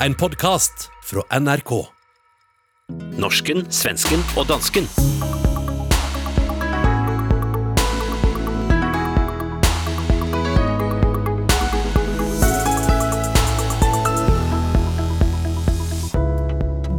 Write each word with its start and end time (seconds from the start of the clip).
En 0.00 0.14
podkast 0.14 0.90
fra 1.04 1.22
NRK. 1.40 1.70
Norsken, 3.16 3.62
svensken 3.72 4.20
og 4.36 4.44
dansken. 4.50 4.84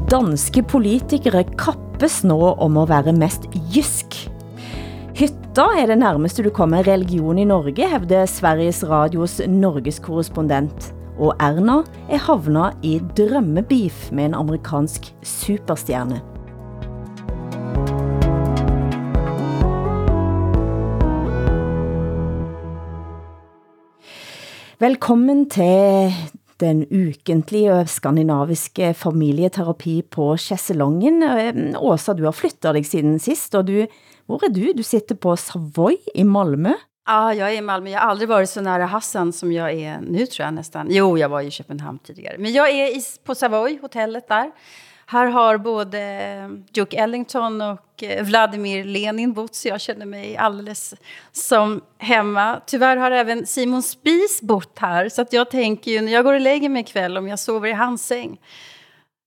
Danske 0.10 0.66
politikere 0.66 1.46
kappes 1.54 2.24
nå 2.26 2.42
om 2.58 2.82
å 2.82 2.90
være 2.90 3.14
mest 3.14 3.46
jysk. 3.78 4.24
Hytta 5.22 5.70
er 5.78 5.94
det 5.94 6.02
nærmeste 6.02 6.42
du 6.42 6.50
kommer 6.50 6.82
religion 6.90 7.38
i 7.38 7.46
Norge, 7.46 7.94
hævder 7.94 8.26
Sveriges 8.26 8.82
Radios 8.90 9.38
Norges 9.46 10.02
korrespondent. 10.02 10.97
Og 11.18 11.34
Erna 11.42 11.80
er 12.14 12.22
havna 12.22 12.68
i 12.86 13.00
drømmebeef 13.18 14.12
med 14.14 14.30
en 14.30 14.36
amerikansk 14.38 15.08
superstjerne. 15.26 16.20
Velkommen 24.78 25.48
til 25.50 26.14
den 26.62 26.84
ukentlige 26.86 27.80
skandinaviske 27.90 28.92
familieterapi 28.94 30.04
på 30.14 30.36
Kjesselongen. 30.38 31.24
Åsa, 31.82 32.14
du 32.14 32.28
har 32.28 32.38
flyttet 32.38 32.78
dig 32.78 32.86
siden 32.86 33.18
sist, 33.18 33.58
og 33.58 33.66
du, 33.72 33.88
hvor 34.30 34.46
er 34.46 34.54
du? 34.54 34.70
Du 34.78 34.86
sitter 34.86 35.18
på 35.18 35.34
Savoy 35.34 35.98
i 36.14 36.22
Malmö. 36.22 36.78
Ja, 37.08 37.34
jag 37.34 37.54
är 37.54 37.58
i 37.58 37.62
Malmö. 37.62 37.90
Jag 37.90 38.00
har 38.00 38.10
aldrig 38.10 38.30
varit 38.30 38.50
så 38.50 38.62
nära 38.62 38.86
Hassan 38.86 39.34
som 39.34 39.52
jag 39.52 39.74
är 39.74 40.00
nu 40.02 40.26
tror 40.26 40.46
jag 40.46 40.54
nästan. 40.54 40.88
Jo, 40.90 41.18
jag 41.18 41.30
var 41.30 41.42
i 41.42 41.52
Köpenhamn 41.52 42.00
tidigare. 42.00 42.38
Men 42.38 42.54
jag 42.54 42.70
är 42.70 42.98
i, 42.98 43.02
på 43.24 43.36
Savoy, 43.36 43.80
hotellet 43.82 44.28
där. 44.28 44.52
Här 45.06 45.26
har 45.26 45.58
både 45.58 46.00
eh, 46.02 46.50
Duke 46.74 46.98
Ellington 46.98 47.62
och 47.62 48.04
eh, 48.04 48.24
Vladimir 48.24 48.84
Lenin 48.84 49.34
bott 49.34 49.56
så 49.56 49.68
jag 49.68 49.82
känner 49.82 50.06
mig 50.06 50.38
alldeles 50.38 50.94
som 51.32 51.82
hemma. 51.98 52.62
Tyvärr 52.66 52.98
har 52.98 53.12
även 53.12 53.46
Simon 53.46 53.84
Spies 53.84 54.42
bott 54.42 54.80
här 54.80 55.10
så 55.10 55.22
att 55.22 55.34
jag 55.34 55.52
tänker 55.52 55.92
ju 55.92 56.02
när 56.02 56.12
jag 56.12 56.24
går 56.24 56.34
och 56.34 56.42
lägger 56.42 56.70
mig 56.70 56.82
ikväll 56.82 57.18
om 57.18 57.28
jag 57.28 57.40
sover 57.40 57.70
i 57.70 57.74
hans 57.74 58.08
säng 58.08 58.40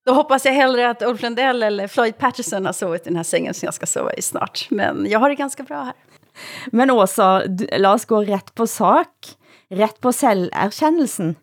då 0.06 0.12
hoppas 0.12 0.44
jag 0.44 0.52
hellre 0.52 0.90
att 0.90 1.02
Ulf 1.02 1.22
Lundell 1.22 1.62
eller 1.62 1.88
Floyd 1.88 2.18
Patterson 2.18 2.66
har 2.66 2.72
sovit 2.72 3.02
i 3.02 3.04
den 3.04 3.16
här 3.16 3.22
sängen 3.22 3.54
som 3.54 3.66
jag 3.66 3.74
ska 3.74 3.86
sova 3.86 4.12
i 4.14 4.22
snart. 4.22 4.66
Men 4.70 5.06
jag 5.10 5.18
har 5.18 5.28
det 5.28 5.34
ganska 5.34 5.62
bra 5.62 5.82
här. 5.82 5.94
Men 6.76 6.90
Åsa, 6.90 7.42
lad 7.78 7.94
os 7.94 8.08
gå 8.10 8.24
ret 8.28 8.54
på 8.54 8.66
sak. 8.66 9.36
Ret 9.70 10.00
på 10.02 10.10
selverkjennelsen 10.10 11.36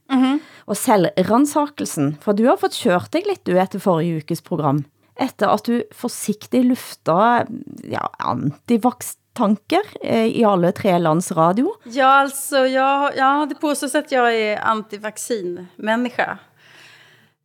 og 0.67 0.75
selvransakelsen. 0.75 2.17
For 2.19 2.35
du 2.35 2.43
har 2.49 2.59
fått 2.59 2.75
kjørt 2.75 3.13
deg 3.13 3.27
litt 3.29 3.45
du 3.47 3.53
etter 3.55 3.79
forrige 3.79 4.19
ukes 4.19 4.43
program. 4.43 4.83
Etter 5.15 5.47
at 5.49 5.63
du 5.65 5.79
forsiktig 5.95 6.65
lufta 6.67 7.45
ja, 7.87 8.03
antivaks-tanker 8.19 9.95
eh, 10.01 10.27
i 10.27 10.43
alle 10.45 10.73
tre 10.75 10.97
lands 10.99 11.31
radio. 11.31 11.71
Ja, 11.87 12.09
alltså, 12.27 12.67
jag, 12.67 13.15
ja, 13.17 13.47
det 13.49 13.55
påstås 13.55 13.95
att 13.95 14.11
jag 14.11 14.35
är 14.35 14.59
antivaccinmänniska. 14.59 16.37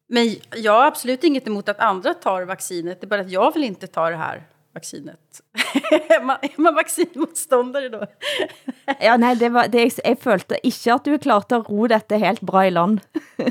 Men 0.09 0.35
jag 0.57 0.73
har 0.73 0.87
absolut 0.87 1.25
inget 1.25 1.47
emot 1.47 1.69
att 1.69 1.81
andra 1.81 2.15
tar 2.15 2.43
vaccinet. 2.43 3.01
Det 3.01 3.05
är 3.05 3.09
bara 3.09 3.21
att 3.21 3.31
jag 3.31 3.55
vill 3.55 3.65
inte 3.65 3.87
ta 3.87 4.11
det 4.11 4.17
här 4.17 4.43
vaccinet. 4.75 5.41
är, 5.91 6.23
man, 6.23 6.37
är 6.43 6.61
man 6.61 6.75
vaccinmotståndare 6.75 7.89
då? 7.89 8.07
Ja, 9.01 9.17
nej, 9.17 9.37
det 9.37 9.49
var, 9.49 9.69
det, 9.69 9.81
jeg, 9.81 9.93
jeg 10.05 10.19
følte 10.21 10.59
ikke 10.67 10.95
at 10.95 11.05
du 11.05 11.17
klarte 11.19 11.59
at 11.61 11.69
ro 11.71 11.87
dette 11.91 12.19
helt 12.19 12.41
bra 12.41 12.67
i 12.67 12.71
land. 12.71 13.01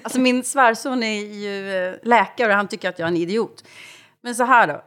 Alltså 0.04 0.20
min 0.28 0.44
svärson 0.44 1.04
är 1.04 1.20
ju 1.20 2.00
läkare 2.04 2.52
och 2.52 2.56
han 2.56 2.68
tycker 2.68 2.90
att 2.90 3.00
jag 3.00 3.06
är 3.06 3.12
en 3.12 3.18
idiot. 3.18 3.64
Men 4.22 4.36
så 4.36 4.44
här 4.44 4.68
då. 4.68 4.82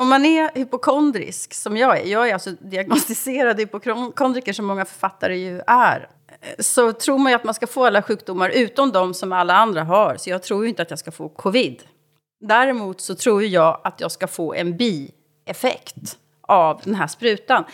Om 0.00 0.08
man 0.08 0.24
är 0.24 0.50
hypokondrisk, 0.54 1.54
som 1.54 1.76
jag 1.76 2.00
är, 2.00 2.04
jag 2.06 2.28
är 2.28 2.34
alltså 2.34 2.50
diagnostiserad 2.50 3.60
hypokondriker 3.60 4.52
som 4.52 4.66
många 4.66 4.84
författare 4.84 5.36
ju 5.36 5.60
är, 5.66 6.08
så 6.58 6.92
tror 6.92 7.18
man 7.18 7.32
ju 7.32 7.36
att 7.36 7.44
man 7.44 7.54
ska 7.54 7.66
få 7.66 7.86
alla 7.86 8.02
sjukdomar 8.02 8.48
utom 8.48 8.92
de 8.92 9.14
som 9.14 9.32
alla 9.32 9.54
andra 9.54 9.84
har. 9.84 10.16
Så 10.16 10.30
jag 10.30 10.42
tror 10.42 10.62
ju 10.62 10.68
inte 10.68 10.82
att 10.82 10.90
jag 10.90 10.98
ska 10.98 11.10
få 11.10 11.28
covid. 11.28 11.82
Däremot 12.40 13.00
så 13.00 13.14
tror 13.14 13.42
jag 13.42 13.80
att 13.84 14.00
jag 14.00 14.12
ska 14.12 14.26
få 14.26 14.54
en 14.54 14.76
effekt 15.44 16.18
av 16.40 16.80
den 16.84 16.94
här 16.94 17.06
sprutan. 17.06 17.64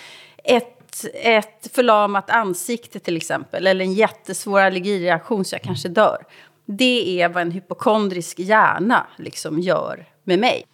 Ett, 0.44 1.04
ett 1.14 1.70
förlamat 1.72 2.30
ansikte 2.30 2.98
till 2.98 3.16
exempel, 3.16 3.66
eller 3.66 3.84
en 3.84 3.92
jättesvår 3.92 4.60
allergireaktion 4.60 5.44
så 5.44 5.54
jag 5.54 5.62
kanske 5.62 5.88
dör. 5.88 6.24
Det 6.66 7.22
är 7.22 7.28
vad 7.28 7.42
en 7.42 7.50
hypokondrisk 7.50 8.38
hjärna 8.38 9.06
liksom 9.16 9.58
gör 9.60 10.06
med 10.24 10.38
mig. 10.38 10.64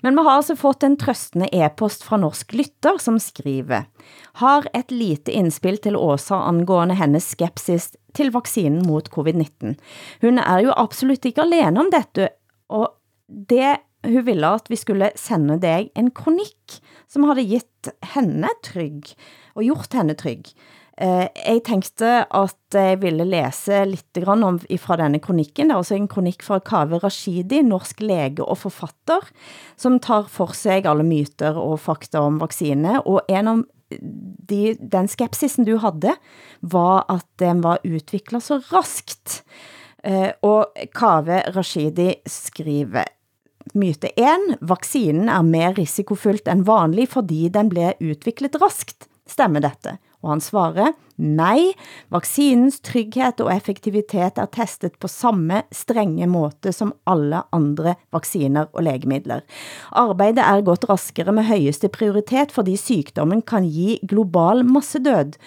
Men 0.00 0.14
man 0.14 0.26
har 0.26 0.32
altså 0.32 0.56
fått 0.56 0.82
en 0.82 0.96
trøstende 0.96 1.48
e-post 1.52 2.02
fra 2.02 2.16
Norsk 2.16 2.52
Lytter, 2.52 2.98
som 2.98 3.20
skriver 3.20 3.84
Har 4.40 4.68
et 4.72 4.90
lite 4.90 5.32
indspil 5.32 5.78
til 5.78 5.96
Åsa 5.96 6.38
angående 6.48 6.96
hennes 6.96 7.28
skepsis 7.30 7.92
til 8.16 8.32
vaccinen 8.32 8.86
mot 8.86 9.08
covid-19. 9.12 9.76
Hun 10.20 10.38
er 10.38 10.64
jo 10.64 10.72
absolut 10.76 11.24
ikke 11.24 11.44
alene 11.44 11.80
om 11.80 11.90
dette, 11.92 12.30
og 12.72 12.96
det 13.26 13.76
hun 14.06 14.26
ville 14.26 14.54
at 14.54 14.70
vi 14.70 14.76
skulle 14.76 15.10
sende 15.16 15.60
dig 15.62 15.90
en 15.96 16.10
kronik, 16.10 16.80
som 17.08 17.28
havde 17.28 17.44
givet 17.44 17.92
henne 18.14 18.48
trygg, 18.64 19.14
og 19.54 19.62
gjort 19.62 19.94
henne 19.94 20.14
trygg. 20.14 20.52
Eh, 20.96 21.28
jeg 21.28 21.60
tænkte, 21.66 22.24
at 22.24 22.72
jeg 22.72 23.02
ville 23.02 23.24
læse 23.28 23.84
lidt 23.84 24.16
grann 24.24 24.44
om 24.46 24.58
fra 24.80 24.96
denne 24.96 25.20
kronikken. 25.20 25.68
Det 25.68 25.74
er 25.74 25.82
også 25.82 25.94
en 25.94 26.08
kronik 26.08 26.42
fra 26.42 26.58
Kave 26.58 26.98
Rashidi, 27.02 27.60
norsk 27.62 28.00
lege 28.00 28.44
og 28.44 28.56
forfatter, 28.58 29.20
som 29.76 30.00
tar 30.00 30.24
for 30.32 30.56
sig 30.56 30.86
alle 30.86 31.04
myter 31.04 31.52
og 31.52 31.80
fakta 31.80 32.18
om 32.24 32.40
vaccine. 32.40 33.02
Og 33.04 33.28
en 33.28 33.48
av 33.48 33.64
de, 34.48 34.76
den 34.80 35.08
skepsisen 35.08 35.68
du 35.68 35.76
havde, 35.76 36.16
var 36.62 37.04
at 37.12 37.26
den 37.38 37.62
var 37.62 37.84
udviklet 37.84 38.42
så 38.42 38.58
raskt. 38.72 39.42
Eh, 40.04 40.32
og 40.42 40.72
Kave 40.94 41.42
Rashidi 41.56 42.14
skriver, 42.26 43.04
Myte 43.74 44.12
1. 44.14 44.58
Vaccinen 44.60 45.28
er 45.32 45.42
mer 45.42 45.74
risikofyldt 45.76 46.48
end 46.48 46.66
vanlig, 46.68 47.08
fordi 47.12 47.48
den 47.52 47.70
blev 47.72 47.98
udviklet 48.00 48.58
raskt. 48.62 49.08
Stemmer 49.26 49.64
dette? 49.64 49.96
Og 50.26 50.32
han 50.32 50.42
svarer, 50.42 50.96
nej, 51.22 51.68
vaccinens 52.10 52.80
trygghet 52.82 53.38
og 53.44 53.52
effektivitet 53.54 54.40
er 54.42 54.48
testet 54.50 54.96
på 54.98 55.06
samme 55.06 55.60
strenge 55.70 56.26
måte 56.26 56.72
som 56.74 56.90
alle 57.06 57.44
andre 57.54 57.94
vacciner 58.14 58.66
og 58.74 58.82
lægemidler. 58.88 59.44
Arbejdet 59.94 60.42
er 60.42 60.64
gått 60.66 60.88
raskere 60.90 61.30
med 61.36 61.46
højeste 61.46 61.92
prioritet, 61.94 62.50
fordi 62.50 62.74
sygdommen 62.80 63.44
kan 63.46 63.70
give 63.70 64.02
global 64.10 64.64
massedød. 64.66 65.38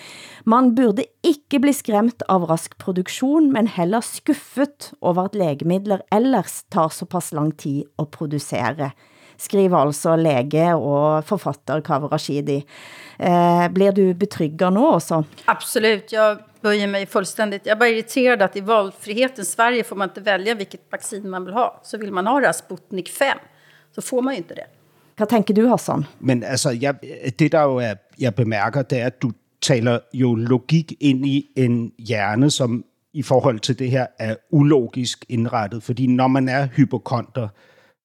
Man 0.47 0.71
burde 0.79 1.03
ikke 1.27 1.59
bli 1.59 1.75
skræmt 1.75 2.23
av 2.31 2.47
rask 2.47 2.79
produktion, 2.79 3.51
men 3.51 3.67
heller 3.67 3.99
skuffet 3.99 4.93
over 5.01 5.27
at 5.27 5.35
lægemidler 5.35 6.07
ellers 6.15 6.63
tar 6.71 6.87
såpass 6.95 7.33
lang 7.35 7.51
tid 7.59 7.83
at 7.99 8.15
producere 8.15 8.93
skriver 9.39 9.77
altså 9.77 10.15
lege 10.15 10.75
og 10.75 11.23
forfatter 11.23 11.79
Kaveh 11.81 12.11
Rashidi. 12.11 12.65
Eh, 13.19 13.67
blir 13.73 13.91
du 13.91 14.13
betrygget 14.13 14.73
nu 14.73 14.87
også? 14.87 15.23
Absolut, 15.47 16.13
jag 16.13 16.37
böjer 16.61 16.87
mig 16.87 17.05
fullständigt. 17.05 17.65
Jag 17.65 17.75
är 17.75 17.79
bara 17.79 17.89
irriterad 17.89 18.41
att 18.41 18.55
i 18.55 18.61
valfrihetens 18.61 19.51
Sverige 19.51 19.83
får 19.83 19.95
man 19.95 20.09
inte 20.09 20.21
välja 20.21 20.55
vilket 20.55 20.81
vaccin 20.91 21.29
man 21.29 21.45
vill 21.45 21.53
ha. 21.53 21.79
Så 21.83 21.97
vill 21.97 22.11
man 22.11 22.27
ha 22.27 22.39
det 22.39 22.45
här 22.45 22.53
Sputnik 22.53 23.09
5 23.09 23.37
så 23.95 24.01
får 24.01 24.21
man 24.21 24.33
ju 24.33 24.37
inte 24.37 24.55
det. 24.55 24.65
Hvad 25.17 25.27
tænker 25.27 25.53
du, 25.53 25.67
Hassan? 25.67 26.05
Men 26.19 26.43
altså, 26.43 26.71
jeg, 26.71 26.95
det 27.39 27.51
der 27.51 27.63
jo 27.63 27.75
er, 27.77 27.93
jeg 28.19 28.35
bemærker, 28.35 28.81
det 28.81 28.99
er, 28.99 29.05
at 29.05 29.21
du 29.21 29.31
taler 29.61 29.99
jo 30.13 30.35
logik 30.35 30.93
ind 30.99 31.25
i 31.25 31.49
en 31.55 31.91
hjerne, 31.97 32.51
som 32.51 32.85
i 33.13 33.23
forhold 33.23 33.59
til 33.59 33.79
det 33.79 33.91
her 33.91 34.07
er 34.19 34.35
ulogisk 34.51 35.25
indrettet. 35.29 35.83
Fordi 35.83 36.07
når 36.07 36.27
man 36.27 36.49
er 36.49 36.67
hypokonter, 36.67 37.47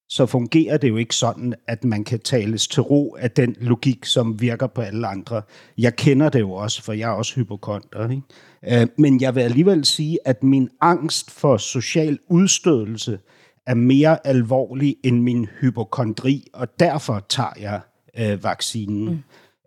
så 0.09 0.25
fungerer 0.25 0.77
det 0.77 0.89
jo 0.89 0.97
ikke 0.97 1.15
sådan, 1.15 1.53
at 1.67 1.83
man 1.83 2.03
kan 2.03 2.19
tales 2.19 2.67
til 2.67 2.81
ro 2.81 3.15
af 3.19 3.31
den 3.31 3.55
logik, 3.59 4.05
som 4.05 4.41
virker 4.41 4.67
på 4.67 4.81
alle 4.81 5.07
andre. 5.07 5.41
Jeg 5.77 5.95
kender 5.95 6.29
det 6.29 6.39
jo 6.39 6.51
også, 6.51 6.83
for 6.83 6.93
jeg 6.93 7.09
er 7.09 7.13
også 7.13 7.35
hypokonter. 7.35 8.09
Ikke? 8.09 8.81
Øh, 8.81 8.87
Men 8.97 9.21
jeg 9.21 9.35
vil 9.35 9.41
alligevel 9.41 9.85
sige, 9.85 10.19
at 10.25 10.43
min 10.43 10.69
angst 10.81 11.31
for 11.31 11.57
social 11.57 12.19
udstødelse 12.29 13.19
er 13.67 13.73
mere 13.73 14.27
alvorlig 14.27 14.95
end 15.03 15.21
min 15.21 15.47
hypokondri, 15.61 16.47
og 16.53 16.79
derfor 16.79 17.25
tager 17.29 17.53
jeg 17.59 17.81
øh, 18.19 18.43
vaccinen. 18.43 19.09
Mm. 19.09 19.23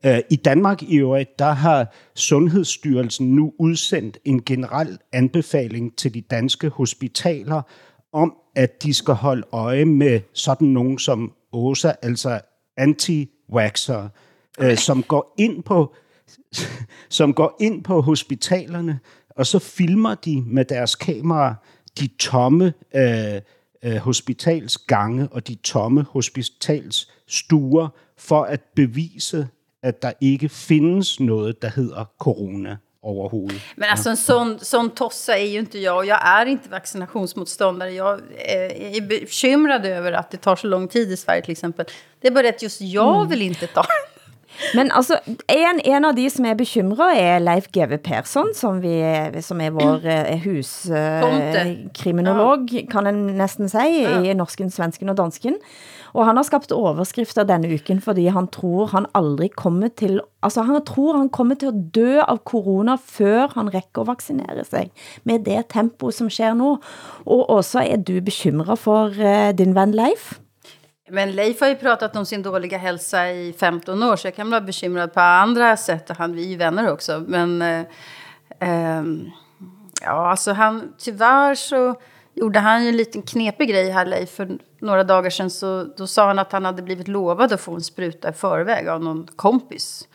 Øh, 0.06 0.18
I 0.30 0.36
Danmark 0.36 0.82
i 0.82 0.96
øvrigt, 0.96 1.38
der 1.38 1.52
har 1.52 1.94
Sundhedsstyrelsen 2.14 3.34
nu 3.34 3.52
udsendt 3.58 4.18
en 4.24 4.42
generel 4.44 4.98
anbefaling 5.12 5.96
til 5.96 6.14
de 6.14 6.20
danske 6.20 6.68
hospitaler 6.68 7.62
om, 8.12 8.34
at 8.58 8.82
de 8.82 8.94
skal 8.94 9.14
holde 9.14 9.46
øje 9.52 9.84
med 9.84 10.20
sådan 10.32 10.68
nogen 10.68 10.98
som 10.98 11.32
OSA, 11.52 11.92
altså 12.02 12.40
anti-vaxxere, 12.76 14.08
øh, 14.60 14.76
som 14.76 15.02
går 15.02 15.34
ind 15.38 15.62
på 15.62 15.94
som 17.08 17.34
går 17.34 17.56
ind 17.60 17.84
på 17.84 18.00
hospitalerne, 18.00 19.00
og 19.30 19.46
så 19.46 19.58
filmer 19.58 20.14
de 20.14 20.42
med 20.46 20.64
deres 20.64 20.94
kamera 20.94 21.54
de 21.98 22.06
tomme 22.06 22.72
øh, 22.94 23.40
øh, 23.84 23.96
hospitalsgange 23.96 25.28
og 25.28 25.48
de 25.48 25.54
tomme 25.54 26.06
hospitalsstuer 26.10 27.88
for 28.16 28.42
at 28.42 28.60
bevise, 28.76 29.48
at 29.82 30.02
der 30.02 30.12
ikke 30.20 30.48
findes 30.48 31.20
noget, 31.20 31.62
der 31.62 31.68
hedder 31.68 32.04
corona 32.18 32.76
overhovedet. 33.02 33.62
Men 33.76 33.90
alltså 33.90 34.10
en 34.10 34.16
sån, 34.16 34.58
sån 34.58 34.90
tossa 34.90 35.38
är 35.38 35.46
ju 35.46 35.58
inte 35.58 35.78
jag. 35.78 36.06
Jag 36.06 36.26
är 36.26 36.46
inte 36.46 36.68
vaccinationsmotståndare. 36.68 37.90
Jag 37.90 38.20
eh, 38.30 38.96
är 38.96 39.00
bekymrad 39.00 39.86
över 39.86 40.12
att 40.12 40.30
det 40.30 40.36
tar 40.36 40.56
så 40.56 40.66
lång 40.66 40.88
tid 40.88 41.12
i 41.12 41.16
Sverige 41.16 41.42
till 41.42 41.52
exempel. 41.52 41.86
Det 42.20 42.28
är 42.28 42.32
bara 42.32 42.48
att 42.48 42.62
just 42.62 42.80
jag 42.80 43.28
vill 43.28 43.42
inte 43.42 43.66
ta 43.66 43.84
Men 44.74 44.90
altså, 44.90 45.18
en, 45.46 45.80
en 45.84 46.04
av 46.04 46.14
de 46.14 46.30
som 46.30 46.46
er 46.46 46.56
bekymret 46.58 47.18
er 47.18 47.38
Leif 47.38 47.68
G.V. 47.72 47.98
Persson, 48.02 48.50
som, 48.54 48.80
vi, 48.82 48.96
som 49.42 49.60
er 49.60 49.70
vår 49.70 50.06
eh, 50.06 50.32
Tomte. 50.32 51.62
huskriminolog, 51.62 52.72
kan 52.90 53.06
en 53.06 53.26
næsten 53.38 53.68
sige, 53.68 54.30
i 54.30 54.34
norsken, 54.34 54.70
svensken 54.70 55.08
og 55.08 55.16
dansken. 55.16 55.60
Og 56.12 56.24
han 56.26 56.36
har 56.36 56.46
skabt 56.46 56.72
overskrifter 56.72 57.46
denne 57.48 57.70
uken, 57.74 58.00
fordi 58.04 58.28
han 58.32 58.48
tror 58.54 58.92
han 58.94 59.06
aldrig 59.18 59.50
kommer 59.56 59.88
til, 59.88 60.20
altså 60.42 60.64
han 60.68 60.84
tror 60.84 61.16
han 61.16 61.28
kommer 61.28 61.58
til 61.58 61.72
at 61.72 61.94
dø 61.94 62.20
av 62.22 62.42
corona, 62.48 62.96
før 62.96 63.52
han 63.54 63.70
rækker 63.74 64.04
at 64.04 64.10
vaccinere 64.10 64.64
sig, 64.64 64.90
med 65.24 65.44
det 65.48 65.68
tempo 65.72 66.10
som 66.10 66.30
sker 66.30 66.54
nu. 66.54 66.78
Og 67.26 67.50
også 67.50 67.84
er 67.84 67.96
du 67.96 68.20
bekymret 68.20 68.78
for 68.78 69.14
uh, 69.14 69.50
din 69.52 69.74
ven 69.74 69.96
Leif? 69.96 70.38
Men 71.10 71.32
Leif 71.32 71.60
har 71.60 71.68
ju 71.68 71.76
pratat 71.76 72.16
om 72.16 72.26
sin 72.26 72.42
dåliga 72.42 72.78
hälsa 72.78 73.30
i 73.30 73.52
15 73.52 74.02
år, 74.02 74.16
så 74.16 74.26
jag 74.26 74.34
kan 74.34 74.50
vara 74.50 74.60
bekymrad 74.60 75.14
på 75.14 75.20
andra 75.20 75.76
sätt. 75.76 76.10
Han, 76.18 76.32
vi 76.32 76.44
är 76.44 76.48
ju 76.48 76.56
vänner 76.56 76.92
också. 76.92 77.24
Men 77.26 77.62
eh, 77.62 77.84
ehm, 78.60 79.30
ja, 80.02 80.30
alltså 80.30 80.52
han, 80.52 80.92
tyvärr 80.98 81.54
så 81.54 81.94
gjorde 82.40 82.58
han 82.58 82.82
ju 82.82 82.88
en 82.88 82.96
liten 82.96 83.22
knepig 83.22 83.68
grej 83.68 83.90
här, 83.90 84.06
Leif. 84.06 84.30
För 84.30 84.58
några 84.80 85.04
dagar 85.04 85.30
sedan 85.30 85.50
så 85.50 85.84
då 85.96 86.06
sa 86.06 86.26
han 86.26 86.38
att 86.38 86.52
han 86.52 86.64
hade 86.64 86.82
blivit 86.82 87.08
lovad 87.08 87.52
att 87.52 87.60
få 87.60 87.74
en 87.74 87.80
spruta 87.80 88.30
i 88.30 88.32
förväg 88.32 88.88
av 88.88 89.02
någon 89.04 89.26
kompis. 89.36 90.08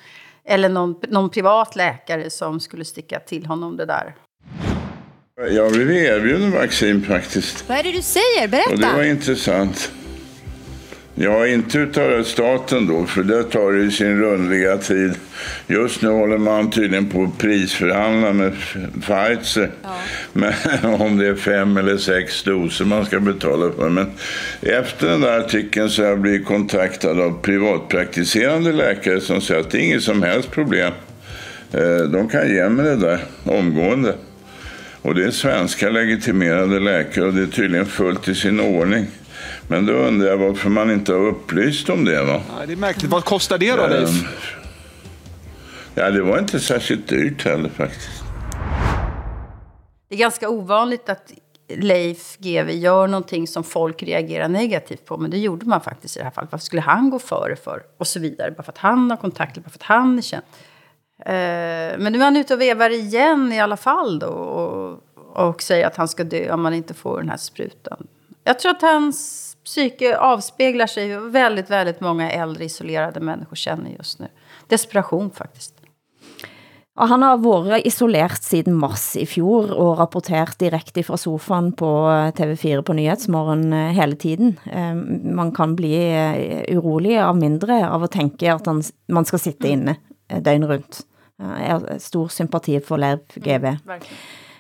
Eller 0.46 0.70
någon, 0.70 0.96
någon 1.10 1.30
privat 1.30 1.76
läkare 1.76 2.30
som 2.30 2.60
skulle 2.60 2.86
sticka 2.86 3.20
till 3.20 3.46
honom 3.46 3.78
det 3.78 3.86
där. 3.86 4.16
Jag 5.52 5.72
blev 5.72 5.92
erbjuden 5.92 6.52
vaccin 6.52 7.02
faktiskt. 7.02 7.70
Vad 7.70 7.78
är 7.78 7.84
det 7.84 7.92
du 7.92 8.02
säger? 8.02 8.44
Och 8.44 8.50
det 8.50 8.78
Berätta. 8.78 8.98
var 8.98 9.04
intressant. 9.04 9.92
Ja, 11.16 11.48
inte 11.48 11.78
utav 11.78 12.24
staten 12.24 12.88
då, 12.88 13.06
för 13.06 13.24
det 13.24 13.44
tar 13.44 13.72
ju 13.72 13.92
sin 13.92 14.22
rundliga 14.22 14.78
tid. 14.78 15.14
Just 15.68 16.02
nu 16.02 16.10
håller 16.10 16.38
man 16.38 16.72
tydligen 16.72 17.10
på 17.10 17.24
att 17.24 17.38
prisförhandla 17.38 18.34
med 18.34 18.54
Pfizer. 19.02 19.72
Men 20.34 20.54
om 21.02 21.18
det 21.18 21.28
är 21.28 21.36
fem 21.36 21.78
eller 21.78 21.98
sex 21.98 22.44
doser 22.44 22.86
man 22.86 23.06
ska 23.06 23.20
betala 23.20 23.72
för. 23.72 23.90
Men 23.90 24.12
efter 24.62 25.10
den 25.10 25.22
där 25.22 25.40
artikeln 25.40 25.90
så 25.90 26.02
har 26.02 26.10
jag 26.10 26.20
blivit 26.20 26.46
kontaktad 26.46 27.20
av 27.20 27.42
privatpraktiserande 27.42 28.72
läkare 28.72 29.22
som 29.22 29.42
säger 29.42 29.62
att 29.62 29.72
det 29.72 29.78
är 29.78 29.82
inget 29.82 30.04
som 30.04 30.24
helst 30.24 30.52
problem. 30.52 30.94
Eh, 31.72 31.98
De 31.98 32.30
kan 32.30 32.50
ge 32.50 32.70
mig 32.70 32.86
det 32.86 32.96
där 32.96 33.20
omgående. 33.44 34.16
Och 35.02 35.16
det 35.16 35.26
är 35.26 35.32
svenska 35.32 35.90
legitimerade 35.90 36.80
läkare 36.80 37.26
och 37.26 37.34
det 37.34 37.42
är 37.42 37.48
tydligen 37.48 37.86
fullt 37.86 38.28
i 38.28 38.36
sin 38.36 38.60
ordning. 38.60 39.08
Men 39.68 39.86
då 39.86 39.94
undrar 39.94 40.28
jag 40.28 40.38
varför 40.38 40.70
man 40.70 40.92
inte 40.92 41.14
har 41.14 41.20
upplyst 41.20 41.90
om 41.90 42.06
det 42.06 42.24
va? 42.24 42.42
Ja, 42.60 42.66
det 42.66 42.74
är 42.74 42.78
märkligt. 42.78 43.12
Vad 43.12 43.26
kostar 43.26 43.58
det 43.58 43.72
då, 43.76 43.88
Leif? 43.88 44.10
Ehm, 44.10 44.28
Ja, 45.96 46.10
det 46.12 46.22
var 46.22 46.40
inte 46.40 46.60
särskilt 46.60 47.08
dyrt 47.08 47.46
heller 47.46 47.70
faktiskt. 47.70 48.24
Det 50.10 50.16
är 50.16 50.20
ganska 50.20 50.50
ovanligt 50.50 51.10
att 51.10 51.32
Leif 51.76 52.38
GW 52.38 52.72
gör 52.72 53.08
någonting 53.08 53.48
som 53.48 53.64
folk 53.64 54.04
reagerar 54.04 54.48
negativt 54.48 55.06
på. 55.06 55.18
Men 55.18 55.32
det 55.32 55.38
gjorde 55.38 55.66
man 55.66 55.82
faktiskt 55.82 56.16
i 56.16 56.20
det 56.20 56.24
här 56.24 56.32
fallet. 56.32 56.52
Varför 56.52 56.66
skulle 56.66 56.82
han 56.82 57.10
gå 57.10 57.20
före 57.20 57.56
för? 57.56 57.84
Och 57.98 58.08
så 58.08 58.20
vidare. 58.20 58.52
Bara 58.52 58.64
för 58.64 58.72
att 58.72 58.78
han 58.78 59.10
har 59.10 59.18
kontakter, 59.18 59.62
bara 59.62 59.70
för 59.70 59.78
att 59.78 59.84
han 59.84 60.18
är 60.18 60.22
känd. 60.22 60.44
Eh, 61.26 62.00
men 62.00 62.14
nu 62.14 62.20
är 62.20 62.24
han 62.24 62.38
ute 62.38 62.54
och 62.54 62.62
vevar 62.62 62.90
igen 62.90 63.54
i 63.54 63.60
alla 63.60 63.78
fall 63.78 64.20
då. 64.20 64.28
Och, 64.28 65.04
och 65.50 65.62
säger 65.62 65.88
att 65.88 65.96
han 65.96 66.08
ska 66.08 66.24
dö 66.24 66.54
om 66.54 66.62
man 66.62 66.74
inte 66.74 66.94
får 66.94 67.20
den 67.20 67.30
här 67.30 67.38
sprutan. 67.38 68.08
Jag 68.44 68.60
tror 68.60 68.72
att 68.72 68.82
hans 68.82 69.53
psyke 69.64 70.18
avspeglar 70.18 70.88
sig 70.88 71.18
väldigt, 71.18 71.70
väldigt 71.70 72.02
många 72.02 72.32
äldre 72.32 72.66
isolerade 72.66 73.20
människor 73.20 73.56
känner 73.56 73.90
just 73.90 74.20
nu. 74.20 74.28
Desperation 74.68 75.32
faktiskt. 75.32 75.74
Og 76.94 77.08
han 77.10 77.24
har 77.26 77.38
været 77.42 77.88
isoleret 77.88 78.44
siden 78.44 78.76
mars 78.78 79.16
i 79.18 79.26
fjor 79.26 79.72
og 79.74 79.96
rapporteret 79.98 80.60
direkte 80.62 81.02
fra 81.04 81.18
sofaen 81.18 81.72
på 81.74 81.88
eh, 82.12 82.30
TV4 82.38 82.84
på 82.86 82.94
Nyhetsmorgen 82.94 83.74
eh, 83.74 83.96
hele 83.98 84.16
tiden. 84.16 84.60
Eh, 84.70 84.94
Man 85.34 85.52
kan 85.56 85.74
bli 85.76 85.96
eh, 85.98 86.78
urolig 86.78 87.18
av 87.18 87.38
mindre 87.38 87.80
av 87.90 88.04
at 88.06 88.14
tænke 88.14 88.54
at 88.54 88.70
han, 88.70 88.84
man 89.10 89.26
skal 89.26 89.42
sitte 89.42 89.72
inne 89.74 89.96
eh, 90.30 90.38
døgn 90.38 90.68
rundt. 90.70 91.02
Jeg 91.42 91.72
har 91.72 91.98
stor 92.00 92.30
sympati 92.30 92.78
for 92.80 93.02
Leif 93.02 93.40
GV. 93.42 93.74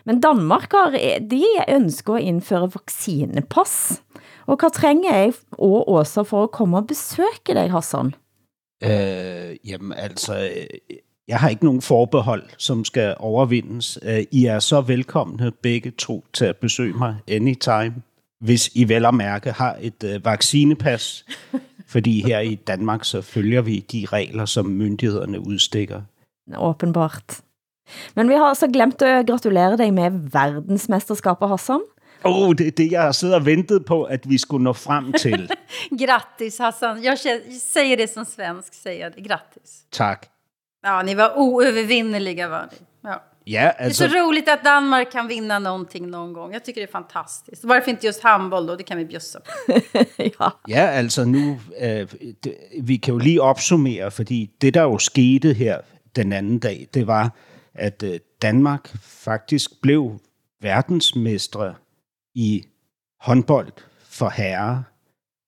Men 0.03 0.19
Danmark 0.19 0.73
har, 0.73 0.97
de 1.21 1.43
ønsker 1.69 2.17
at 2.17 2.25
indføre 2.27 2.71
vaccinepass. 2.73 4.01
Og 4.45 4.57
hvad 4.59 4.71
trænger 4.71 5.15
jeg 5.15 5.33
og 5.51 5.91
Åsa 5.91 6.21
for 6.21 6.43
at 6.43 6.51
komme 6.51 6.77
og 6.77 6.87
besøge 6.87 7.27
dig, 7.47 7.71
Hassan? 7.71 8.13
Øh, 8.83 9.55
jamen 9.69 9.93
altså, 9.93 10.49
øh, 10.55 10.99
jeg 11.27 11.39
har 11.39 11.49
ikke 11.49 11.65
nogen 11.65 11.81
forbehold, 11.81 12.43
som 12.57 12.85
skal 12.85 13.15
overvindes. 13.19 13.99
Øh, 14.03 14.23
I 14.31 14.45
er 14.45 14.59
så 14.59 14.81
velkomne 14.81 15.51
begge 15.51 15.91
to 15.91 16.25
til 16.33 16.45
at 16.45 16.57
besøge 16.57 16.93
mig 16.93 17.15
anytime, 17.27 17.95
hvis 18.39 18.69
I 18.75 18.89
vel 18.89 19.05
at 19.05 19.13
mærke 19.13 19.51
har 19.51 19.77
et 19.81 20.03
øh, 20.03 20.25
vaccinepas. 20.25 21.25
Fordi 21.87 22.21
her 22.21 22.39
i 22.39 22.55
Danmark, 22.55 23.03
så 23.03 23.21
følger 23.21 23.61
vi 23.61 23.79
de 23.79 24.05
regler, 24.05 24.45
som 24.45 24.65
myndighederne 24.65 25.39
udstikker. 25.39 26.01
Åbenbart. 26.57 27.41
Men 28.15 28.29
vi 28.29 28.33
har 28.33 28.43
altså 28.43 28.67
glemt 28.67 29.01
at 29.01 29.27
gratulere 29.27 29.77
dig 29.77 29.93
med 29.93 30.11
verdensmesterskabet, 30.31 31.49
Hassan. 31.49 31.79
Åh, 32.25 32.49
oh, 32.49 32.55
det 32.55 32.67
er 32.67 32.71
det, 32.71 32.91
jeg 32.91 33.01
har 33.01 33.11
siddet 33.11 33.35
og 33.35 33.45
ventet 33.45 33.85
på, 33.85 34.03
at 34.03 34.29
vi 34.29 34.37
skulle 34.37 34.63
nå 34.63 34.73
frem 34.73 35.13
til. 35.25 35.49
Grattis 35.99 36.57
Hassan! 36.57 37.03
Jag 37.03 37.19
säger 37.61 37.97
det 37.97 38.09
som 38.09 38.25
svensk, 38.25 38.73
säger 38.73 39.09
det. 39.09 39.21
Grattis! 39.21 39.85
tak. 39.91 40.29
Ja, 40.83 41.01
ni 41.01 41.15
var 41.15 41.37
oövervinneliga 41.37 42.47
var 42.47 42.69
ni. 42.71 42.77
Ja. 43.03 43.21
Ja, 43.45 43.73
Det 43.79 43.85
är 43.85 43.89
så 43.89 44.07
roligt 44.07 44.49
att 44.49 44.63
Danmark 44.63 45.11
kan 45.11 45.27
vinna 45.27 45.59
någonting 45.59 46.07
någon 46.07 46.33
gång. 46.33 46.53
Jag 46.53 46.65
tycker 46.65 46.81
det 46.81 46.85
är 46.85 46.91
fantastiskt. 46.91 47.63
Varför 47.63 47.91
inte 47.91 48.05
just 48.05 48.23
handboll 48.23 48.65
då? 48.65 48.75
Det 48.75 48.83
kan 48.83 48.97
vi 48.97 49.05
bjussa 49.05 49.39
på. 49.39 49.73
ja. 50.39 50.51
ja, 50.67 50.81
altså 50.81 51.25
nu, 51.25 51.59
øh, 51.81 52.07
det, 52.43 52.55
vi 52.81 52.97
kan 52.97 53.13
jo 53.13 53.17
lige 53.17 53.41
opsummere, 53.41 54.11
fordi 54.11 54.49
det, 54.61 54.73
der 54.73 54.81
jo 54.81 54.97
skete 54.97 55.53
her 55.53 55.77
den 56.15 56.33
anden 56.33 56.59
dag, 56.59 56.87
det 56.93 57.07
var, 57.07 57.31
at 57.73 58.03
øh, 58.03 58.19
Danmark 58.41 58.89
faktisk 59.03 59.81
blev 59.81 60.19
verdensmestre 60.61 61.73
i 62.35 62.65
håndbold 63.19 63.71
for 64.03 64.29
herrer, 64.29 64.83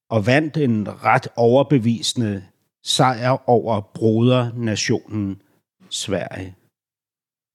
og 0.10 0.28
vandt 0.28 0.58
en 0.58 1.04
ret 1.04 1.28
overbevisende 1.36 2.44
sejr 2.84 3.50
over 3.50 3.82
brodernationen 3.94 5.42
Sverige. 5.90 6.56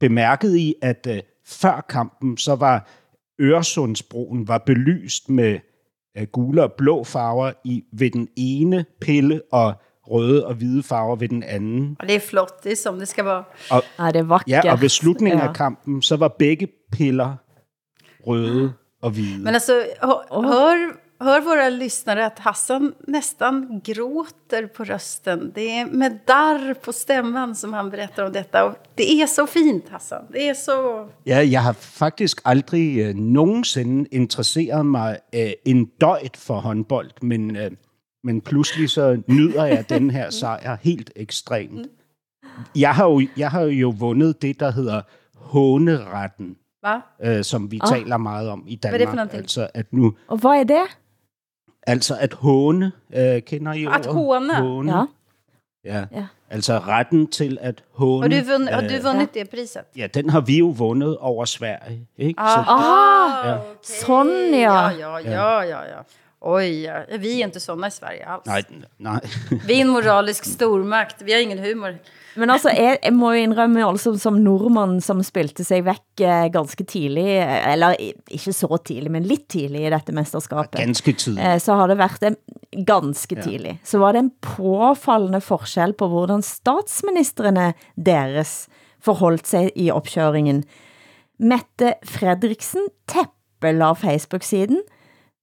Bemærkede 0.01 0.61
I, 0.61 0.75
at 0.83 1.07
øh, 1.11 1.23
før 1.45 1.87
kampen, 1.89 2.37
så 2.37 2.55
var 2.55 2.89
Øresundsbroen 3.41 4.49
var 4.49 4.59
belyst 4.59 5.29
med 5.29 5.59
øh, 6.17 6.27
gule 6.27 6.63
og 6.63 6.73
blå 6.73 7.05
farver 7.05 7.53
i, 7.65 7.85
ved 7.93 8.11
den 8.11 8.29
ene 8.37 8.85
pille, 9.01 9.43
og 9.53 9.75
røde 10.11 10.47
og 10.47 10.55
hvide 10.55 10.83
farver 10.83 11.17
ved 11.17 11.29
den 11.29 11.43
anden. 11.43 11.97
Ja, 12.01 12.07
det 12.07 12.15
är 12.15 12.21
flott, 12.21 12.65
det 12.65 12.73
är 12.73 12.77
som 12.77 12.99
det 12.99 13.09
ska 13.09 13.23
vara. 13.23 13.45
Ja, 13.99 14.07
det 14.07 14.17
er 14.17 14.23
vakkert. 14.23 14.65
Ja, 14.65 14.73
og 14.73 14.81
ved 14.81 14.89
slutningen 14.89 15.39
ja. 15.39 15.49
af 15.49 15.55
kampen, 15.55 16.03
så 16.03 16.17
var 16.17 16.29
begge 16.29 16.69
piller 16.93 17.37
røde 18.27 18.73
og 19.03 19.11
hvide. 19.11 19.39
Men 19.39 19.55
alltså, 19.55 19.73
hör, 20.31 20.97
hör, 21.21 21.41
våra 21.41 21.69
lyssnare 21.69 22.27
att 22.27 22.39
Hassan 22.39 22.95
nästan 23.07 23.81
gråter 23.85 24.67
på 24.67 24.85
rösten. 24.85 25.53
Det 25.55 25.79
är 25.79 25.87
med 25.87 26.19
darr 26.27 26.75
på 26.75 26.93
stämman 26.93 27.57
som 27.57 27.73
han 27.73 27.91
berättar 27.91 28.25
om 28.25 28.33
detta. 28.33 28.65
Och 28.65 28.77
det 28.95 29.23
är 29.23 29.27
så 29.27 29.47
fint, 29.47 29.89
Hassan. 29.89 30.25
Det 30.33 30.49
är 30.49 30.55
så... 30.55 31.09
Ja, 31.25 31.43
jeg 31.43 31.63
har 31.63 31.73
faktisk 31.73 32.41
aldrig 32.45 32.99
øh, 32.99 33.15
nogensinde 33.15 34.09
interesseret 34.11 34.87
mig 34.87 35.19
øh, 35.35 35.53
en 35.65 35.85
døjt 36.01 36.37
for 36.37 36.61
håndbold, 36.61 37.11
men, 37.23 37.57
øh, 37.57 37.71
men 38.25 38.41
pludselig 38.41 38.91
så 38.91 39.23
nyder 39.27 39.65
jeg 39.65 39.89
den 39.89 40.11
her 40.11 40.31
sejr 40.41 40.77
helt 40.83 41.11
ekstremt. 41.17 41.87
Jeg 42.75 42.95
har 42.95 43.05
jo, 43.09 43.23
jeg 43.37 43.51
har 43.51 43.63
jo 43.63 43.95
vundet 43.99 44.43
det, 44.43 44.61
der 44.61 44.71
hedder 44.71 45.03
håneretten, 45.35 46.57
Va? 46.83 47.01
øh, 47.23 47.45
som 47.45 47.71
vi 47.71 47.81
Ah. 47.83 47.89
taler 47.89 48.17
meget 48.17 48.49
om 48.49 48.65
i 48.67 48.75
er 48.75 48.77
det 48.77 48.91
for 48.91 48.99
Danmark. 48.99 49.17
noget? 49.17 49.35
Altså 49.35 49.69
at 49.75 49.87
nu, 49.93 50.15
Og 50.29 50.37
hvad 50.39 50.51
er 50.51 50.65
det? 50.65 50.83
altså 51.87 52.17
at 52.21 52.33
håne, 52.35 52.93
øh, 53.15 53.43
kender 53.43 53.73
I 53.73 53.85
At 53.85 53.89
ordet? 53.89 54.07
håne? 54.13 54.55
håne. 54.55 54.93
Ja. 54.97 55.05
Ja. 55.85 56.05
Ja. 56.13 56.27
Altså 56.51 56.79
retten 56.79 57.27
til 57.27 57.59
at 57.61 57.85
håne. 57.93 58.23
Har 58.37 58.43
du, 58.43 58.63
har 58.71 58.83
øh, 58.83 58.91
du 58.91 59.03
vunnit 59.03 59.35
det 59.35 59.51
priset? 59.51 59.83
Ja, 59.97 60.07
den 60.07 60.31
har 60.31 60.41
vi 60.41 60.59
jo 60.59 60.67
vundet 60.79 61.17
over 61.19 61.45
Sverige. 61.45 62.07
Ikke? 62.19 62.43
Så, 62.43 62.65
Ah, 62.69 63.47
Ja. 63.49 63.59
sån 63.83 64.27
ja. 64.53 64.91
Ja, 64.91 64.91
ja, 64.91 65.19
ja, 65.19 65.61
ja, 65.63 65.83
ja. 65.85 66.03
Oj, 66.43 66.83
ja. 66.83 66.95
vi 67.19 67.41
är 67.41 67.45
inte 67.47 67.61
såna 67.61 67.87
i 67.87 67.91
Sverige 67.91 68.27
alls. 68.27 68.47
nej, 68.47 68.65
nej. 68.99 69.21
Vi 69.67 69.75
är 69.75 69.81
en 69.81 69.89
moralisk 69.89 70.45
stormakt, 70.45 71.23
vi 71.23 71.33
har 71.33 71.41
ingen 71.41 71.59
humor. 71.59 71.95
Men 72.39 72.51
altså, 72.51 72.71
jeg, 72.71 72.99
jeg 73.03 73.13
må 73.17 73.33
jo 73.35 73.43
indrømme, 73.43 73.83
altså, 73.87 74.13
som 74.19 74.37
nordmann 74.39 75.01
som 75.03 75.23
spilte 75.27 75.65
sig 75.67 75.83
væk 75.85 76.23
eh, 76.23 76.47
ganske 76.53 76.85
tidlig, 76.85 77.27
eh, 77.41 77.73
eller 77.73 77.97
ikke 77.99 78.53
så 78.55 78.79
tidlig, 78.85 79.11
men 79.11 79.27
lidt 79.27 79.49
tidlig 79.51 79.87
i 79.87 79.91
dette 79.91 80.15
mesterskabet, 80.15 80.79
Ganske 80.79 81.13
tidligt. 81.13 81.47
eh, 81.47 81.59
så 81.61 81.75
har 81.75 81.91
det 81.91 81.99
været 81.99 82.29
en, 82.31 82.85
ganske 82.87 83.35
tidlig. 83.43 83.81
Så 83.85 83.99
var 83.99 84.13
det 84.13 84.19
en 84.19 84.33
påfallende 84.41 85.41
forskel 85.41 85.93
på 85.93 86.09
hvordan 86.09 86.43
statsministerne 86.43 87.73
deres 87.97 88.69
forholdt 89.03 89.47
sig 89.49 89.71
i 89.77 89.91
opkøringen. 89.91 90.65
Mette 91.41 91.95
Fredriksen 92.05 92.87
tæppela 93.09 93.93
Facebook-siden, 93.97 94.83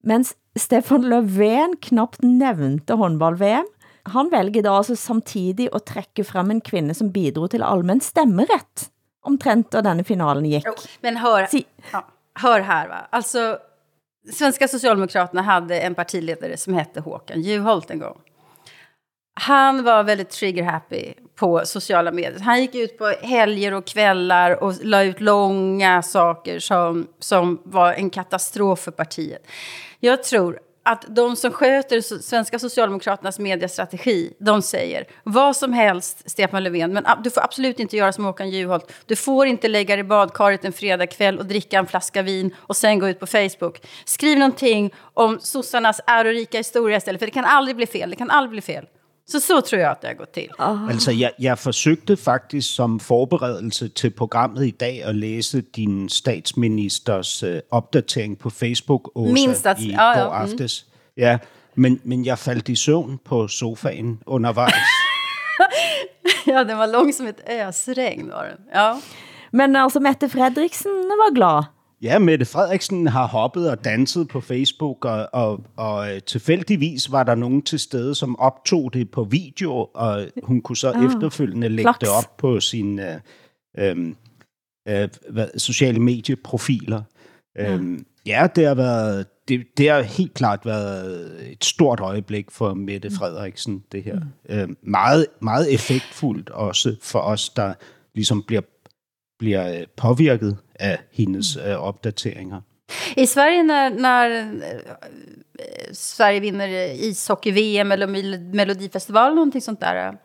mens 0.04 0.36
Stefan 0.58 1.04
Löfven 1.04 1.76
knapt 1.82 2.24
nævnte 2.24 2.96
håndball-VM. 2.96 3.66
Han 4.14 4.30
vælger 4.32 4.62
da 4.64 4.70
altså 4.78 4.96
samtidig 4.96 5.70
at 5.76 5.84
trække 5.86 6.24
frem 6.24 6.52
en 6.52 6.62
kvinde, 6.62 6.94
som 6.94 7.12
bidrog 7.14 7.50
til 7.52 7.64
allmän 7.64 8.00
stemmeret, 8.02 8.90
omtrent 9.24 9.72
da 9.72 9.82
denne 9.82 10.04
finalen 10.04 10.44
gik. 10.50 10.66
Jo, 10.66 10.74
men 11.02 11.18
hör, 11.18 11.46
Si- 11.48 11.66
ja, 11.92 12.02
hör 12.40 12.60
här 12.60 12.88
va. 12.88 13.08
Alltså, 13.12 13.58
svenska 14.34 14.68
Socialdemokraterna 14.68 15.42
hade 15.42 15.80
en 15.80 15.96
partiledare 15.96 16.58
som 16.58 16.74
hette 16.74 17.00
Håkan 17.02 17.42
Juholt 17.42 17.92
en 17.92 18.00
gång. 18.00 18.18
Han 19.40 19.84
var 19.84 20.04
väldigt 20.04 20.30
trigger-happy 20.30 21.14
på 21.36 21.62
sociala 21.66 22.12
medier. 22.12 22.40
Han 22.40 22.62
gick 22.62 22.76
ut 22.76 22.98
på 22.98 23.06
helger 23.22 23.74
och 23.74 23.86
kvällar 23.86 24.64
och 24.64 24.74
la 24.84 25.04
ut 25.04 25.22
långa 25.22 26.02
saker 26.02 26.60
som, 26.60 27.08
som 27.20 27.62
var 27.64 27.94
en 27.94 28.10
katastrof 28.10 28.80
för 28.80 28.92
partiet. 28.92 29.48
Jag 30.00 30.24
tror 30.24 30.60
att 30.88 31.06
de 31.08 31.36
som 31.36 31.52
sköter 31.52 32.22
svenska 32.22 32.60
Socialdemokraternas 32.60 33.40
mediestrategi, 33.40 34.34
de 34.40 34.62
säger 34.62 35.06
vad 35.24 35.56
som 35.56 35.74
helst, 35.74 36.30
Stefan 36.30 36.64
Löfven, 36.64 36.94
men 36.94 37.06
du 37.24 37.30
får 37.30 37.42
absolut 37.42 37.80
inte 37.80 37.98
göra 37.98 38.14
som 38.14 38.26
Håkan 38.26 38.50
Juholt. 38.50 38.92
Du 39.06 39.16
får 39.16 39.48
inte 39.48 39.68
lägga 39.68 39.96
dig 39.96 40.00
i 40.00 40.08
badkaret 40.08 40.66
en 40.66 40.74
fredagkväll 40.74 41.40
och 41.40 41.46
dricka 41.46 41.80
en 41.80 41.88
flaska 41.88 42.22
vin 42.22 42.56
och 42.58 42.78
sen 42.78 43.00
gå 43.00 43.10
ut 43.10 43.20
på 43.20 43.28
Facebook. 43.28 43.82
Skriv 44.06 44.38
någonting 44.38 44.94
om 45.14 45.40
sossarnas 45.42 46.02
ärorika 46.08 46.58
historia 46.58 46.98
istället, 46.98 47.20
för 47.20 47.26
det 47.26 47.32
kan 47.32 47.46
aldrig 47.46 47.76
bli 47.76 47.86
fel. 47.88 48.10
Det 48.10 48.16
kan 48.16 48.32
aldrig 48.32 48.52
bli 48.52 48.62
fel. 48.62 48.86
Så 49.30 49.40
så 49.40 49.62
tror 49.62 49.82
jag 49.82 49.92
att 49.92 50.02
det 50.02 50.08
har 50.08 50.16
gått 50.16 50.34
till. 50.34 50.50
Altså, 50.60 51.12
jeg, 51.12 51.32
jeg 51.40 51.60
forsøgte 51.60 52.18
faktisk 52.18 52.76
som 52.76 53.00
forberedelse 53.00 53.88
til 53.88 54.10
programmet 54.10 54.66
i 54.66 54.72
dag 54.72 55.04
at 55.04 55.16
læse 55.16 55.62
din 55.62 56.10
statsministers 56.10 57.44
øh, 57.44 57.60
opdatering 57.72 58.40
på 58.40 58.50
Facebook, 58.50 59.12
Åsa, 59.16 59.34
Min 59.34 59.50
stats- 59.56 59.82
i 59.82 59.92
ja, 59.92 60.12
ja, 60.12 60.24
går 60.24 60.34
mm. 60.34 60.42
aftes. 60.42 60.86
Ja, 61.18 61.38
men, 61.76 62.00
men 62.04 62.26
jeg 62.26 62.38
faldt 62.38 62.70
i 62.70 62.76
søvn 62.76 63.20
på 63.26 63.48
sofaen 63.48 64.20
undervejs. 64.26 64.74
Ja, 66.48 66.64
den 66.64 66.78
var 66.78 66.88
lång 66.88 67.14
som 67.14 67.28
ett 67.28 67.50
ösregn 67.50 68.30
var 68.30 68.46
den. 68.46 68.58
Ja. 68.74 69.02
Men 69.52 69.76
altså, 69.76 70.00
Mette 70.00 70.30
Fredriksen 70.30 70.92
var 70.92 71.34
glad. 71.36 71.64
Ja, 72.02 72.20
Mette 72.20 72.46
Frederiksen 72.46 73.08
har 73.08 73.28
hoppet 73.28 73.70
og 73.70 73.84
danset 73.86 74.28
på 74.28 74.42
Facebook, 74.42 75.06
og, 75.06 75.30
og, 75.34 75.64
og 75.76 76.16
øh, 76.16 76.22
tilfældigvis 76.22 77.12
var 77.12 77.24
der 77.24 77.36
nogen 77.36 77.62
til 77.62 77.80
stede, 77.80 78.16
som 78.16 78.40
optog 78.40 78.94
det 78.94 79.12
på 79.12 79.24
video, 79.24 79.90
og 79.94 80.28
hun 80.44 80.62
kunne 80.62 80.78
så 80.78 80.92
ah, 80.92 81.06
efterfølgende 81.06 81.70
lægge 81.70 81.84
flaks. 81.84 82.00
det 82.00 82.10
op 82.10 82.38
på 82.38 82.60
sine 82.60 83.22
øh, 83.78 83.98
øh, 83.98 84.14
øh, 84.88 85.10
hvad, 85.30 85.48
sociale 85.58 86.00
medieprofiler. 86.00 87.02
Øhm, 87.60 88.06
ja, 88.26 88.48
det 88.56 88.66
har, 88.66 88.76
været, 88.76 89.26
det, 89.48 89.66
det 89.78 89.90
har 89.90 90.02
helt 90.02 90.34
klart 90.34 90.66
været 90.66 91.52
et 91.52 91.66
stort 91.66 92.00
øjeblik 92.00 92.52
for 92.52 92.74
Mette 92.74 93.12
Frederiksen, 93.12 93.84
det 93.92 94.04
her. 94.04 94.22
Øh, 94.50 94.70
meget, 94.82 95.26
meget 95.42 95.74
effektfuldt 95.74 96.50
også 96.50 96.96
for 97.02 97.20
os, 97.20 97.50
der 97.50 97.74
ligesom 98.16 98.44
bliver, 98.44 98.62
bliver 99.40 99.80
øh, 99.80 99.86
påvirket 99.96 100.58
af 100.80 100.98
hendes 101.12 101.56
øh, 101.58 101.76
opdateringer. 101.76 102.62
I 103.18 103.26
Sverige 103.26 103.64
när, 103.64 103.90
när 103.90 104.30
eh, 104.40 105.94
Sverige 105.94 106.40
vinner 106.40 106.68
ishockey-VM 106.94 107.92
eller 107.92 108.08
Mel- 108.08 108.54
Melodifestival 108.54 109.36
någonting 109.36 109.62
sånt 109.62 109.80
där. 109.80 110.18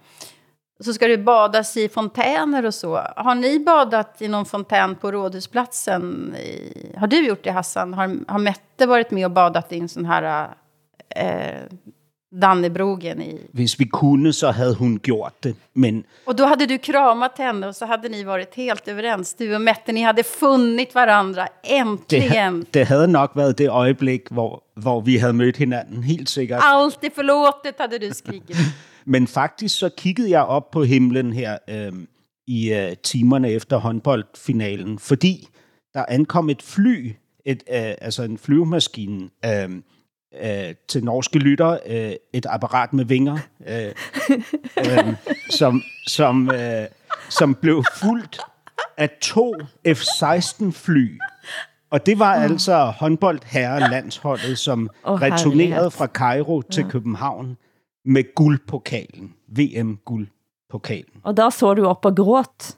Så 0.84 0.92
ska 0.94 1.08
det 1.08 1.18
badas 1.18 1.76
i 1.76 1.88
fontäner 1.88 2.66
och 2.66 2.74
så. 2.74 2.96
Har 3.16 3.34
ni 3.34 3.58
badat 3.58 4.22
i 4.22 4.28
någon 4.28 4.44
fontän 4.46 4.96
på 4.96 5.12
Rådhusplatsen? 5.12 6.34
Har 6.96 7.06
du 7.06 7.26
gjort 7.26 7.44
det 7.44 7.50
Hassan? 7.50 7.94
Har, 7.94 8.16
har 8.28 8.38
Mette 8.38 8.86
varit 8.86 9.10
med 9.10 9.24
och 9.26 9.30
badat 9.32 9.72
i 9.72 9.78
en 9.78 9.88
sån 9.88 10.06
här 10.06 10.48
eh, 11.16 11.60
Dannebrogen 12.40 13.22
i... 13.22 13.38
Hvis 13.52 13.80
vi 13.80 13.84
kunne, 13.84 14.32
så 14.32 14.50
havde 14.50 14.74
hun 14.74 14.98
gjort 14.98 15.42
det, 15.42 15.54
men 15.74 16.04
Och 16.26 16.36
då 16.36 16.44
hade 16.44 16.66
du 16.66 16.78
kramat 16.78 17.38
henne 17.38 17.66
och 17.66 17.76
så 17.76 17.86
hade 17.86 18.08
ni 18.08 18.24
varit 18.24 18.54
helt 18.54 18.88
överens. 18.88 19.34
Du 19.34 19.54
och 19.54 19.60
Mette, 19.60 19.92
ni 19.92 20.02
hade 20.02 20.22
funnit 20.22 20.94
varandra. 20.94 21.48
det, 21.62 21.76
Äntligen! 21.76 22.66
det 22.74 22.86
havde 22.86 23.08
nok 23.08 23.30
været 23.36 23.58
det 23.58 23.68
øjeblik, 23.68 24.20
hvor, 24.30 24.62
hvor 24.74 25.00
vi 25.00 25.16
havde 25.16 25.32
mødt 25.32 25.56
hinanden, 25.56 26.02
helt 26.02 26.30
sikkert. 26.30 26.60
Allt 26.62 27.04
är 27.04 27.10
förlåtet, 27.14 27.74
hade 27.78 27.98
du 27.98 28.14
skrikit. 28.14 28.56
Men 29.04 29.26
faktisk 29.26 29.78
så 29.78 29.88
kiggede 29.96 30.30
jeg 30.30 30.42
op 30.42 30.70
på 30.70 30.84
himlen 30.84 31.32
her 31.32 31.58
øh, 31.68 31.92
i 32.46 32.72
øh, 32.72 32.96
timerne 33.02 33.50
efter 33.50 33.76
håndboldfinalen, 33.76 34.98
fordi 34.98 35.48
der 35.94 36.04
ankom 36.08 36.50
et 36.50 36.62
fly, 36.62 37.12
et, 37.46 37.62
øh, 37.72 37.94
altså 38.00 38.22
en 38.22 38.38
flyvemaskine, 38.38 39.28
øh, 39.44 39.70
øh, 40.40 40.74
til 40.88 41.04
norske 41.04 41.38
lytter, 41.38 41.78
øh, 41.86 42.12
et 42.32 42.46
apparat 42.48 42.92
med 42.92 43.04
vinger, 43.04 43.38
øh, 43.68 43.92
øh, 44.78 45.14
som, 45.58 45.82
som, 46.06 46.50
øh, 46.50 46.86
som 47.28 47.54
blev 47.54 47.84
fuldt 47.96 48.40
af 48.96 49.10
to 49.20 49.54
F-16-fly. 49.86 51.18
Og 51.90 52.06
det 52.06 52.18
var 52.18 52.36
oh. 52.36 52.42
altså 52.42 52.84
håndboldherrelandsholdet, 52.84 54.58
som 54.58 54.90
oh, 55.04 55.20
returnerede 55.22 55.90
fra 55.90 56.06
Cairo 56.06 56.62
til 56.62 56.84
København 56.84 57.56
med 58.04 58.34
guldpokalen. 58.34 59.34
VM-guldpokalen. 59.48 61.20
Og 61.22 61.36
der 61.36 61.50
så 61.50 61.74
du 61.74 61.86
op 61.86 62.04
og 62.04 62.16
gråt. 62.16 62.76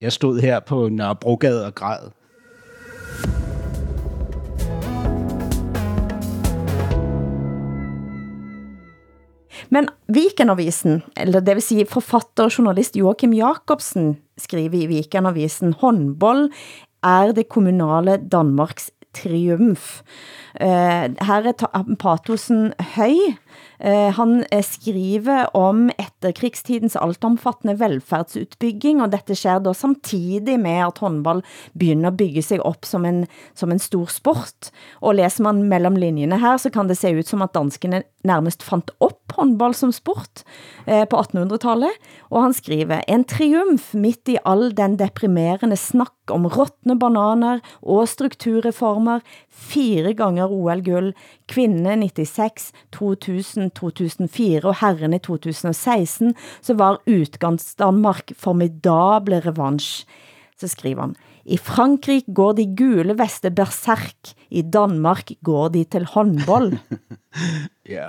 Jeg 0.00 0.12
stod 0.12 0.40
her 0.40 0.60
på 0.60 0.88
Nørrebrogade 0.88 1.66
og 1.66 1.74
græd. 1.74 2.10
Men 9.74 9.88
Vikenavisen, 10.06 11.02
eller 11.18 11.42
det 11.42 11.56
vil 11.58 11.64
sige 11.66 11.86
forfatter 11.90 12.46
og 12.46 12.52
journalist 12.58 12.96
Joachim 12.96 13.32
Jakobsen, 13.34 14.14
skriver 14.38 14.84
i 14.84 14.90
Vikenavisen, 14.92 15.74
håndbold 15.80 16.50
er 17.04 17.32
det 17.34 17.48
kommunale 17.50 18.20
Danmarks 18.30 18.90
triumf. 19.14 20.02
Uh, 20.60 21.10
her 21.26 21.50
er 21.50 21.96
patosen 21.98 22.72
høj. 22.94 23.18
Eh, 23.78 24.10
han 24.16 24.44
eh, 24.50 24.62
skriver 24.64 25.50
om 25.56 25.88
etterkrigstidens 25.98 26.96
altomfattende 26.96 27.76
velfærdsutbygging, 27.80 29.02
og 29.02 29.12
dette 29.14 29.36
sker 29.38 29.62
da 29.64 29.74
samtidig 29.76 30.56
med 30.60 30.80
at 30.86 31.00
håndball 31.02 31.42
begynder 31.78 32.12
at 32.12 32.18
bygge 32.20 32.42
sig 32.42 32.62
op 32.62 32.88
som 32.88 33.04
en, 33.08 33.24
som 33.54 33.72
en 33.72 33.82
stor 33.82 34.10
sport. 34.12 34.70
Og 35.00 35.18
læser 35.20 35.44
man 35.46 35.62
mellem 35.68 35.98
linjerne 36.00 36.40
her, 36.40 36.56
så 36.56 36.70
kan 36.70 36.88
det 36.88 36.98
se 36.98 37.12
ut 37.14 37.28
som 37.28 37.44
at 37.44 37.54
danskene 37.54 38.04
nærmest 38.24 38.64
fandt 38.64 38.90
op 39.04 39.20
håndball 39.36 39.74
som 39.76 39.92
sport 39.92 40.44
eh, 40.86 41.04
på 41.04 41.20
1800-tallet. 41.20 41.92
Og 42.30 42.42
han 42.46 42.56
skriver, 42.56 43.04
en 43.08 43.24
triumf 43.28 43.92
midt 43.94 44.32
i 44.32 44.38
all 44.44 44.70
den 44.76 44.96
deprimerende 45.00 45.76
snak 45.76 46.12
om 46.32 46.46
råtne 46.48 46.96
bananer 46.98 47.60
og 47.82 48.08
strukturreformer, 48.08 49.20
fire 49.48 50.14
ganger 50.16 50.52
OL-guld, 50.52 51.12
kvinde 51.50 51.96
96, 52.00 52.72
2000, 52.96 53.43
2004 53.74 54.64
og 54.64 54.76
herrene 54.80 55.18
2016, 55.18 56.34
så 56.62 56.74
var 56.74 57.02
udgangsdanmark 57.06 58.32
formidable 58.36 59.40
revanche. 59.40 60.06
Så 60.58 60.68
skriver 60.68 61.00
han, 61.00 61.16
i 61.46 61.56
Frankrike 61.56 62.34
går 62.34 62.52
de 62.52 62.66
gule 62.76 63.18
veste 63.18 63.50
berserk, 63.50 64.34
i 64.50 64.62
Danmark 64.62 65.30
går 65.44 65.68
de 65.68 65.84
til 65.84 66.04
håndbold. 66.04 66.72
Ja, 67.88 68.06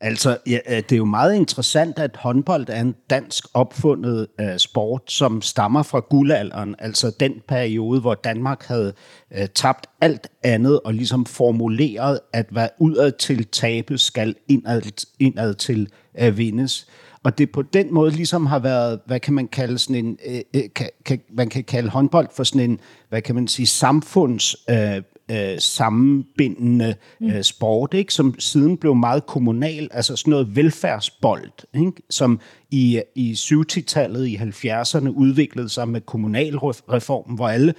altså 0.00 0.36
ja, 0.46 0.58
øh, 0.68 0.76
det 0.76 0.92
er 0.92 0.96
jo 0.96 1.04
meget 1.04 1.34
interessant, 1.34 1.98
at 1.98 2.16
håndbold 2.16 2.68
er 2.68 2.80
en 2.80 2.94
dansk 3.10 3.44
opfundet 3.54 4.26
uh, 4.42 4.56
sport, 4.56 5.02
som 5.06 5.42
stammer 5.42 5.82
fra 5.82 6.00
guldalderen, 6.00 6.74
altså 6.78 7.16
den 7.20 7.32
periode, 7.48 8.00
hvor 8.00 8.14
Danmark 8.14 8.66
havde 8.66 8.92
uh, 9.38 9.46
tabt 9.54 9.86
alt 10.00 10.28
andet 10.42 10.80
og 10.80 10.94
ligesom 10.94 11.26
formuleret, 11.26 12.20
at 12.32 12.46
hvad 12.50 12.68
udad 12.78 13.12
til 13.12 13.46
tabe 13.46 13.98
skal 13.98 14.34
indad, 14.48 15.06
indad 15.18 15.54
til 15.54 15.88
uh, 16.22 16.38
vindes. 16.38 16.86
Uh, 16.88 17.07
og 17.28 17.38
det 17.38 17.50
på 17.50 17.62
den 17.62 17.94
måde 17.94 18.10
ligesom 18.10 18.46
har 18.46 18.58
været, 18.58 19.00
hvad 19.06 19.20
kan 19.20 19.34
man 19.34 19.48
kalde 19.48 19.78
sådan 19.78 20.04
en, 20.04 20.18
øh, 20.26 20.40
øh, 20.54 20.62
kan, 20.74 20.88
kan, 21.04 21.20
man 21.32 21.48
kan 21.48 21.64
kalde 21.64 21.88
håndbold 21.88 22.28
for 22.36 22.44
sådan 22.44 22.70
en, 22.70 22.80
hvad 23.08 23.22
kan 23.22 23.34
man 23.34 23.48
sige, 23.48 23.66
samfunds 23.66 24.56
øh, 24.70 25.02
øh, 25.30 25.58
sammenbindende 25.58 26.94
øh, 27.22 27.42
sport, 27.42 27.94
ikke? 27.94 28.14
som 28.14 28.34
siden 28.38 28.76
blev 28.76 28.94
meget 28.94 29.26
kommunal, 29.26 29.88
altså 29.90 30.16
sådan 30.16 30.30
noget 30.30 30.56
velfærdsbold, 30.56 31.50
ikke? 31.74 32.02
som 32.10 32.40
i, 32.70 33.02
i 33.14 33.32
70-tallet, 33.32 34.26
i 34.26 34.36
70'erne 34.36 35.08
udviklede 35.08 35.68
sig 35.68 35.88
med 35.88 36.00
kommunalreformen, 36.00 37.36
hvor 37.36 37.48
alle 37.48 37.74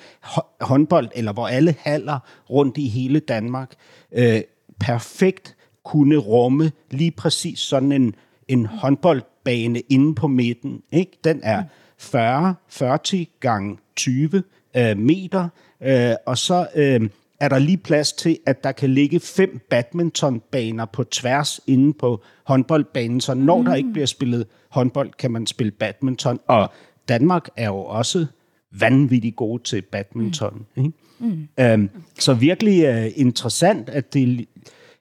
håndbold, 0.62 1.08
eller 1.15 1.34
hvor 1.34 1.48
alle 1.48 1.75
haller 1.79 2.20
rundt 2.50 2.77
i 2.77 2.88
hele 2.88 3.20
Danmark 3.20 3.72
øh, 4.12 4.41
perfekt 4.79 5.56
kunne 5.86 6.18
rumme 6.18 6.72
lige 6.91 7.12
præcis 7.12 7.60
sådan 7.60 7.91
en, 7.91 8.15
en 8.50 8.65
håndboldbane 8.65 9.79
inde 9.79 10.15
på 10.15 10.27
midten. 10.27 10.82
Ikke? 10.91 11.12
Den 11.24 11.39
er 11.44 11.63
40, 11.98 12.56
40 12.68 13.25
gange 13.39 13.77
20 13.96 14.44
øh, 14.77 14.98
meter, 14.98 15.50
øh, 15.82 16.13
og 16.25 16.38
så 16.38 16.68
øh, 16.75 17.10
er 17.39 17.50
der 17.50 17.60
lige 17.60 17.77
plads 17.77 18.13
til, 18.13 18.38
at 18.46 18.63
der 18.63 18.72
kan 18.72 18.89
ligge 18.89 19.20
fem 19.20 19.60
badmintonbaner 19.70 20.86
på 20.86 21.03
tværs 21.03 21.60
inde 21.68 21.94
på 21.94 22.22
håndboldbanen, 22.44 23.22
så 23.22 23.34
når 23.34 23.58
mm. 23.58 23.65
der 23.65 23.75
ikke 23.75 23.91
bliver 23.91 24.06
spillet 24.06 24.48
håndbold, 24.70 25.12
kan 25.20 25.32
man 25.32 25.48
spille 25.48 25.72
badminton. 25.72 26.39
Og 26.48 26.72
Danmark 27.10 27.50
er 27.58 27.65
jo 27.65 27.77
også 27.77 28.25
vanvittigt 28.72 29.36
gode 29.36 29.63
til 29.63 29.82
badminton. 29.82 30.65
Mm. 30.75 30.84
Ikke? 30.84 30.98
Mm. 31.20 31.48
Øhm, 31.60 31.89
så 32.20 32.34
virkelig 32.34 32.89
uh, 32.89 33.12
interessant, 33.15 33.89
at 33.89 34.13
det, 34.13 34.48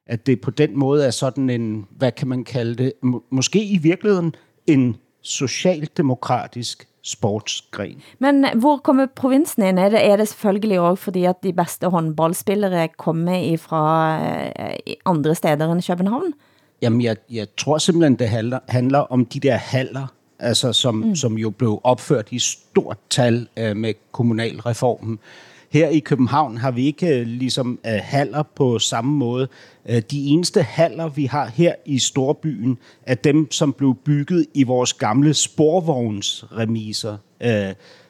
at 0.09 0.27
det 0.27 0.41
på 0.41 0.51
den 0.51 0.79
måde 0.79 1.07
er 1.07 1.11
sådan 1.11 1.51
en, 1.51 1.87
hvad 1.91 2.13
kan 2.13 2.29
man 2.29 2.45
kalde 2.45 2.75
det, 2.75 2.93
må, 3.03 3.23
måske 3.31 3.65
i 3.65 3.79
virkeligheden 3.79 4.35
en 4.67 4.97
socialdemokratisk 5.23 6.89
sportsgren. 7.03 8.03
Men 8.19 8.47
hvor 8.55 8.77
kommer 8.77 9.07
provinsen 9.17 9.63
ind? 9.63 9.79
Er 9.79 9.89
det, 9.89 10.07
er 10.07 10.17
det 10.17 10.29
selvfølgelig 10.29 10.81
også 10.81 11.03
fordi, 11.03 11.25
at 11.25 11.37
de 11.43 11.53
bedste 11.53 11.89
håndboldspillere 11.89 12.89
kommer 12.89 13.57
fra 13.57 14.19
eh, 14.59 14.95
andre 15.05 15.35
steder 15.35 15.73
end 15.73 15.83
København? 15.89 16.33
Jamen, 16.83 17.03
jeg, 17.03 17.17
jeg 17.31 17.47
tror 17.57 17.79
simpelthen, 17.79 18.19
det 18.19 18.29
handler, 18.29 18.59
handler 18.69 18.99
om 18.99 19.27
de 19.27 19.41
der 19.41 19.57
haller, 19.57 20.07
altså 20.39 20.73
som, 20.73 20.95
mm. 20.95 21.17
som 21.17 21.39
jo 21.39 21.51
blev 21.51 21.81
opført 21.85 22.29
i 22.31 22.39
stort 22.39 22.99
tal 23.11 23.49
uh, 23.61 23.77
med 23.77 23.95
kommunalreformen. 24.13 25.19
Her 25.71 25.89
i 25.89 25.99
København 25.99 26.59
har 26.59 26.71
vi 26.71 26.87
ikke 26.87 27.21
uh, 27.21 27.27
ligesom 27.27 27.79
uh, 27.85 27.91
haller 28.03 28.43
på 28.43 28.79
samme 28.79 29.13
måde. 29.13 29.49
Uh, 29.89 29.97
de 30.11 30.27
eneste 30.27 30.63
haller, 30.63 31.09
vi 31.09 31.25
har 31.25 31.47
her 31.47 31.75
i 31.87 31.99
Storbyen, 31.99 32.79
er 33.03 33.15
dem, 33.15 33.51
som 33.51 33.73
blev 33.73 33.95
bygget 34.05 34.47
i 34.55 34.63
vores 34.63 34.93
gamle 34.93 35.35
sporvognsremiser. 35.35 37.17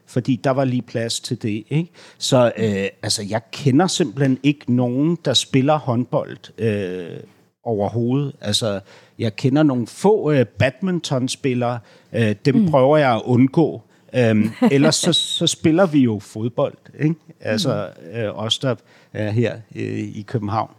Fordi 0.07 0.41
der 0.45 0.51
var 0.51 0.65
lige 0.65 0.83
plads 0.83 1.21
til 1.21 1.43
det. 1.43 1.65
Ikke? 1.71 1.91
Så 2.19 2.45
uh, 2.59 2.65
altså, 3.03 3.23
jeg 3.29 3.41
kender 3.53 3.87
simpelthen 3.87 4.39
ikke 4.43 4.73
nogen, 4.73 5.19
der 5.25 5.35
spiller 5.35 5.79
håndbold 5.79 6.39
uh, 6.63 7.21
overhovedet. 7.65 8.33
Altså, 8.41 8.81
jeg 9.19 9.37
kender 9.37 9.63
nogle 9.63 9.87
få 9.87 10.31
uh, 10.33 10.43
badmintonspillere. 10.59 11.79
Uh, 12.13 12.31
dem 12.45 12.55
mm. 12.55 12.71
prøver 12.71 12.97
jeg 12.97 13.15
at 13.15 13.23
undgå. 13.25 13.83
Um, 14.13 14.51
ellers 14.75 14.95
så, 15.05 15.13
så 15.13 15.47
spiller 15.47 15.87
vi 15.87 16.07
jo 16.09 16.19
fodbold. 16.19 16.77
Ikke? 16.99 17.15
Altså, 17.41 17.89
uh, 18.15 18.45
os 18.45 18.59
der 18.59 18.75
er 19.13 19.31
her 19.31 19.61
uh, 19.75 19.83
i 20.21 20.25
København. 20.27 20.71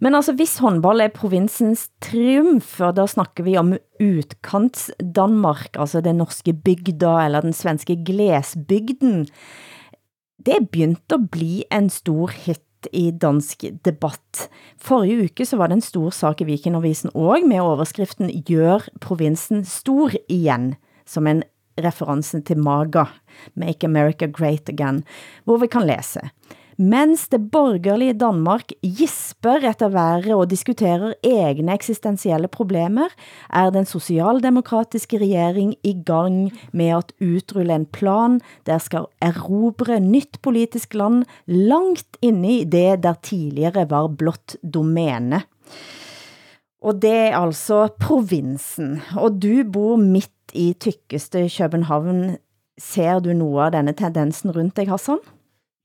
Men 0.00 0.14
altså, 0.14 0.32
hvis 0.32 0.58
håndbold 0.58 1.00
er 1.00 1.12
provinsens 1.14 1.88
triumf, 2.02 2.80
og 2.80 2.96
da 2.96 3.06
snakker 3.06 3.44
vi 3.44 3.56
om 3.56 3.74
utkants 4.02 4.90
Danmark, 5.16 5.76
altså 5.78 6.00
den 6.00 6.16
norske 6.16 6.52
bygda, 6.52 7.16
eller 7.24 7.40
den 7.40 7.52
svenske 7.52 7.96
glesbygden, 8.06 9.26
det 10.46 10.54
er 10.54 10.64
begyndt 10.64 11.12
at 11.14 11.30
bli 11.32 11.64
en 11.72 11.88
stor 11.90 12.32
hit 12.44 12.60
i 12.92 13.10
dansk 13.10 13.64
debatt. 13.84 14.48
Forrige 14.76 15.24
uke 15.24 15.46
så 15.48 15.56
var 15.56 15.70
det 15.70 15.78
en 15.78 15.86
stor 15.86 16.10
sak 16.12 16.42
i 16.42 16.48
Vikenavisen 16.48 17.14
og 17.14 17.46
med 17.48 17.62
overskriften 17.64 18.28
Gjør 18.44 18.84
provinsen 19.00 19.64
stor 19.64 20.12
igen, 20.28 20.74
som 21.06 21.26
en 21.26 21.42
referensen 21.78 22.42
til 22.42 22.58
MAGA, 22.58 23.04
Make 23.54 23.86
America 23.86 24.26
Great 24.26 24.68
Again, 24.68 25.04
hvor 25.44 25.56
vi 25.56 25.66
kan 25.66 25.86
læse. 25.86 26.20
Mens 26.78 27.28
det 27.30 27.38
borgerlige 27.54 28.16
Danmark 28.18 28.72
gisper 28.82 29.62
efter 29.62 29.88
været 29.88 30.34
og 30.34 30.50
diskuterer 30.50 31.12
egne 31.22 31.74
eksistentielle 31.74 32.48
problemer, 32.48 33.06
er 33.52 33.70
den 33.70 33.86
socialdemokratiske 33.86 35.18
regering 35.22 35.76
i 35.84 35.94
gang 36.06 36.50
med 36.72 36.90
at 36.98 37.12
utrulle 37.22 37.74
en 37.74 37.86
plan, 37.86 38.40
der 38.66 38.78
skal 38.78 39.06
erobre 39.22 40.00
nyt 40.00 40.38
politisk 40.42 40.94
land 40.94 41.24
langt 41.46 42.18
inde 42.22 42.58
i 42.58 42.64
det, 42.64 43.02
der 43.02 43.14
tidligere 43.22 43.86
var 43.90 44.08
blot 44.08 44.56
domæne. 44.74 45.42
Og 46.84 47.02
det 47.02 47.10
er 47.10 47.36
altså 47.36 47.88
provinsen, 48.00 49.02
og 49.16 49.42
du 49.42 49.64
bor 49.72 49.96
midt 49.96 50.30
i 50.52 50.76
tykkeste 50.80 51.50
København. 51.58 52.36
Ser 52.78 53.18
du 53.18 53.32
noget 53.32 53.64
af 53.64 53.72
denne 53.72 53.92
tendensen 53.92 54.50
rundt 54.50 54.76
dig, 54.76 54.88
Hassan? 54.88 55.18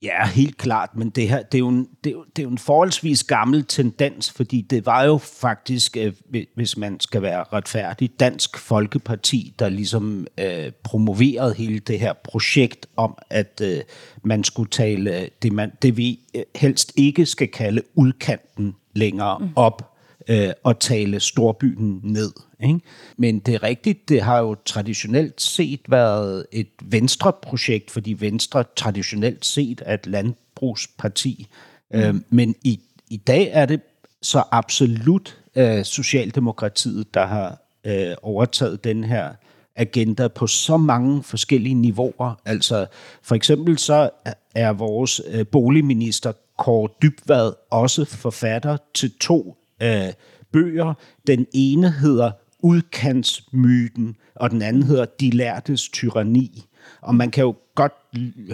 Ja, 0.02 0.26
helt 0.26 0.56
klart, 0.58 0.90
men 0.96 1.10
det 1.10 1.28
her 1.28 1.42
det 1.42 1.54
er, 1.54 1.58
jo 1.58 1.68
en, 1.68 1.88
det, 2.04 2.10
er 2.10 2.14
jo, 2.14 2.24
det 2.36 2.42
er 2.42 2.42
jo 2.42 2.50
en 2.50 2.58
forholdsvis 2.58 3.24
gammel 3.24 3.64
tendens, 3.64 4.32
fordi 4.32 4.60
det 4.60 4.86
var 4.86 5.04
jo 5.04 5.18
faktisk, 5.18 5.96
øh, 5.96 6.12
hvis 6.54 6.76
man 6.76 7.00
skal 7.00 7.22
være 7.22 7.44
retfærdig, 7.52 8.10
Dansk 8.20 8.58
Folkeparti, 8.58 9.54
der 9.58 9.68
ligesom 9.68 10.26
øh, 10.40 10.72
promoverede 10.84 11.54
hele 11.54 11.78
det 11.78 12.00
her 12.00 12.12
projekt 12.24 12.86
om, 12.96 13.18
at 13.30 13.60
øh, 13.64 13.78
man 14.24 14.44
skulle 14.44 14.70
tale 14.70 15.28
det, 15.42 15.52
man, 15.52 15.72
det 15.82 15.96
vi 15.96 16.20
øh, 16.36 16.42
helst 16.56 16.92
ikke 16.96 17.26
skal 17.26 17.48
kalde 17.48 17.82
udkanten 17.94 18.76
længere 18.94 19.38
mm. 19.38 19.48
op 19.56 19.89
øh, 20.30 20.52
og 20.64 20.80
tale 20.80 21.20
storbyen 21.20 22.00
ned. 22.02 22.32
Ikke? 22.62 22.80
Men 23.16 23.38
det 23.38 23.54
er 23.54 23.62
rigtigt, 23.62 24.08
det 24.08 24.22
har 24.22 24.38
jo 24.38 24.56
traditionelt 24.64 25.40
set 25.40 25.80
været 25.88 26.46
et 26.52 26.70
Venstre-projekt, 26.82 27.90
fordi 27.90 28.12
Venstre 28.12 28.64
traditionelt 28.76 29.46
set 29.46 29.82
er 29.86 29.94
et 29.94 30.06
landbrugsparti. 30.06 31.46
Mm. 31.94 32.00
Øh, 32.00 32.14
men 32.30 32.54
i, 32.62 32.80
i 33.08 33.16
dag 33.16 33.50
er 33.52 33.66
det 33.66 33.80
så 34.22 34.42
absolut 34.50 35.38
øh, 35.56 35.84
Socialdemokratiet, 35.84 37.14
der 37.14 37.26
har 37.26 37.58
øh, 37.84 38.14
overtaget 38.22 38.84
den 38.84 39.04
her 39.04 39.30
agenda 39.76 40.28
på 40.28 40.46
så 40.46 40.76
mange 40.76 41.22
forskellige 41.22 41.74
niveauer. 41.74 42.40
Altså 42.44 42.86
for 43.22 43.34
eksempel 43.34 43.78
så 43.78 44.10
er 44.54 44.72
vores 44.72 45.20
øh, 45.30 45.46
boligminister 45.46 46.32
Kåre 46.58 46.88
Dybvad 47.02 47.52
også 47.70 48.04
forfatter 48.04 48.76
til 48.94 49.12
to 49.20 49.59
øh, 49.82 50.12
bøger. 50.52 50.94
Den 51.26 51.46
ene 51.52 51.90
hedder 51.90 52.30
Udkantsmyten, 52.62 54.16
og 54.34 54.50
den 54.50 54.62
anden 54.62 54.82
hedder 54.82 55.04
De 55.20 55.30
lærtes 55.30 55.88
tyranni. 55.88 56.64
Og 57.00 57.14
man 57.14 57.30
kan 57.30 57.44
jo 57.44 57.54
godt 57.74 57.92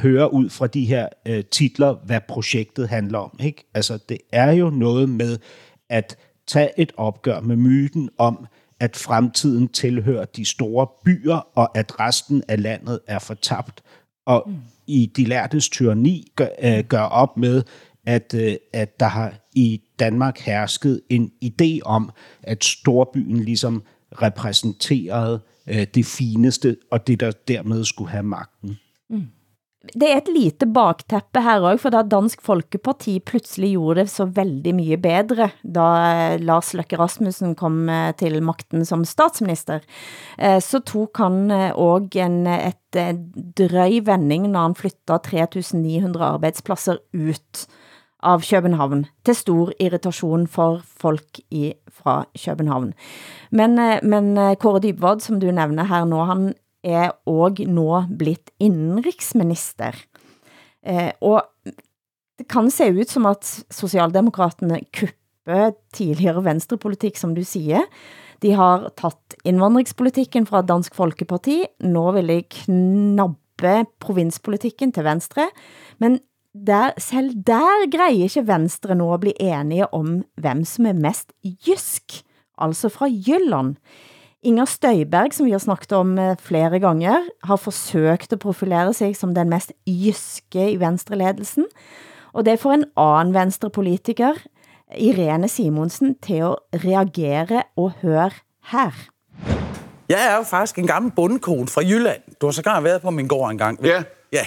høre 0.02 0.32
ud 0.32 0.50
fra 0.50 0.66
de 0.66 0.84
her 0.84 1.08
øh, 1.26 1.44
titler, 1.44 1.94
hvad 2.04 2.20
projektet 2.28 2.88
handler 2.88 3.18
om. 3.18 3.38
Ikke? 3.40 3.70
Altså, 3.74 3.98
det 4.08 4.18
er 4.32 4.52
jo 4.52 4.70
noget 4.70 5.08
med 5.08 5.38
at 5.88 6.16
tage 6.46 6.70
et 6.80 6.92
opgør 6.96 7.40
med 7.40 7.56
myten 7.56 8.10
om, 8.18 8.46
at 8.80 8.96
fremtiden 8.96 9.68
tilhører 9.68 10.24
de 10.24 10.44
store 10.44 10.86
byer, 11.04 11.48
og 11.54 11.78
at 11.78 12.00
resten 12.00 12.42
af 12.48 12.62
landet 12.62 13.00
er 13.06 13.18
fortabt. 13.18 13.82
Og 14.26 14.44
mm. 14.46 14.54
i 14.86 15.12
De 15.16 15.24
lærtes 15.24 15.68
tyranni 15.68 16.32
gør, 16.36 16.48
øh, 16.62 16.84
gør 16.84 17.02
op 17.02 17.36
med, 17.36 17.62
at, 18.06 18.34
øh, 18.34 18.56
at 18.72 19.00
der 19.00 19.06
har 19.06 19.34
i 19.54 19.82
Danmark 19.98 20.38
hersket 20.38 21.00
en 21.10 21.30
idé 21.44 21.80
om, 21.84 22.10
at 22.42 22.64
storbyen 22.64 23.40
ligesom 23.40 23.82
repræsenterede 24.22 25.40
øh, 25.66 25.86
det 25.94 26.06
fineste, 26.06 26.76
og 26.90 27.06
det 27.06 27.20
der 27.20 27.32
dermed 27.48 27.84
skulle 27.84 28.10
have 28.10 28.22
magten. 28.22 28.78
Mm. 29.10 29.26
Det 29.94 30.08
er 30.08 30.18
et 30.18 30.30
lite 30.34 30.66
bakteppe 30.66 31.42
her 31.44 31.62
også, 31.62 31.82
for 31.84 31.94
da 31.94 32.02
Dansk 32.02 32.42
Folkeparti 32.42 33.18
pludselig 33.22 33.70
gjorde 33.76 34.00
det 34.00 34.10
så 34.10 34.26
veldig 34.26 34.72
mye 34.74 34.98
bedre, 34.98 35.50
da 35.62 35.86
eh, 36.08 36.40
Lars 36.42 36.72
Løkke 36.74 36.98
Rasmussen 36.98 37.54
kom 37.58 37.84
eh, 37.92 38.10
til 38.18 38.40
magten 38.42 38.86
som 38.88 39.04
statsminister, 39.06 39.84
eh, 40.38 40.58
så 40.64 40.80
tog 40.82 41.10
han 41.20 41.50
også 41.70 42.24
en, 42.24 42.46
et 42.50 43.00
drøj 43.58 44.00
vending, 44.08 44.50
når 44.50 44.70
han 44.70 44.78
flyttede 44.78 45.20
3900 45.30 46.32
arbejdspladser 46.34 46.98
ut 47.14 47.66
av 48.26 48.44
København, 48.44 49.06
til 49.24 49.38
stor 49.38 49.72
irritation 49.82 50.46
for 50.50 50.82
folk 50.84 51.40
i, 51.54 51.70
fra 51.92 52.24
København. 52.34 52.92
Men, 53.50 53.78
eh, 53.78 54.02
men 54.02 54.36
eh, 54.38 54.56
Kåre 54.60 54.82
Dybvad, 54.82 55.22
som 55.24 55.40
du 55.40 55.50
nævner 55.50 55.88
her 55.88 56.04
nå, 56.08 56.24
han 56.26 56.52
er 56.86 57.14
og 57.26 57.60
nå 57.66 57.88
blitt 58.18 58.52
indenriksminister. 58.62 59.96
Eh, 60.86 61.12
og 61.20 61.42
det 62.36 62.48
kan 62.52 62.70
se 62.70 62.90
ut 62.92 63.10
som 63.10 63.26
at 63.30 63.46
Socialdemokraterne 63.72 64.82
kupper 64.92 65.74
tidligere 65.96 66.44
venstrepolitik, 66.44 67.16
som 67.16 67.34
du 67.34 67.44
siger. 67.44 67.86
De 68.44 68.52
har 68.52 68.90
taget 69.00 69.38
indvandringspolitikken 69.48 70.46
fra 70.46 70.62
Dansk 70.66 70.94
Folkeparti, 70.94 71.62
nå 71.88 72.04
vil 72.18 72.32
de 72.34 72.40
knabbe 72.60 73.76
provinspolitikken 74.02 74.92
til 74.92 75.06
Venstre, 75.06 75.48
men 76.02 76.20
der, 76.66 76.90
selv 76.98 77.34
der 77.46 77.90
greier 77.92 78.28
ikke 78.28 78.46
Venstre 78.46 78.94
nå 78.94 79.12
at 79.14 79.20
blive 79.20 79.42
enige 79.42 79.88
om, 79.94 80.22
hvem 80.40 80.64
som 80.64 80.86
er 80.86 80.92
mest 80.92 81.32
jysk, 81.44 82.22
altså 82.58 82.88
fra 82.88 83.06
Jylland. 83.06 83.76
Inger 84.42 84.64
Støjberg, 84.64 85.34
som 85.34 85.46
vi 85.46 85.50
har 85.50 85.58
snakket 85.58 85.92
om 85.92 86.18
eh, 86.18 86.36
flere 86.38 86.80
gange, 86.80 87.16
har 87.42 87.56
forsøgt 87.56 88.32
at 88.32 88.38
profilere 88.38 88.92
sig 88.94 89.16
som 89.16 89.34
den 89.34 89.50
mest 89.50 89.72
jyske 89.86 90.70
i 90.70 90.80
venstreledelsen, 90.80 91.66
og 92.32 92.46
det 92.46 92.60
får 92.60 92.72
en 92.72 92.84
anden 92.96 93.34
venstrepolitiker, 93.34 94.34
Irene 94.98 95.48
Simonsen, 95.48 96.14
til 96.22 96.44
at 96.46 96.56
reagere 96.84 97.62
og 97.76 97.92
høre 98.02 98.30
her. 98.72 98.92
Jeg 100.08 100.32
er 100.32 100.36
jo 100.36 100.42
faktisk 100.42 100.78
en 100.78 100.86
gammel 100.86 101.12
bundekone 101.16 101.66
fra 101.68 101.82
Jylland. 101.82 102.22
Du 102.40 102.46
har 102.46 102.52
sågar 102.52 102.80
været 102.80 103.02
på 103.02 103.10
min 103.10 103.28
gård 103.28 103.50
engang. 103.50 103.84
Ja. 103.84 104.02
Ja. 104.32 104.46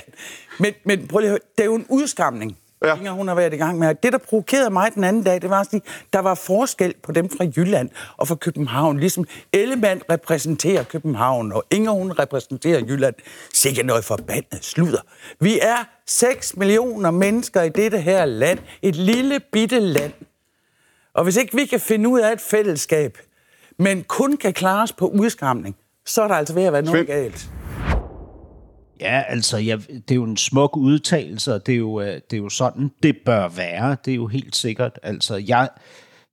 Men, 0.59 0.73
men 0.83 1.07
prøv 1.07 1.19
lige 1.19 1.27
at 1.27 1.31
høre, 1.31 1.39
det 1.57 1.63
er 1.63 1.65
jo 1.65 1.75
en 1.75 1.85
udskamning. 1.89 2.57
Ja. 2.85 2.95
Inger, 2.95 3.11
hun 3.11 3.27
har 3.27 3.35
været 3.35 3.53
i 3.53 3.57
gang 3.57 3.79
med. 3.79 3.95
Det, 3.95 4.13
der 4.13 4.17
provokerede 4.17 4.69
mig 4.69 4.95
den 4.95 5.03
anden 5.03 5.23
dag, 5.23 5.41
det 5.41 5.49
var 5.49 5.59
at 5.59 5.67
sige, 5.69 5.81
der 6.13 6.19
var 6.19 6.35
forskel 6.35 6.93
på 7.03 7.11
dem 7.11 7.29
fra 7.29 7.45
Jylland 7.55 7.89
og 8.17 8.27
fra 8.27 8.35
København. 8.35 8.99
Ligesom 8.99 9.25
Ellemann 9.53 10.01
repræsenterer 10.11 10.83
København, 10.83 11.51
og 11.51 11.63
Inger, 11.71 11.91
hun 11.91 12.11
repræsenterer 12.11 12.79
Jylland. 12.79 13.15
Sikkert 13.53 13.85
noget 13.85 14.05
forbandet 14.05 14.65
sludder. 14.65 15.01
Vi 15.39 15.59
er 15.59 15.87
6 16.07 16.57
millioner 16.57 17.11
mennesker 17.11 17.61
i 17.61 17.69
dette 17.69 17.99
her 17.99 18.25
land. 18.25 18.59
Et 18.81 18.95
lille 18.95 19.39
bitte 19.51 19.79
land. 19.79 20.13
Og 21.13 21.23
hvis 21.23 21.37
ikke 21.37 21.55
vi 21.55 21.65
kan 21.65 21.79
finde 21.79 22.09
ud 22.09 22.19
af 22.19 22.33
et 22.33 22.41
fællesskab, 22.41 23.17
men 23.79 24.03
kun 24.03 24.37
kan 24.37 24.53
klare 24.53 24.83
os 24.83 24.93
på 24.93 25.07
udskamning, 25.07 25.75
så 26.05 26.21
er 26.21 26.27
der 26.27 26.35
altså 26.35 26.53
ved 26.53 26.63
at 26.63 26.73
være 26.73 26.81
noget 26.81 27.07
galt. 27.07 27.49
Ja, 29.01 29.23
altså, 29.27 29.57
ja, 29.57 29.77
det 29.89 30.11
er 30.11 30.15
jo 30.15 30.23
en 30.23 30.37
smuk 30.37 30.77
udtalelse, 30.77 31.53
og 31.53 31.65
det 31.65 31.73
er, 31.73 31.77
jo, 31.77 32.01
øh, 32.01 32.07
det 32.07 32.33
er 32.33 32.37
jo 32.37 32.49
sådan, 32.49 32.91
det 33.03 33.17
bør 33.25 33.47
være. 33.47 33.97
Det 34.05 34.11
er 34.11 34.15
jo 34.15 34.27
helt 34.27 34.55
sikkert. 34.55 34.99
Altså, 35.03 35.35
jeg, 35.35 35.69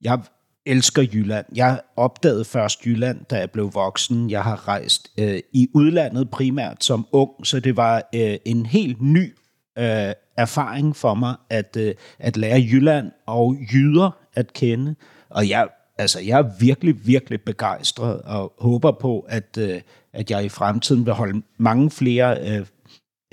jeg 0.01 0.19
elsker 0.67 1.01
Jylland. 1.13 1.45
Jeg 1.55 1.81
opdagede 1.95 2.45
først 2.45 2.85
Jylland, 2.85 3.25
da 3.29 3.35
jeg 3.35 3.51
blev 3.51 3.73
voksen. 3.73 4.29
Jeg 4.29 4.43
har 4.43 4.67
rejst 4.67 5.11
øh, 5.19 5.39
i 5.53 5.69
udlandet 5.73 6.29
primært 6.29 6.83
som 6.83 7.07
ung, 7.11 7.31
så 7.43 7.59
det 7.59 7.77
var 7.77 8.09
øh, 8.15 8.37
en 8.45 8.65
helt 8.65 9.01
ny 9.01 9.33
øh, 9.77 10.13
erfaring 10.37 10.95
for 10.95 11.13
mig 11.13 11.35
at, 11.49 11.77
øh, 11.79 11.95
at 12.19 12.37
lære 12.37 12.59
Jylland 12.59 13.11
og 13.25 13.55
jyder 13.73 14.11
at 14.35 14.53
kende. 14.53 14.95
Og 15.29 15.49
jeg, 15.49 15.67
altså, 15.97 16.19
jeg 16.19 16.39
er 16.39 16.49
virkelig, 16.59 17.07
virkelig 17.07 17.41
begejstret 17.41 18.21
og 18.21 18.53
håber 18.59 18.91
på, 18.91 19.25
at, 19.29 19.57
øh, 19.59 19.81
at 20.17 20.31
jeg 20.31 20.45
i 20.45 20.49
fremtiden 20.49 21.05
vil 21.05 21.13
holde 21.13 21.41
mange 21.57 21.91
flere, 21.91 22.37
øh, 22.41 22.65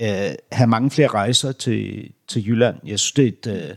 øh, 0.01 0.35
have 0.51 0.67
mange 0.67 0.91
flere 0.91 1.07
rejser 1.07 1.51
til, 1.51 2.11
til 2.27 2.47
Jylland. 2.47 2.75
Jeg 2.85 2.99
synes, 2.99 3.11
det 3.11 3.47
er 3.47 3.51
et, 3.51 3.69
øh, 3.69 3.75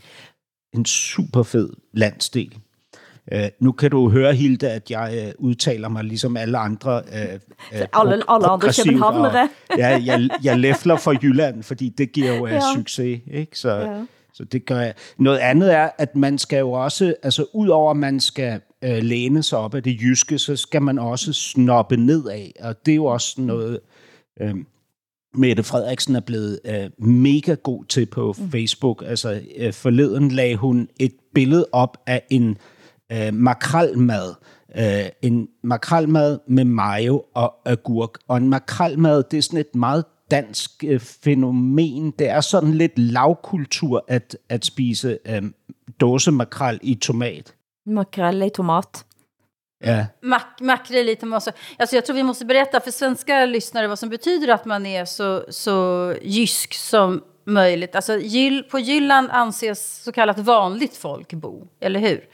en 0.75 0.85
super 0.85 1.43
fed 1.43 1.71
landsdel. 1.93 2.59
Uh, 3.33 3.41
nu 3.61 3.73
kan 3.73 3.91
du 3.91 4.11
høre, 4.11 4.35
Hilde, 4.35 4.71
at 4.71 4.91
jeg 4.91 5.33
uh, 5.39 5.45
udtaler 5.47 5.89
mig 5.89 6.05
ligesom 6.05 6.37
alle 6.37 6.59
andre 6.59 7.03
uh, 7.07 7.35
uh, 7.73 8.03
alle, 8.03 8.23
alle 8.29 8.47
andre 8.47 8.73
københavnere. 8.85 9.49
ja, 9.79 10.03
jeg, 10.05 10.29
jeg 10.43 10.59
læfler 10.59 10.97
for 10.97 11.13
Jylland, 11.23 11.63
fordi 11.63 11.89
det 11.89 12.13
giver 12.13 12.35
jo 12.35 12.45
uh, 12.45 12.51
ja. 12.51 12.61
succes. 12.75 13.21
Ikke? 13.27 13.59
Så, 13.59 13.71
ja. 13.71 14.05
Så 14.39 14.45
det 14.45 14.67
gør 14.67 14.81
jeg. 14.81 14.95
Noget 15.19 15.39
andet 15.39 15.75
er, 15.75 15.91
at 15.99 16.17
man 16.17 16.39
skal 16.39 16.59
jo 16.59 16.73
også, 16.73 17.15
altså 17.23 17.47
udover 17.55 17.91
at 17.91 17.97
man 17.97 18.21
skal 18.21 18.61
uh, 18.87 18.97
læne 18.97 19.43
sig 19.43 19.59
op 19.59 19.75
af 19.75 19.83
det 19.83 20.01
jyske, 20.01 20.39
så 20.39 20.57
skal 20.57 20.83
man 20.83 20.99
også 20.99 21.33
snoppe 21.33 21.97
nedad, 21.97 22.51
og 22.61 22.87
det 22.87 22.93
er 22.93 22.97
jo 22.97 23.05
også 23.05 23.41
noget... 23.41 23.81
Uh, 24.41 24.51
Mette 25.35 25.63
Frederiksen 25.63 26.17
er 26.17 26.21
blevet 26.21 26.61
uh, 26.69 27.07
mega 27.07 27.55
god 27.55 27.85
til 27.85 28.07
på 28.07 28.35
mm. 28.39 28.51
Facebook. 28.51 29.03
Altså 29.07 29.41
uh, 29.67 29.73
forleden 29.73 30.31
lagde 30.31 30.57
hun 30.57 30.89
et 31.01 31.13
billede 31.35 31.67
op 31.73 31.97
af 32.07 32.23
en 32.31 32.59
øh, 33.13 33.35
makralmad. 33.35 34.35
Øh, 34.79 35.09
en 35.23 35.49
makralmad 35.63 36.39
med 36.47 36.65
mayo 36.65 37.25
og 37.35 37.55
agurk. 37.65 38.19
Og 38.29 38.37
en 38.37 38.49
makralmad, 38.49 39.23
det 39.31 39.37
er 39.39 39.43
sådan 39.43 39.61
et 39.61 39.75
meget 39.75 40.05
dansk 40.31 40.85
øh, 40.87 41.01
fænomen. 41.01 42.11
Det 42.19 42.29
er 42.29 42.41
sådan 42.41 42.75
lidt 42.75 42.99
lavkultur 42.99 44.05
at, 44.09 44.37
at 44.49 44.65
spise 44.65 45.19
øh, 45.27 45.43
dåse 46.01 46.31
makrel 46.31 46.79
i 46.83 46.95
tomat. 46.95 47.55
Makrel 47.87 48.43
i 48.43 48.51
tomat. 48.51 49.05
Ja. 49.85 50.07
Mak 50.23 50.61
makrill 50.61 51.09
i 51.09 51.15
tomat. 51.15 51.55
Alltså 51.79 51.97
jag 51.97 52.05
tror 52.05 52.17
vi 52.17 52.23
måste 52.23 52.45
berätta 52.45 52.81
för 52.81 52.91
svenska 52.91 53.47
lyssnare 53.47 53.89
vad 53.89 53.99
som 53.99 54.09
betyder 54.09 54.49
att 54.49 54.65
man 54.65 54.87
är 54.87 55.05
så, 55.05 55.45
så 55.49 56.15
jysk 56.23 56.75
som 56.75 57.23
möjligt. 57.45 57.95
Alltså, 57.95 58.13
på 58.71 58.79
Jylland 58.79 59.31
anses 59.31 60.03
så 60.05 60.13
kallat 60.13 60.39
vanligt 60.39 60.97
folk 60.97 61.33
bo, 61.33 61.69
eller 61.81 62.01
hur? 62.01 62.25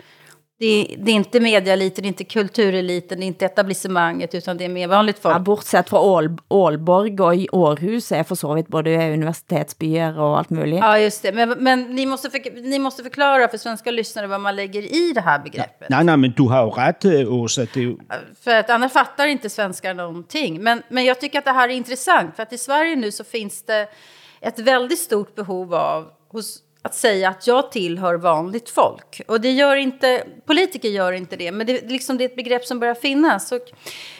Det 0.58 0.66
är, 0.66 0.96
det 0.98 1.10
är 1.10 1.14
inte 1.14 1.40
medialiten, 1.40 2.02
det 2.02 2.06
är 2.06 2.08
inte 2.08 2.24
kultureliten, 2.24 3.18
det 3.18 3.24
är 3.24 3.26
inte 3.26 3.46
etablissemanget, 3.46 4.34
utan 4.34 4.56
det 4.56 4.64
är 4.64 4.68
mer 4.68 4.88
vanligt 4.88 5.18
folk. 5.18 5.34
Ja, 5.34 5.38
bortsett 5.38 5.88
fra 5.88 6.00
Ål, 6.00 6.38
Ålborg 6.48 7.20
og 7.20 7.36
i 7.36 7.48
Århus 7.52 8.12
er 8.12 8.22
for 8.22 8.38
så 8.38 8.54
vidt 8.54 8.68
både 8.70 8.94
universitetsbyer 8.94 10.14
og 10.14 10.38
alt 10.38 10.50
muligt. 10.50 10.78
Ja, 10.78 10.98
just 10.98 11.22
det. 11.22 11.32
Men, 11.32 11.48
men 11.58 11.82
ni, 11.82 12.06
måste 12.06 12.30
för, 12.30 12.62
ni 12.62 12.78
måste 12.78 13.02
förklara 13.02 13.48
för 13.48 13.58
svenska 13.58 13.90
lyssnare 13.90 14.26
vad 14.26 14.40
man 14.40 14.56
lägger 14.56 14.82
i 14.82 15.12
det 15.12 15.20
här 15.20 15.38
begreppet. 15.38 15.88
Nej, 15.88 16.04
nej, 16.04 16.16
men 16.16 16.32
du 16.36 16.42
har 16.42 16.64
ju 16.66 16.70
rätt, 16.70 17.04
øh, 17.04 17.34
Åsa. 17.34 17.60
Det 17.60 17.76
är 17.76 17.82
ju... 17.82 17.96
För 18.40 18.54
att 18.54 18.70
annars 18.70 18.92
fattar 18.92 19.26
inte 19.26 19.50
svenskar 19.50 19.94
någonting. 19.94 20.62
Men, 20.62 20.82
men 20.88 21.04
jag 21.04 21.20
tycker 21.20 21.38
att 21.38 21.44
det 21.44 21.50
här 21.50 21.68
är 21.68 21.72
intressant, 21.72 22.36
för 22.36 22.42
att 22.42 22.52
i 22.52 22.58
Sverige 22.58 22.96
nu 22.96 23.12
så 23.12 23.24
finns 23.24 23.62
det 23.62 23.88
ett 24.40 24.58
väldigt 24.58 24.98
stort 24.98 25.34
behov 25.34 25.74
av 25.74 26.10
hos 26.32 26.58
att 26.84 26.94
säga 26.94 27.28
att 27.28 27.46
jag 27.46 27.72
tillhör 27.72 28.14
vanligt 28.14 28.70
folk. 28.70 29.20
Och 29.28 29.40
det 29.40 29.50
gör 29.52 29.76
inte, 29.76 30.24
politiker 30.46 30.88
gör 30.88 31.12
inte 31.12 31.36
det, 31.36 31.52
men 31.52 31.66
det, 31.66 31.90
liksom 31.90 32.18
det 32.18 32.24
är 32.24 32.28
ett 32.28 32.36
begrepp 32.36 32.64
som 32.64 32.80
börjar 32.80 32.94
finnas. 32.94 33.52
Och 33.52 33.70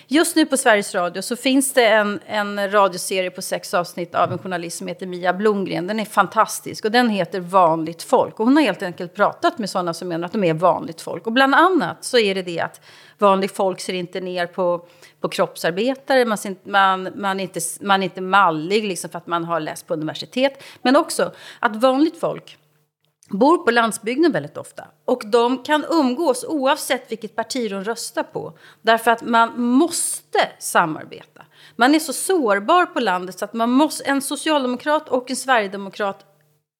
just 0.06 0.36
nu 0.36 0.46
på 0.46 0.56
Sveriges 0.56 0.94
Radio 0.94 1.22
så 1.22 1.36
finns 1.36 1.72
det 1.72 1.86
en, 1.86 2.20
en 2.26 2.70
radioserie 2.70 3.30
på 3.30 3.42
sex 3.42 3.74
avsnitt 3.74 4.14
av 4.14 4.32
en 4.32 4.38
journalist 4.38 4.78
som 4.78 4.86
heter 4.86 5.06
Mia 5.06 5.32
Blomgren. 5.32 5.86
Den 5.86 6.00
är 6.00 6.04
fantastisk 6.04 6.84
och 6.84 6.90
den 6.90 7.08
heter 7.08 7.40
Vanligt 7.40 8.02
folk. 8.02 8.40
Och 8.40 8.46
hon 8.46 8.56
har 8.56 8.64
helt 8.64 8.82
enkelt 8.82 9.14
pratat 9.14 9.58
med 9.58 9.70
sådana 9.70 9.94
som 9.94 10.08
menar 10.08 10.26
att 10.26 10.32
de 10.32 10.44
är 10.44 10.54
vanligt 10.54 11.00
folk. 11.00 11.26
Och 11.26 11.32
bland 11.32 11.54
annat 11.54 12.04
så 12.04 12.18
är 12.18 12.34
det 12.34 12.42
det 12.42 12.60
att 12.60 12.80
vanligt 13.18 13.56
folk 13.56 13.80
ser 13.80 13.94
inte 13.94 14.20
ner 14.20 14.46
på, 14.46 14.86
på 15.20 15.28
kroppsarbetare, 15.28 16.24
man, 16.24 16.38
ser, 16.38 16.56
man, 16.64 17.08
man, 17.14 17.40
är 17.40 17.44
inte, 17.44 17.60
man 17.80 18.02
är 18.02 18.04
inte 18.04 18.20
mallig 18.20 18.84
liksom 18.84 19.10
för 19.10 19.18
att 19.18 19.26
man 19.26 19.44
har 19.44 19.60
läst 19.60 19.86
på 19.86 19.94
universitet. 19.94 20.62
Men 20.82 20.96
också 20.96 21.32
att 21.60 21.76
vanligt 21.76 22.20
folk 22.20 22.58
bor 23.30 23.58
på 23.58 23.70
landsbygden 23.70 24.32
väldigt 24.32 24.56
ofta. 24.56 24.84
Och 25.04 25.22
de 25.26 25.62
kan 25.62 25.84
umgås 25.90 26.44
oavsett 26.48 27.12
vilket 27.12 27.36
parti 27.36 27.70
de 27.70 27.84
röstar 27.84 28.22
på. 28.22 28.58
Därför 28.82 29.10
att 29.10 29.22
man 29.22 29.60
måste 29.60 30.48
samarbeta. 30.58 31.42
Man 31.76 31.94
är 31.94 31.98
så 31.98 32.12
sårbar 32.12 32.86
på 32.86 33.00
landet 33.00 33.38
så 33.38 33.44
att 33.44 33.52
man 33.52 33.70
måste, 33.70 34.04
en 34.04 34.22
socialdemokrat 34.22 35.08
och 35.08 35.30
en 35.30 35.36
sverigedemokrat 35.36 36.33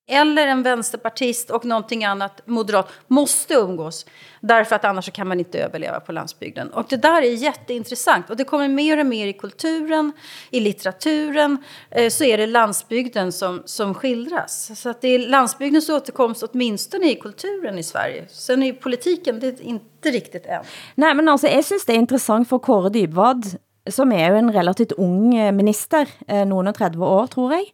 eller 0.07 0.47
en 0.47 0.63
vänsterpartist 0.63 1.51
och 1.51 1.65
någonting 1.65 2.05
annat 2.05 2.47
moderat 2.47 2.93
måste 3.07 3.55
umgås. 3.55 4.07
Därför 4.41 4.77
att 4.77 4.85
annars 4.85 5.13
kan 5.13 5.29
man 5.29 5.39
inte 5.39 5.59
överleva 5.59 6.01
på 6.01 6.13
landsbygden. 6.13 6.71
Och 6.71 6.87
det 6.89 6.97
där 6.97 7.23
är 7.23 7.31
jätteintressant. 7.31 8.31
Och 8.31 8.37
det 8.37 8.45
kommer 8.45 8.69
mer 8.69 8.99
och 9.01 9.07
mer 9.07 9.27
i 9.27 9.33
kulturen, 9.33 10.13
i 10.51 10.61
litteraturen. 10.61 11.59
Eh, 11.91 12.11
så 12.11 12.25
är 12.25 12.39
det 12.39 12.47
landsbygden 12.47 13.33
som, 13.33 13.63
som 13.65 13.95
skildras. 13.95 14.81
Så 14.81 14.89
att 14.89 15.01
det 15.01 15.09
är 15.09 15.19
landsbygdens 15.19 15.89
återkomst 15.89 16.43
åtminstone 16.43 17.11
i 17.11 17.15
kulturen 17.15 17.79
i 17.79 17.83
Sverige. 17.83 18.25
Sen 18.29 18.63
är 18.63 18.73
politiken 18.73 19.41
det 19.41 19.47
är 19.47 19.63
inte 19.63 20.11
riktigt 20.11 20.47
än. 20.47 20.65
Nej, 20.95 21.15
men 21.15 21.29
alltså 21.29 21.47
jag 21.47 21.65
synes 21.65 21.85
det 21.85 21.93
är 21.93 21.97
intressant 21.97 22.49
för 22.49 22.59
Kåre 22.59 22.91
Dybvad 22.91 23.45
som 23.93 24.13
er 24.17 24.31
jo 24.33 24.41
en 24.41 24.53
relativt 24.55 24.95
ung 25.01 25.35
eh, 25.37 25.53
minister, 25.55 26.09
eh, 26.29 26.45
noen 26.49 26.71
og 26.71 26.79
30 26.79 27.05
år, 27.05 27.27
tror 27.35 27.57
jeg, 27.57 27.67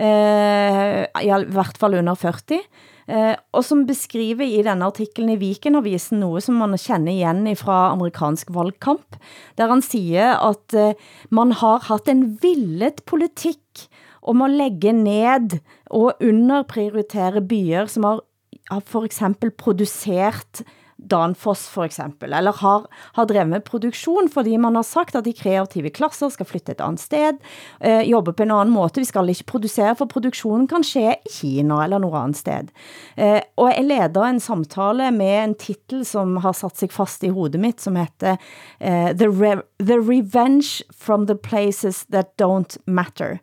eh, 0.00 1.02
i 1.24 1.32
hvert 1.52 1.80
fall 1.80 1.98
under 1.98 2.16
40, 2.16 2.60
eh, 3.08 3.34
og 3.52 3.64
som 3.66 3.84
beskriver 3.88 4.48
i 4.48 4.62
denne 4.64 4.88
artiklen 4.88 5.34
i 5.34 5.38
Vikenavisen 5.40 6.22
noe 6.22 6.40
som 6.44 6.56
man 6.62 6.78
kender 6.80 7.12
igen 7.12 7.44
fra 7.60 7.90
amerikansk 7.92 8.52
valgkamp, 8.56 9.18
der 9.60 9.68
han 9.74 9.84
siger 9.84 10.38
at 10.40 10.78
eh, 10.78 10.96
man 11.30 11.52
har 11.52 11.84
haft 11.90 12.08
en 12.08 12.38
villet 12.40 13.04
politik 13.04 13.88
om 14.28 14.42
at 14.44 14.56
lægge 14.56 14.92
ned 14.92 15.60
og 15.90 16.16
underprioritere 16.20 17.44
byer, 17.44 17.86
som 17.88 18.04
har 18.04 18.24
har 18.70 18.84
for 18.84 19.06
eksempel 19.08 19.50
produceret 19.50 20.62
Danfoss 20.98 21.68
for 21.70 21.86
eksempel, 21.86 22.32
eller 22.34 22.52
har, 22.52 22.86
har 23.14 23.24
drevet 23.24 23.48
med 23.48 23.60
produktion, 23.66 24.28
fordi 24.28 24.56
man 24.56 24.74
har 24.74 24.82
sagt, 24.82 25.14
at 25.14 25.24
de 25.24 25.32
kreative 25.32 25.90
klasser 25.94 26.28
skal 26.28 26.46
flytte 26.46 26.72
et 26.74 26.82
andet 26.82 27.00
sted, 27.00 27.38
øh, 27.84 28.02
jobbe 28.10 28.32
på 28.32 28.42
en 28.42 28.50
anden 28.50 28.74
måte, 28.74 29.00
vi 29.00 29.06
skal 29.06 29.28
ikke 29.28 29.46
producere, 29.46 29.94
for 29.96 30.10
produktionen 30.10 30.66
kan 30.68 30.84
ske 30.84 31.14
i 31.14 31.32
Kina 31.32 31.82
eller 31.84 31.98
noget 31.98 32.22
andet 32.22 32.36
sted. 32.36 32.68
Øh, 33.18 33.40
og 33.56 33.72
jeg 33.76 33.84
leder 33.84 34.26
en 34.26 34.40
samtale 34.40 35.10
med 35.10 35.44
en 35.44 35.54
titel, 35.54 36.04
som 36.04 36.36
har 36.36 36.52
sat 36.52 36.78
sig 36.78 36.92
fast 36.92 37.22
i 37.22 37.28
hovedet 37.28 37.60
mitt, 37.60 37.80
som 37.80 37.96
heter 37.96 38.36
øh, 38.82 39.14
The, 39.14 39.28
Re 39.28 39.62
The 39.80 39.98
Revenge 39.98 40.82
from 40.92 41.26
the 41.26 41.36
Places 41.36 42.06
That 42.10 42.34
Don't 42.42 42.76
Matter. 42.86 43.38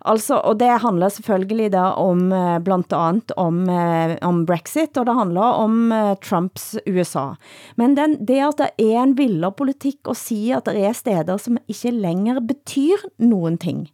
Altså, 0.00 0.38
og 0.40 0.56
det 0.60 0.80
handler 0.80 1.08
selvfølgelig 1.12 1.72
da 1.72 1.82
om 2.00 2.32
eh, 2.32 2.60
blandt 2.64 2.92
andet 2.96 3.32
om, 3.36 3.68
eh, 3.68 4.16
om 4.22 4.46
Brexit, 4.46 4.96
og 4.96 5.06
det 5.06 5.14
handler 5.14 5.40
om 5.60 5.92
eh, 5.92 6.16
Trumps 6.24 6.76
USA. 6.88 7.34
Men 7.76 7.96
den, 7.96 8.16
det 8.24 8.40
at 8.40 8.58
det 8.58 8.94
er 8.96 9.02
en 9.02 9.18
vildere 9.18 9.52
politik 9.52 10.00
at 10.08 10.16
sige, 10.16 10.56
at 10.56 10.66
det 10.66 10.84
er 10.84 10.92
steder, 10.92 11.36
som 11.36 11.58
ikke 11.68 11.90
længere 11.90 12.40
betyder 12.40 13.08
nogen 13.18 13.58
ting. 13.58 13.88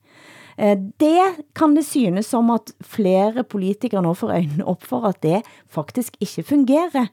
Det 1.01 1.21
kan 1.53 1.75
det 1.77 1.85
synes 1.85 2.27
som 2.27 2.51
at 2.51 2.73
flere 2.81 3.45
politikere 3.45 4.03
nå 4.03 4.14
får 4.14 4.31
øjnene 4.33 4.64
op 4.64 4.83
for, 4.83 5.05
at 5.05 5.23
det 5.23 5.42
faktisk 5.69 6.16
ikke 6.21 6.42
fungerer. 6.42 7.07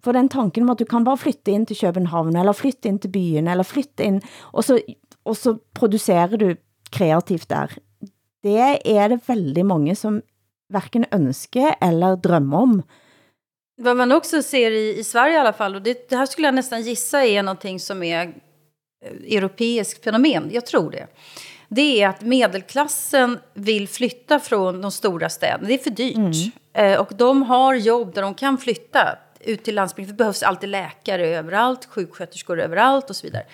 For 0.00 0.12
den 0.12 0.28
tanken 0.28 0.62
om 0.62 0.70
at 0.70 0.78
du 0.78 0.84
kan 0.84 1.04
bare 1.04 1.16
flytte 1.16 1.50
ind 1.50 1.66
til 1.66 1.76
København, 1.80 2.36
eller 2.36 2.52
flytte 2.52 2.88
ind 2.88 3.00
til 3.00 3.08
byen, 3.08 3.48
eller 3.48 3.64
flytte 3.64 4.04
ind, 4.04 4.22
og 4.52 4.64
så, 4.64 4.78
og 5.24 5.36
så 5.36 5.56
producerer 5.74 6.36
du 6.36 6.54
kreativt 6.92 7.50
der 7.50 7.66
det 8.44 8.80
er 8.84 9.08
det 9.08 9.20
väldigt 9.26 9.66
många 9.66 9.94
som 9.96 10.22
varken 10.72 11.04
önskar 11.10 11.74
eller 11.80 12.16
drömmer 12.16 12.56
om. 12.56 12.82
Vad 13.76 13.96
man 13.96 14.12
också 14.12 14.42
ser 14.42 14.70
i, 14.70 14.98
i 14.98 15.04
Sverige 15.04 15.34
i 15.34 15.38
alla 15.38 15.52
fall, 15.52 15.74
och 15.74 15.82
det, 15.82 16.08
det 16.08 16.16
här 16.16 16.26
skulle 16.26 16.46
jag 16.46 16.54
nästan 16.54 16.82
gissa 16.82 17.24
är 17.24 17.42
någonting 17.42 17.80
som 17.80 18.02
är 18.02 18.22
eh, 18.24 19.36
europeiskt 19.36 20.04
fenomen, 20.04 20.50
jag 20.52 20.66
tror 20.66 20.90
det. 20.90 21.06
Det 21.68 22.02
är 22.02 22.08
att 22.08 22.20
medelklassen 22.20 23.38
vill 23.54 23.88
flytta 23.88 24.40
från 24.40 24.80
de 24.80 24.90
stora 24.90 25.28
städerna, 25.28 25.68
det 25.68 25.74
är 25.74 25.78
för 25.78 25.90
dyrt. 25.90 26.16
Mm. 26.16 26.92
Eh, 26.92 27.00
och 27.00 27.12
de 27.16 27.42
har 27.42 27.74
jobb 27.74 28.14
där 28.14 28.22
de 28.22 28.34
kan 28.34 28.58
flytta 28.58 29.18
ut 29.44 29.64
till 29.64 29.74
landsbygden. 29.74 30.16
Det 30.16 30.18
behövs 30.18 30.42
alltid 30.42 30.68
läkare 30.68 31.28
överallt, 31.28 31.84
sjuksköterskor 31.84 32.60
överallt 32.60 33.10
och 33.10 33.16
så 33.16 33.26
vidare. 33.26 33.46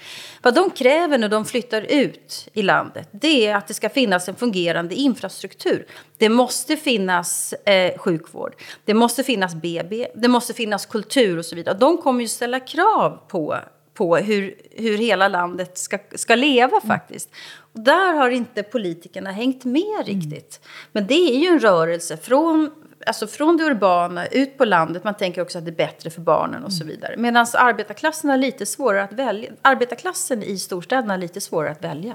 Vad 0.42 0.54
de 0.54 0.70
kräver 0.70 1.18
när 1.18 1.28
de 1.28 1.44
flyttar 1.44 1.82
ut 1.82 2.48
i 2.52 2.62
landet, 2.62 3.08
det 3.10 3.46
är 3.46 3.56
att 3.56 3.68
det 3.68 3.74
ska 3.74 3.88
finnas 3.88 4.28
en 4.28 4.34
fungerande 4.34 4.94
infrastruktur. 4.94 5.86
Det 6.18 6.28
måste 6.28 6.76
finnas 6.76 7.52
eh, 7.52 7.98
sjukvård, 7.98 8.54
det 8.84 8.94
måste 8.94 9.24
finnas 9.24 9.54
BB, 9.54 10.08
det 10.14 10.28
måste 10.28 10.54
finnas 10.54 10.86
kultur 10.86 11.38
och 11.38 11.44
så 11.44 11.56
vidare. 11.56 11.76
De 11.78 11.98
kommer 11.98 12.20
ju 12.20 12.28
ställa 12.28 12.60
krav 12.60 13.20
på 13.28 13.58
på 14.00 14.16
hur, 14.16 14.54
hur 14.70 14.98
hela 14.98 15.28
landet 15.28 15.78
ska, 15.78 15.98
ska 16.14 16.34
leva 16.34 16.76
mm. 16.76 16.88
faktiskt. 16.88 17.30
Och 17.74 17.80
där 17.80 18.14
har 18.14 18.30
inte 18.30 18.62
politikerna 18.62 19.30
hängt 19.30 19.64
med 19.64 20.06
riktigt. 20.06 20.60
Mm. 20.62 20.88
Men 20.92 21.06
det 21.06 21.34
är 21.34 21.38
ju 21.38 21.46
en 21.46 21.60
rörelse 21.60 22.16
från 22.16 22.70
alltså 23.06 23.26
från 23.26 23.56
det 23.56 23.64
urbana 23.64 24.26
ut 24.26 24.58
på 24.58 24.64
landet. 24.64 25.04
Man 25.04 25.14
tänker 25.14 25.42
också 25.42 25.58
att 25.58 25.64
det 25.64 25.70
är 25.70 25.76
bättre 25.76 26.10
för 26.10 26.20
barnen 26.20 26.64
och 26.64 26.72
så 26.72 26.82
mm. 26.82 26.94
vidare. 26.94 27.14
Medan 27.16 27.46
arbetarklassen 27.54 28.30
har 28.30 28.36
lite 28.36 28.66
svårare 28.66 29.02
att 29.02 29.12
välja. 29.12 29.50
Arbetarklassen 29.62 30.42
i 30.42 30.58
storstäderna 30.58 31.12
har 31.12 31.18
lite 31.18 31.40
svårare 31.40 31.70
att 31.70 31.84
välja. 31.84 32.14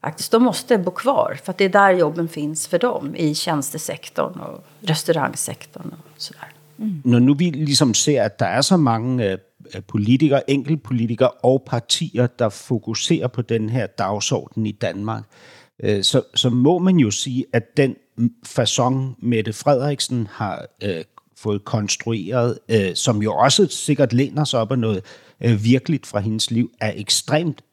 Faktiskt, 0.00 0.32
de 0.32 0.42
måste 0.42 0.78
bo 0.78 0.90
kvar 0.90 1.38
för 1.44 1.50
att 1.50 1.58
det 1.58 1.64
är 1.64 1.68
där 1.68 1.90
jobben 1.90 2.28
finns 2.28 2.66
för 2.66 2.78
dem 2.78 3.16
i 3.16 3.34
tjänstesektorn 3.34 4.40
och 4.40 4.64
restaurangsektorn 4.80 5.94
och 5.98 6.20
sådär. 6.20 6.52
Mm. 6.78 7.02
Når 7.04 7.18
nu 7.18 7.34
vi 7.34 7.50
ligesom 7.50 7.94
ser, 7.94 8.22
at 8.22 8.38
der 8.38 8.46
er 8.46 8.60
så 8.60 8.76
mange 8.76 9.32
øh, 9.32 9.38
politikere, 9.88 10.50
enkeltpolitikere 10.50 11.30
og 11.30 11.62
partier, 11.66 12.26
der 12.26 12.48
fokuserer 12.48 13.28
på 13.28 13.42
den 13.42 13.68
her 13.68 13.86
dagsorden 13.86 14.66
i 14.66 14.72
Danmark, 14.72 15.24
øh, 15.82 16.02
så, 16.02 16.22
så 16.34 16.50
må 16.50 16.78
man 16.78 16.96
jo 16.96 17.10
sige, 17.10 17.44
at 17.52 17.76
den 17.76 17.96
façon 18.46 19.14
Mette 19.18 19.52
Frederiksen 19.52 20.28
har 20.30 20.66
øh, 20.82 21.04
fået 21.36 21.64
konstrueret, 21.64 22.58
øh, 22.68 22.94
som 22.94 23.22
jo 23.22 23.34
også 23.34 23.66
sikkert 23.66 24.12
læner 24.12 24.44
sig 24.44 24.60
op 24.60 24.72
af 24.72 24.78
noget 24.78 25.04
øh, 25.40 25.64
virkeligt 25.64 26.06
fra 26.06 26.20
hendes 26.20 26.50
liv, 26.50 26.70
er 26.80 26.92
ekstremt 26.96 27.64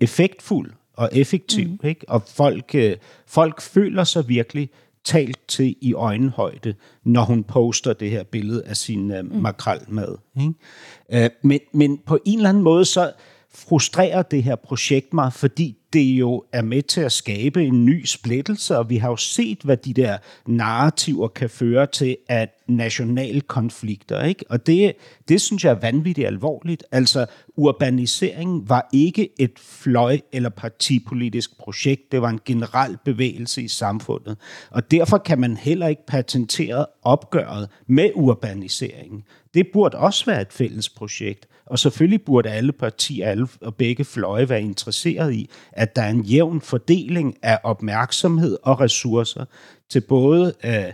effektfuld 0.00 0.72
og 0.96 1.08
effektiv. 1.12 1.68
Mm. 1.68 1.88
Ikke? 1.88 2.08
Og 2.08 2.22
folk, 2.22 2.74
øh, 2.74 2.96
folk 3.26 3.60
føler 3.60 4.04
sig 4.04 4.28
virkelig 4.28 4.70
talt 5.04 5.38
til 5.48 5.76
i 5.80 5.94
øjenhøjde, 5.94 6.74
når 7.04 7.22
hun 7.22 7.44
poster 7.44 7.92
det 7.92 8.10
her 8.10 8.22
billede 8.22 8.64
af 8.64 8.76
sin 8.76 9.10
øh, 9.10 9.24
mm. 9.24 9.36
makrelmad. 9.36 10.16
Ikke? 10.40 11.24
Øh, 11.24 11.30
men, 11.42 11.60
men 11.72 11.98
på 12.06 12.18
en 12.24 12.38
eller 12.38 12.48
anden 12.48 12.62
måde, 12.62 12.84
så 12.84 13.12
frustrerer 13.54 14.22
det 14.22 14.42
her 14.42 14.56
projekt 14.56 15.14
mig, 15.14 15.32
fordi 15.32 15.76
det 15.92 16.00
jo 16.00 16.44
er 16.52 16.62
med 16.62 16.82
til 16.82 17.00
at 17.00 17.12
skabe 17.12 17.64
en 17.64 17.84
ny 17.86 18.04
splittelse, 18.04 18.78
og 18.78 18.90
vi 18.90 18.96
har 18.96 19.08
jo 19.08 19.16
set, 19.16 19.58
hvad 19.62 19.76
de 19.76 19.94
der 19.94 20.18
narrativer 20.46 21.28
kan 21.28 21.50
føre 21.50 21.86
til 21.86 22.16
af 22.28 22.48
nationale 22.66 23.40
konflikter. 23.40 24.24
Ikke? 24.24 24.44
Og 24.48 24.66
det, 24.66 24.92
det 25.28 25.40
synes 25.40 25.64
jeg 25.64 25.70
er 25.70 25.80
vanvittigt 25.80 26.26
alvorligt. 26.26 26.84
Altså, 26.92 27.26
urbaniseringen 27.56 28.68
var 28.68 28.88
ikke 28.92 29.28
et 29.38 29.58
fløj- 29.58 30.20
eller 30.32 30.48
partipolitisk 30.48 31.58
projekt. 31.58 32.12
Det 32.12 32.22
var 32.22 32.28
en 32.28 32.40
generel 32.44 32.96
bevægelse 33.04 33.62
i 33.62 33.68
samfundet. 33.68 34.36
Og 34.70 34.90
derfor 34.90 35.18
kan 35.18 35.40
man 35.40 35.56
heller 35.56 35.86
ikke 35.86 36.06
patentere 36.06 36.86
opgøret 37.02 37.68
med 37.86 38.10
urbaniseringen. 38.14 39.24
Det 39.54 39.66
burde 39.72 39.98
også 39.98 40.26
være 40.26 40.40
et 40.40 40.52
fælles 40.52 40.88
projekt. 40.88 41.46
Og 41.70 41.78
selvfølgelig 41.78 42.22
burde 42.22 42.50
alle 42.50 42.72
partier 42.72 43.26
alle, 43.26 43.48
og 43.60 43.74
begge 43.74 44.04
fløje 44.04 44.48
være 44.48 44.62
interesseret 44.62 45.32
i, 45.32 45.50
at 45.72 45.96
der 45.96 46.02
er 46.02 46.10
en 46.10 46.22
jævn 46.22 46.60
fordeling 46.60 47.36
af 47.42 47.58
opmærksomhed 47.62 48.58
og 48.62 48.80
ressourcer 48.80 49.44
til 49.90 50.00
både, 50.00 50.54
øh, 50.64 50.92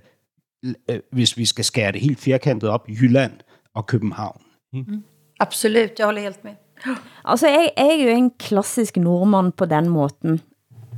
øh, 0.91 1.01
hvis 1.13 1.39
vi 1.39 1.45
skal 1.45 1.65
skære 1.65 1.93
det 1.93 2.01
helt 2.01 2.21
firkantet 2.21 2.71
op, 2.71 2.89
Jylland 2.89 3.33
og 3.75 3.87
København. 3.87 4.43
Mm. 4.73 5.05
Absolut, 5.41 5.91
jeg 5.99 6.05
holder 6.05 6.23
helt 6.23 6.45
med. 6.45 6.53
Altså, 7.25 7.49
jeg, 7.49 7.71
jeg 7.77 7.87
er 7.87 8.03
jo 8.03 8.09
en 8.09 8.31
klassisk 8.39 8.97
nordmand 8.97 9.53
på 9.53 9.65
den 9.65 9.89
måten. 9.89 10.41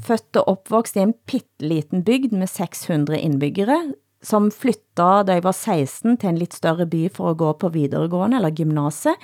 Født 0.02 0.36
og 0.36 0.48
opvokset 0.48 0.96
i 0.96 1.02
en 1.02 1.14
pitteliten 1.26 2.04
bygd 2.04 2.32
med 2.32 2.46
600 2.46 3.20
indbyggere, 3.20 3.92
som 4.24 4.48
flyttede, 4.50 5.22
da 5.28 5.36
jeg 5.36 5.44
var 5.44 5.54
16, 5.54 6.16
til 6.18 6.28
en 6.32 6.38
lidt 6.40 6.56
større 6.56 6.86
by 6.90 7.04
for 7.14 7.30
at 7.30 7.38
gå 7.38 7.52
på 7.60 7.70
videregående, 7.70 8.40
eller 8.40 8.50
gymnasiet, 8.50 9.14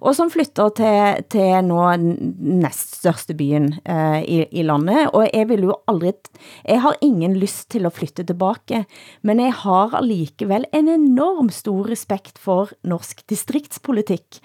og 0.00 0.14
som 0.14 0.30
flytter 0.30 0.70
til, 0.76 1.24
til 1.32 1.66
nå 1.66 1.80
næst 1.98 2.98
største 3.00 3.34
byen 3.34 3.72
eh, 3.82 4.20
i, 4.22 4.38
i 4.60 4.62
landet, 4.66 5.10
og 5.10 5.26
jeg 5.26 5.48
vil 5.50 5.66
jo 5.66 5.76
aldrig, 5.90 6.14
jeg 6.62 6.82
har 6.84 6.98
ingen 7.02 7.36
lyst 7.40 7.70
til 7.74 7.88
at 7.88 7.96
flytte 7.96 8.26
tilbage, 8.28 8.84
men 9.26 9.42
jeg 9.42 9.54
har 9.64 9.96
alligevel 9.98 10.68
en 10.76 10.92
enorm 10.94 11.50
stor 11.50 11.90
respekt 11.90 12.38
for 12.38 12.70
norsk 12.86 13.24
distriktspolitik, 13.30 14.38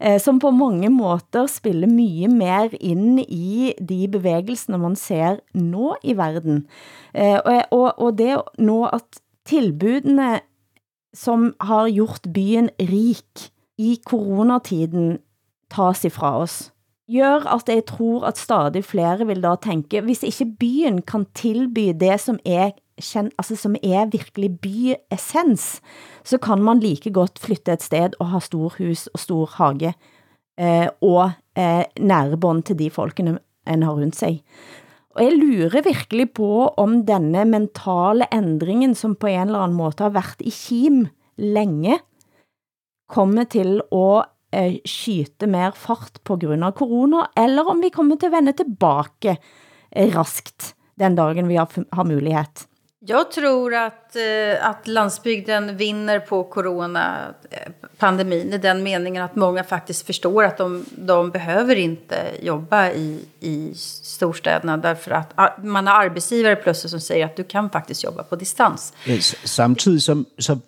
eh, 0.00 0.16
som 0.22 0.40
på 0.40 0.54
mange 0.54 0.88
måter 0.92 1.50
spiller 1.50 1.90
mye 1.90 2.30
mer 2.32 2.72
ind 2.80 3.20
i 3.26 3.74
de 3.76 4.06
bevægelser, 4.08 4.80
man 4.80 4.96
ser 4.96 5.42
nå 5.52 5.96
i 6.02 6.16
verden. 6.16 6.64
Eh, 7.12 7.36
og, 7.36 7.60
og, 7.70 7.88
og 7.98 8.16
det 8.16 8.38
nå 8.62 8.80
at 8.88 9.21
tilbudene, 9.48 10.40
som 11.14 11.52
har 11.60 11.90
gjort 11.92 12.28
byen 12.34 12.70
rik 12.80 13.50
i 13.78 13.98
coronatiden, 14.06 15.18
tas 15.72 16.04
ifra 16.04 16.36
oss, 16.42 16.72
gør 17.12 17.44
at 17.50 17.68
jeg 17.68 17.84
tror, 17.86 18.24
at 18.28 18.38
stadig 18.38 18.84
flere 18.84 19.26
vil 19.26 19.42
da 19.42 19.54
tænke, 19.56 20.00
hvis 20.00 20.22
ikke 20.22 20.46
byen 20.60 21.02
kan 21.02 21.26
tilby 21.34 21.92
det, 22.00 22.20
som 22.20 22.38
er, 22.46 22.70
altså 23.38 23.56
som 23.56 23.76
er 23.82 24.06
virkelig 24.10 24.60
byessens, 24.60 25.80
så 26.24 26.38
kan 26.38 26.62
man 26.62 26.80
like 26.80 27.10
godt 27.10 27.38
flytte 27.38 27.72
et 27.72 27.82
sted 27.82 28.10
og 28.20 28.30
ha 28.30 28.40
stor 28.40 28.74
hus 28.78 29.06
og 29.06 29.18
stor 29.18 29.46
hage, 29.56 29.94
eh, 30.58 30.88
og 31.00 31.32
eh, 31.56 31.84
nære 32.00 32.36
bånd 32.36 32.62
til 32.62 32.78
de 32.78 32.90
folkene 32.90 33.38
en 33.66 33.82
har 33.82 33.92
rundt 33.92 34.16
sig. 34.16 34.42
Og 35.12 35.24
jeg 35.24 35.36
lurer 35.36 35.84
virkelig 35.84 36.30
på 36.32 36.68
om 36.80 37.02
denne 37.06 37.44
mentale 37.44 38.28
ændringen, 38.32 38.94
som 38.96 39.14
på 39.14 39.28
en 39.28 39.52
eller 39.52 39.64
anden 39.64 39.76
måde 39.76 40.00
har 40.00 40.14
været 40.14 40.40
i 40.40 40.50
kim 40.50 41.06
længe, 41.36 41.98
kommer 43.12 43.44
til 43.44 43.82
at 43.92 44.24
eh, 44.56 44.78
skyte 44.88 45.46
mer 45.46 45.76
fart 45.76 46.20
på 46.24 46.36
grund 46.40 46.64
av 46.64 46.72
corona, 46.72 47.26
eller 47.36 47.68
om 47.68 47.82
vi 47.84 47.92
kommer 47.92 48.16
til 48.16 48.32
at 48.32 48.36
vende 48.38 48.56
tilbage 48.56 49.36
øh, 49.96 50.08
raskt 50.16 50.72
den 51.00 51.16
dagen 51.16 51.48
vi 51.48 51.60
har, 51.60 51.68
har 51.92 52.04
mulighed. 52.08 52.71
Jag 53.04 53.30
tror 53.30 53.74
att, 53.74 54.16
eh, 54.16 54.68
att 54.68 54.86
landsbygden 54.86 55.76
vinner 55.76 56.20
på 56.20 56.44
coronapandemin 56.44 58.48
eh, 58.48 58.54
i 58.54 58.58
den 58.58 58.82
meningen 58.82 59.22
att 59.22 59.36
många 59.36 59.64
faktiskt 59.64 60.06
förstår 60.06 60.44
att 60.44 60.58
de, 60.58 60.84
de 60.96 61.30
behöver 61.30 61.76
inte 61.76 62.16
jobba 62.42 62.90
i, 62.90 63.24
i 63.40 63.74
storstäderna 63.74 64.76
därför 64.76 65.10
att 65.10 65.32
ah, 65.34 65.48
man 65.62 65.86
har 65.86 66.04
arbetsgivare 66.04 66.56
plötsligt 66.56 66.90
som 66.90 67.00
säger 67.00 67.24
att 67.24 67.36
du 67.36 67.44
kan 67.44 67.70
faktiskt 67.70 68.04
jobba 68.04 68.22
på 68.22 68.36
distans. 68.36 68.92
Samtidigt 69.44 70.02
som, 70.02 70.26
så 70.38 70.58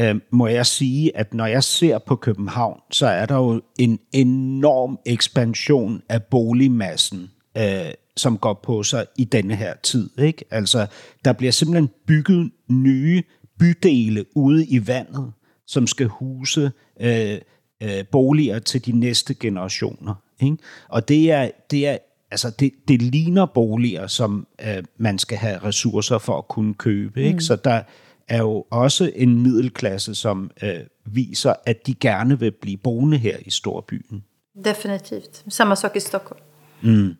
øh, 0.00 0.14
må 0.30 0.46
jeg 0.46 0.66
sige, 0.66 1.16
at 1.16 1.34
når 1.34 1.46
jeg 1.46 1.64
ser 1.64 1.98
på 1.98 2.16
København, 2.16 2.80
så 2.90 3.06
er 3.06 3.26
der 3.26 3.34
jo 3.34 3.60
en 3.78 3.98
enorm 4.12 4.98
ekspansion 5.06 6.02
af 6.08 6.24
boligmassen, 6.24 7.30
øh, 7.56 7.92
som 8.16 8.38
går 8.38 8.60
på 8.62 8.82
sig 8.82 9.06
i 9.18 9.24
denne 9.24 9.56
her 9.56 9.74
tid. 9.82 10.10
Ikke? 10.18 10.44
Altså, 10.50 10.86
der 11.24 11.32
bliver 11.32 11.52
simpelthen 11.52 11.90
bygget 12.06 12.50
nye 12.68 13.22
bydele 13.58 14.24
ude 14.36 14.66
i 14.66 14.86
vandet, 14.86 15.32
som 15.66 15.86
skal 15.86 16.06
huse 16.06 16.72
øh, 17.00 17.38
øh, 17.82 18.04
boliger 18.12 18.58
til 18.58 18.86
de 18.86 18.92
næste 18.92 19.34
generationer. 19.34 20.14
Ikke? 20.40 20.56
Og 20.88 21.08
det 21.08 21.30
er, 21.30 21.50
det 21.70 21.86
er 21.86 21.98
altså 22.30 22.50
det, 22.50 22.72
det 22.88 23.02
ligner 23.02 23.46
boliger, 23.46 24.06
som 24.06 24.46
øh, 24.66 24.84
man 24.96 25.18
skal 25.18 25.38
have 25.38 25.58
ressourcer 25.58 26.18
for 26.18 26.38
at 26.38 26.48
kunne 26.48 26.74
købe. 26.74 27.22
Ikke? 27.22 27.34
Mm. 27.34 27.40
Så 27.40 27.56
der 27.56 27.82
er 28.28 28.38
jo 28.38 28.64
også 28.70 29.12
en 29.14 29.42
middelklasse, 29.42 30.14
som 30.14 30.50
øh, 30.62 30.80
viser, 31.04 31.54
at 31.66 31.86
de 31.86 31.94
gerne 31.94 32.40
vil 32.40 32.50
blive 32.50 32.76
boende 32.76 33.18
her 33.18 33.36
i 33.46 33.50
storbyen. 33.50 34.24
Definitivt. 34.64 35.44
Samma 35.48 35.74
sak 35.74 35.96
i 35.96 36.00
Stockholm. 36.00 36.40
Mm. 36.84 37.16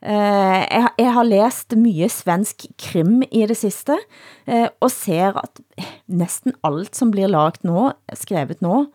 Uh, 0.00 0.60
jeg, 0.64 0.88
jeg 0.96 1.12
har 1.12 1.26
læst 1.28 1.74
mye 1.76 2.06
svensk 2.08 2.64
krim 2.80 3.20
i 3.28 3.44
det 3.48 3.58
sidste, 3.60 3.98
uh, 4.48 4.68
og 4.80 4.88
ser 4.94 5.36
at 5.36 5.60
næsten 6.08 6.56
alt 6.64 6.96
som 6.96 7.12
blir 7.12 7.28
lagt 7.28 7.66
nå, 7.68 7.90
skrevet 8.16 8.62
nå, 8.64 8.86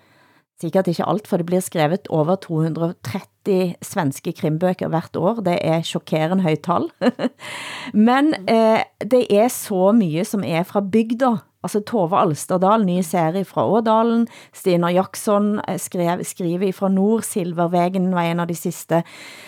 sikkert 0.61 0.89
ikke 0.89 1.05
alt, 1.05 1.27
for 1.29 1.37
det 1.37 1.45
blir 1.45 1.61
skrevet 1.61 2.09
over 2.09 2.39
230 2.41 3.75
svenske 3.85 4.33
krimbøker 4.33 4.89
hvert 4.89 5.17
år. 5.19 5.43
Det 5.45 5.59
er 5.61 5.85
chockerende 5.85 6.45
højt 6.47 6.63
tal. 6.65 6.89
Men 8.07 8.33
uh, 8.49 8.81
det 9.03 9.27
er 9.29 9.51
så 9.53 9.91
mye 9.93 10.25
som 10.25 10.45
er 10.47 10.65
fra 10.65 10.81
bygda, 10.81 11.35
Altså 11.65 11.81
Tove 11.81 12.19
Alsterdal, 12.19 12.85
ny 12.85 12.99
serie 13.05 13.45
fra 13.47 13.65
Ådalen. 13.65 14.27
Stina 14.53 14.91
Jackson 14.93 15.59
eh, 15.65 15.79
skrev, 15.81 16.23
skriver 16.27 16.71
fra 16.77 16.91
Nord. 16.93 17.25
Silvervegen 17.25 18.11
var 18.13 18.29
en 18.29 18.43
av 18.43 18.49
de 18.51 18.57
sidste. 18.57 19.01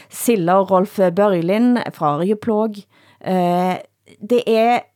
Silla 0.10 0.58
og 0.62 0.72
Rolf 0.74 0.98
Børlin 0.98 1.78
fra 1.94 2.16
Arjeplog. 2.18 2.82
Eh, 3.22 3.76
det 4.18 4.44
er 4.50 4.88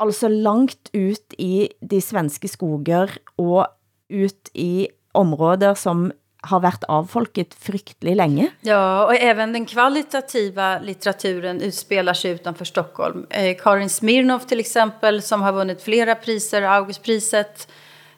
altså 0.00 0.28
langt 0.28 0.92
ut 0.94 1.36
i 1.38 1.68
de 1.80 2.00
svenske 2.00 2.48
skoger 2.48 3.12
og 3.40 3.66
ut 4.10 4.52
i 4.54 4.88
områder 5.14 5.74
som 5.78 6.10
har 6.42 6.60
varit 6.60 6.84
avfolket 6.84 7.54
fryktelig 7.54 8.16
länge. 8.16 8.50
Ja, 8.60 9.04
och 9.04 9.14
även 9.14 9.52
den 9.52 9.66
kvalitativa 9.66 10.78
litteraturen 10.78 11.60
utspelar 11.60 12.14
sig 12.14 12.30
utanför 12.30 12.64
Stockholm. 12.64 13.26
Eh, 13.30 13.56
Karin 13.56 13.90
Smirnov 13.90 14.38
till 14.38 14.60
exempel, 14.60 15.22
som 15.22 15.42
har 15.42 15.52
vunnit 15.52 15.82
flera 15.82 16.14
priser, 16.14 16.62
Augustpriset, 16.62 17.68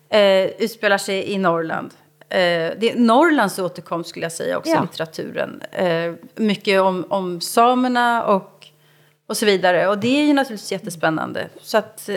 eh, 0.09 0.45
utspelar 0.45 0.99
sig 0.99 1.33
i 1.33 1.39
Norrland. 1.39 1.91
Eh, 2.33 2.73
det 2.79 2.91
är 2.91 2.97
Norrlands 2.97 3.59
återkomst 3.59 4.11
skulle 4.11 4.25
jag 4.25 4.33
säga 4.33 4.59
också, 4.59 4.71
ja. 4.71 4.83
litteraturen. 4.83 5.63
Eh, 5.73 6.13
mycket 6.35 6.81
om, 6.81 7.05
om 7.09 7.41
samerna 7.41 8.25
och, 8.25 8.67
och 9.27 9.37
så 9.37 9.47
vidare. 9.47 9.89
Och 9.89 9.99
det 9.99 10.21
är 10.21 10.25
ju 10.25 10.33
naturligtvis 10.33 10.73
jättespännande. 10.73 11.49
Så 11.63 11.79
att 11.79 12.09
eh, 12.09 12.17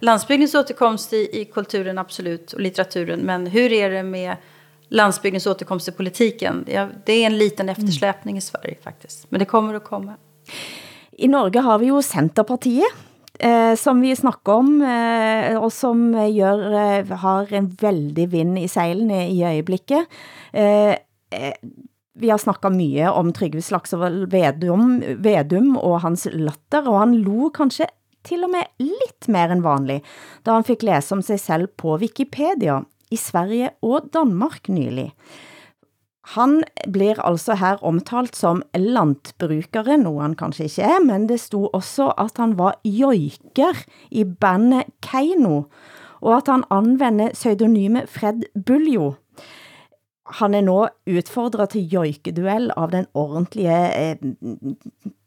landsbygdens 0.00 0.54
återkomst 0.54 1.12
i, 1.12 1.40
i 1.40 1.44
kulturen 1.44 1.98
absolut, 1.98 2.52
och 2.52 2.60
litteraturen. 2.60 3.20
Men 3.20 3.46
hur 3.46 3.72
är 3.72 3.90
det 3.90 4.02
med 4.02 4.36
landsbygdens 4.88 5.46
återkomst 5.46 5.86
till 5.86 5.94
politiken. 5.94 6.64
Det 7.04 7.12
är 7.12 7.26
en 7.26 7.38
liten 7.38 7.68
eftersläpning 7.68 8.36
i 8.36 8.40
Sverige 8.40 8.76
faktiskt. 8.84 9.30
Men 9.30 9.38
det 9.38 9.44
kommer 9.44 9.74
att 9.74 9.84
komma. 9.84 10.14
I 11.12 11.28
Norge 11.28 11.60
har 11.60 11.78
vi 11.78 11.86
jo 11.86 12.02
Centerpartiet, 12.02 12.92
eh, 13.38 13.74
som 13.74 14.00
vi 14.00 14.16
snakker 14.16 14.52
om, 14.52 14.82
eh, 14.82 15.56
og 15.56 15.72
som 15.72 16.28
gör, 16.28 16.72
eh, 16.72 17.16
har 17.16 17.52
en 17.52 17.68
väldigt 17.68 18.28
vind 18.28 18.58
i 18.58 18.68
seilen 18.68 19.10
i 19.10 19.44
øjeblikket. 19.44 20.06
Eh, 20.52 20.90
eh, 21.30 21.54
vi 22.18 22.30
har 22.30 22.38
snakket 22.38 22.72
mye 22.72 23.10
om 23.10 23.32
Trygve 23.32 23.62
Slagsvold 23.62 24.30
Vedum, 24.30 25.02
Vedum 25.18 25.76
og 25.76 26.00
hans 26.00 26.26
latter, 26.32 26.88
og 26.88 26.98
han 26.98 27.14
lo 27.14 27.50
kanskje 27.50 27.86
til 28.24 28.44
og 28.44 28.50
med 28.50 28.64
lidt 28.78 29.28
mer 29.28 29.52
end 29.52 29.62
vanlig, 29.62 30.02
da 30.44 30.52
han 30.56 30.64
fik 30.64 30.82
læse 30.82 31.12
om 31.12 31.22
sig 31.22 31.40
selv 31.40 31.68
på 31.76 31.98
Wikipedia 31.98 32.82
i 33.10 33.16
Sverige 33.16 33.70
og 33.82 34.08
Danmark 34.14 34.68
nylig. 34.68 35.12
Han 36.34 36.64
blir 36.90 37.20
altså 37.22 37.54
her 37.54 37.78
omtalt 37.86 38.34
som 38.36 38.62
landbrukare, 38.74 39.94
noget 39.98 40.22
han 40.24 40.34
kanskje 40.34 40.66
ikke 40.66 40.82
er, 40.82 41.04
men 41.04 41.28
det 41.30 41.38
stod 41.40 41.70
også 41.76 42.08
at 42.18 42.40
han 42.42 42.56
var 42.58 42.80
joiker 42.84 43.84
i 44.10 44.24
bandet 44.24 44.90
Keino, 45.06 45.68
og 46.20 46.36
at 46.36 46.50
han 46.50 46.64
anvender 46.70 47.30
pseudonymet 47.36 48.08
Fred 48.10 48.42
Buljo. 48.66 49.14
Han 50.40 50.54
er 50.58 50.66
nå 50.66 50.80
udfordret 51.06 51.76
til 51.76 51.86
joikeduell 51.86 52.72
av 52.74 52.90
den 52.90 53.06
ordentlige 53.14 53.78
eh, 53.94 54.16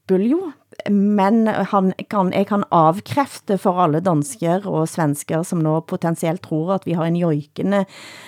Buljo, 0.09 0.51
men 0.89 1.47
han 1.47 1.93
kan, 2.09 2.31
jeg 2.33 2.47
kan 2.49 2.63
avkræfte 2.73 3.57
for 3.61 3.77
alle 3.83 3.99
dansker 4.01 4.65
og 4.69 4.87
svensker, 4.89 5.43
som 5.45 5.61
nå 5.63 5.79
potentielt 5.89 6.41
tror, 6.45 6.73
at 6.79 6.87
vi 6.87 6.93
har 6.97 7.05
en 7.05 7.19
jojkende 7.19 7.85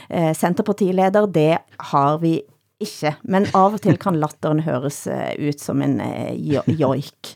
eh, 0.09 0.33
centerpartileder. 0.37 1.25
Det 1.33 1.57
har 1.91 2.17
vi 2.21 2.41
ikke, 2.81 3.15
men 3.23 3.45
av 3.57 3.73
og 3.77 3.81
til 3.81 3.97
kan 4.01 4.19
latteren 4.21 4.61
høres 4.65 5.07
eh, 5.09 5.33
ut 5.41 5.59
som 5.61 5.81
en 5.85 5.99
eh, 6.05 6.33
jo 6.37 6.61
joik. 6.67 7.35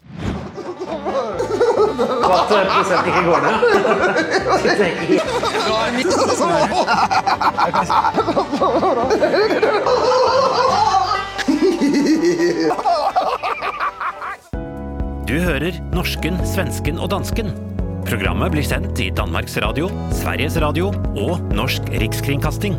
Hva 1.95 2.39
prosent 2.49 3.07
ikke 3.09 3.23
går 3.25 3.39
ned? 3.45 3.57
Du 15.25 15.33
hører 15.41 15.73
norsken, 15.89 16.35
svensken 16.45 16.99
og 17.01 17.07
dansken. 17.09 17.47
Programmet 18.05 18.51
blir 18.53 18.61
sendt 18.61 18.99
i 19.01 19.07
Danmarks 19.09 19.55
Radio, 19.63 19.87
Sveriges 20.13 20.53
Radio 20.61 20.91
og 21.17 21.41
Norsk 21.49 21.87
Rikskringkasting. 21.89 22.75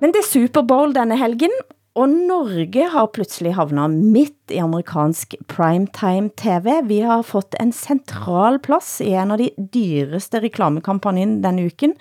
Men 0.00 0.16
det 0.16 0.22
er 0.22 0.30
Superbowl 0.30 0.96
denne 0.96 1.20
helgen, 1.20 1.52
og 1.96 2.12
Norge 2.12 2.88
har 2.92 3.08
pludselig 3.16 3.54
havnet 3.56 3.94
midt 3.96 4.52
i 4.52 4.58
amerikansk 4.60 5.32
primetime 5.48 6.28
TV. 6.36 6.82
Vi 6.84 7.00
har 7.00 7.22
fått 7.24 7.56
en 7.60 7.72
central 7.72 8.58
plads 8.60 9.00
i 9.00 9.14
en 9.16 9.32
av 9.32 9.40
de 9.40 9.48
dyreste 9.56 10.42
reklamekampanjen 10.44 11.38
denne 11.44 11.64
uken, 11.70 11.94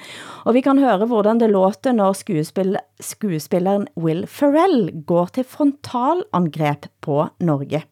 og 0.44 0.58
vi 0.58 0.64
kan 0.66 0.82
høre 0.84 1.08
hvordan 1.08 1.40
det 1.40 1.48
låter 1.54 1.96
når 1.96 2.18
skuespill 2.20 2.76
skuespilleren 3.00 3.88
Will 3.96 4.26
Ferrell 4.28 4.92
går 5.08 5.32
til 5.40 5.48
frontalangrep 5.48 6.90
på 7.00 7.30
Norge. 7.40 7.86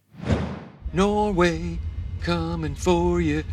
Norway, 0.91 1.79
coming 2.21 2.75
for 2.75 3.21
you. 3.21 3.43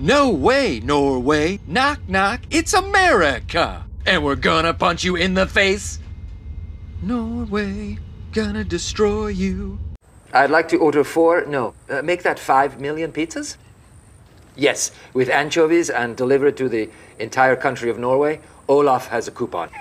No 0.00 0.30
way, 0.32 0.80
Norway. 0.80 1.58
Knock, 1.68 2.00
knock. 2.08 2.40
It's 2.50 2.74
America. 2.74 3.84
And 4.06 4.24
we're 4.24 4.40
gonna 4.40 4.74
punch 4.74 5.04
you 5.04 5.16
in 5.16 5.34
the 5.34 5.46
face. 5.46 6.00
Norway, 7.06 7.98
gonna 8.32 8.64
destroy 8.64 9.26
you. 9.26 9.78
I'd 10.32 10.50
like 10.50 10.68
to 10.68 10.78
order 10.78 11.04
four, 11.04 11.44
no, 11.44 11.74
uh, 11.90 12.00
make 12.00 12.22
that 12.22 12.38
five 12.38 12.80
million 12.80 13.12
pizzas? 13.12 13.58
Yes, 14.56 14.90
with 15.12 15.28
anchovies 15.28 15.90
and 15.90 16.16
deliver 16.16 16.46
it 16.46 16.56
to 16.56 16.68
the 16.68 16.88
entire 17.18 17.56
country 17.56 17.90
of 17.90 17.98
Norway. 17.98 18.40
Olaf 18.68 19.08
has 19.08 19.28
a 19.28 19.30
coupon. 19.30 19.68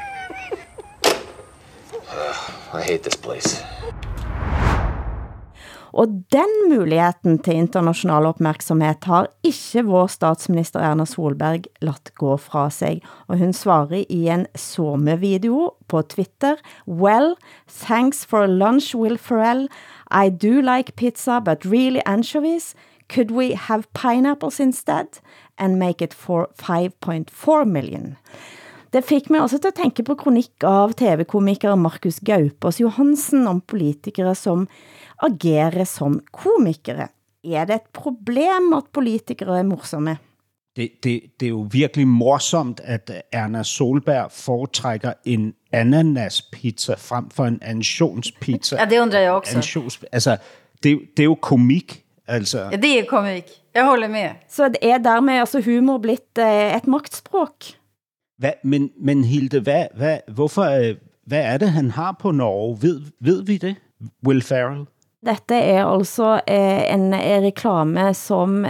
I 2.74 2.82
hate 2.84 3.04
this 3.04 3.16
place. 3.16 3.64
Og 5.94 6.08
den 6.34 6.54
muligheten 6.72 7.38
til 7.46 7.54
international 7.54 8.26
opmærksomhed 8.26 9.06
har 9.06 9.28
ikke 9.46 9.84
vår 9.86 10.08
statsminister 10.10 10.82
Erna 10.82 11.06
Solberg 11.06 11.70
ladt 11.82 12.16
gå 12.18 12.38
fra 12.38 12.70
sig. 12.70 13.02
Og 13.28 13.38
hun 13.38 13.54
svarer 13.54 14.06
i 14.10 14.28
en 14.28 14.48
sommervideo 14.56 15.72
på 15.88 16.02
Twitter, 16.02 16.56
Well, 16.88 17.36
thanks 17.68 18.26
for 18.26 18.46
lunch, 18.46 18.96
Will 18.96 19.18
Ferrell. 19.18 19.70
I 20.10 20.30
do 20.30 20.62
like 20.62 20.96
pizza, 20.98 21.40
but 21.40 21.66
really 21.66 22.02
anchovies. 22.06 22.74
Could 23.10 23.32
we 23.32 23.56
have 23.56 23.84
pineapples 23.94 24.60
instead? 24.60 25.22
And 25.58 25.78
make 25.78 26.02
it 26.02 26.14
for 26.14 26.48
5.4 26.58 27.66
million. 27.66 28.18
Det 28.94 29.02
fik 29.06 29.30
mig 29.30 29.42
også 29.42 29.58
til 29.58 29.68
at 29.68 29.74
tænke 29.74 30.04
på 30.06 30.16
kronik 30.16 30.64
av 30.64 30.92
tv-komiker 30.94 31.76
Markus 31.76 32.20
Gaupås 32.20 32.80
Johansen 32.82 33.48
om 33.48 33.62
politikere 33.62 34.36
som 34.36 34.68
agere 35.24 35.86
som 35.86 36.20
komikere. 36.32 37.08
Er 37.44 37.66
det 37.66 37.76
et 37.76 37.90
problem, 37.94 38.74
at 38.78 38.92
politikere 38.94 39.60
er 39.60 39.64
morsomme? 39.64 40.18
Det, 40.76 40.90
det, 41.04 41.22
det 41.40 41.46
er 41.46 41.50
jo 41.50 41.68
virkelig 41.72 42.08
morsomt, 42.08 42.82
at 42.84 43.12
Erna 43.32 43.64
Solberg 43.64 44.32
foretrækker 44.32 45.14
en 45.26 45.54
ananaspizza 45.72 46.96
frem 46.98 47.30
for 47.30 47.46
en 47.46 47.60
ansionspizza. 47.62 48.78
Ja, 48.80 48.86
det 48.86 49.00
undrer 49.00 49.20
jeg 49.20 49.32
også. 49.32 49.56
Ansions, 49.58 50.00
altså, 50.12 50.38
det, 50.84 51.00
det 51.18 51.24
er 51.24 51.28
jo 51.28 51.36
komik. 51.36 52.04
Altså, 52.28 52.70
Ja, 52.72 52.78
det 52.78 53.00
är 53.00 53.06
komik. 53.06 53.46
Jag 53.76 53.86
håller 53.86 54.08
med. 54.08 54.30
Så 54.50 54.68
det 54.68 54.78
er 54.82 54.98
dermed 54.98 55.40
altså 55.40 55.62
humor 55.62 55.98
blitt 55.98 56.38
eh, 56.38 56.76
et 56.76 56.88
magtspråk. 56.88 57.74
Hvad, 58.38 58.54
men, 58.64 58.90
men 59.00 59.24
Hilde, 59.24 59.60
hvad, 59.60 59.86
hvad, 59.98 60.18
hvorfor, 60.28 60.64
øh, 60.64 60.96
hvad 61.26 61.42
er 61.42 61.58
det, 61.58 61.70
han 61.70 61.92
har 61.92 62.16
på 62.20 62.32
Norge? 62.32 62.78
Ved, 62.82 63.02
ved 63.20 63.44
vi 63.46 63.58
det? 63.58 63.76
Will 64.28 64.42
Ferrell? 64.42 64.86
Dette 65.24 65.56
er 65.56 65.86
altså 65.88 66.42
eh, 66.48 66.84
en 66.94 67.14
eh, 67.16 67.40
reklame, 67.46 68.14
som 68.14 68.66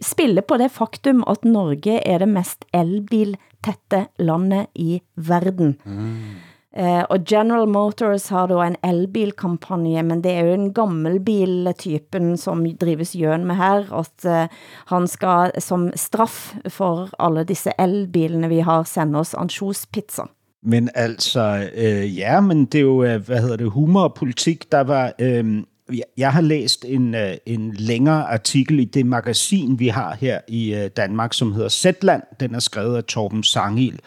spiller 0.00 0.42
på 0.42 0.56
det 0.56 0.70
faktum, 0.72 1.24
at 1.28 1.44
Norge 1.44 1.98
er 2.00 2.18
det 2.18 2.28
mest 2.28 2.64
elbiltette 2.72 4.06
landet 4.18 4.66
i 4.74 5.00
verden. 5.16 5.76
Eh, 6.76 7.02
og 7.10 7.24
General 7.24 7.68
Motors 7.68 8.28
har 8.28 8.46
da 8.46 8.58
en 8.66 8.76
elbilkampagne, 8.84 10.02
men 10.02 10.20
det 10.24 10.32
er 10.32 10.44
jo 10.46 10.52
en 10.54 10.72
gammelbiltypen 10.76 12.36
som 12.36 12.64
drives 12.80 13.12
gjøn 13.16 13.46
med 13.48 13.56
her, 13.56 13.88
at 13.98 14.24
eh, 14.28 14.48
han 14.92 15.06
skal 15.08 15.50
som 15.64 15.88
straff 15.96 16.54
for 16.68 17.08
alle 17.18 17.44
disse 17.48 17.72
elbilene 17.78 18.48
vi 18.48 18.58
har 18.60 18.84
sende 18.84 19.18
oss 19.18 19.34
ansjospizza. 19.34 20.22
Men 20.62 20.90
altså, 20.94 21.68
øh, 21.74 22.18
ja, 22.18 22.40
men 22.40 22.66
det 22.66 22.78
er 22.78 22.82
jo, 22.82 23.02
eh, 23.02 23.20
hvad 23.26 23.40
hedder 23.40 23.56
det, 23.56 23.70
humor 23.70 24.02
og 24.02 24.14
politik, 24.14 24.72
der 24.72 24.80
var... 24.80 25.12
Øh, 25.18 25.62
jeg- 26.18 26.32
har 26.32 26.40
læst 26.40 26.84
en, 26.88 27.14
øh, 27.14 27.34
en 27.46 27.74
længere 27.78 28.24
artikel 28.32 28.80
i 28.80 28.84
det 28.84 29.06
magasin, 29.06 29.78
vi 29.78 29.88
har 29.88 30.16
her 30.20 30.40
i 30.48 30.74
øh, 30.74 30.90
Danmark, 30.96 31.32
som 31.32 31.52
hedder 31.52 31.68
Zetland. 31.68 32.22
Den 32.40 32.54
er 32.54 32.58
skrevet 32.58 32.96
af 32.96 33.04
Torben 33.04 33.42
Sangil. 33.42 33.98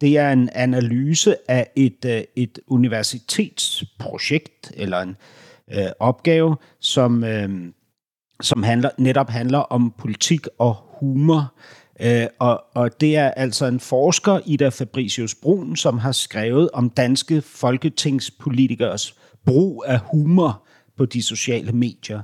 Det 0.00 0.18
er 0.18 0.32
en 0.32 0.48
analyse 0.52 1.36
af 1.48 1.70
et, 1.76 2.04
øh, 2.06 2.22
et 2.36 2.58
universitetsprojekt, 2.66 4.72
eller 4.76 4.98
en 4.98 5.16
øh, 5.72 5.86
opgave, 5.98 6.56
som, 6.80 7.24
øh, 7.24 7.50
som 8.40 8.62
handler, 8.62 8.90
netop 8.98 9.30
handler 9.30 9.58
om 9.58 9.94
politik 9.98 10.46
og 10.58 10.76
humor. 11.00 11.54
Øh, 12.00 12.26
og, 12.38 12.64
og 12.74 13.00
det 13.00 13.16
er 13.16 13.30
altså 13.30 13.66
en 13.66 13.80
forsker, 13.80 14.40
Ida 14.46 14.68
Fabricius 14.68 15.34
Brun, 15.34 15.76
som 15.76 15.98
har 15.98 16.12
skrevet 16.12 16.70
om 16.72 16.90
danske 16.90 17.42
folketingspolitikers 17.42 19.14
brug 19.46 19.84
af 19.86 20.00
humor 20.12 20.62
på 20.96 21.04
de 21.04 21.22
sociale 21.22 21.72
medier. 21.72 22.22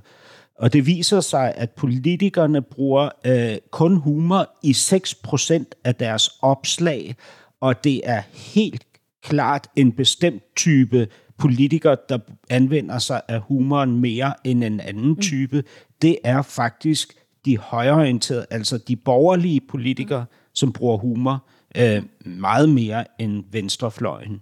Og 0.58 0.72
det 0.72 0.86
viser 0.86 1.20
sig, 1.20 1.52
at 1.56 1.70
politikerne 1.70 2.62
bruger 2.62 3.08
øh, 3.26 3.56
kun 3.70 3.96
humor 3.96 4.48
i 4.62 4.70
6% 4.70 5.64
af 5.84 5.94
deres 5.94 6.30
opslag, 6.42 7.16
og 7.60 7.84
det 7.84 8.00
er 8.04 8.22
helt 8.32 8.86
klart 9.22 9.68
en 9.76 9.92
bestemt 9.92 10.42
type 10.56 11.08
politiker, 11.38 11.94
der 12.08 12.18
anvender 12.50 12.98
sig 12.98 13.20
af 13.28 13.40
humoren 13.40 14.00
mere 14.00 14.34
end 14.44 14.64
en 14.64 14.80
anden 14.80 15.20
type. 15.20 15.64
Det 16.02 16.18
er 16.24 16.42
faktisk 16.42 17.14
de 17.44 17.58
højreorienterede, 17.58 18.46
altså 18.50 18.78
de 18.78 18.96
borgerlige 18.96 19.60
politikere, 19.60 20.26
som 20.54 20.72
bruger 20.72 20.96
humor 20.96 21.44
øh, 21.76 22.02
meget 22.24 22.68
mere 22.68 23.04
end 23.18 23.44
venstrefløjen. 23.52 24.40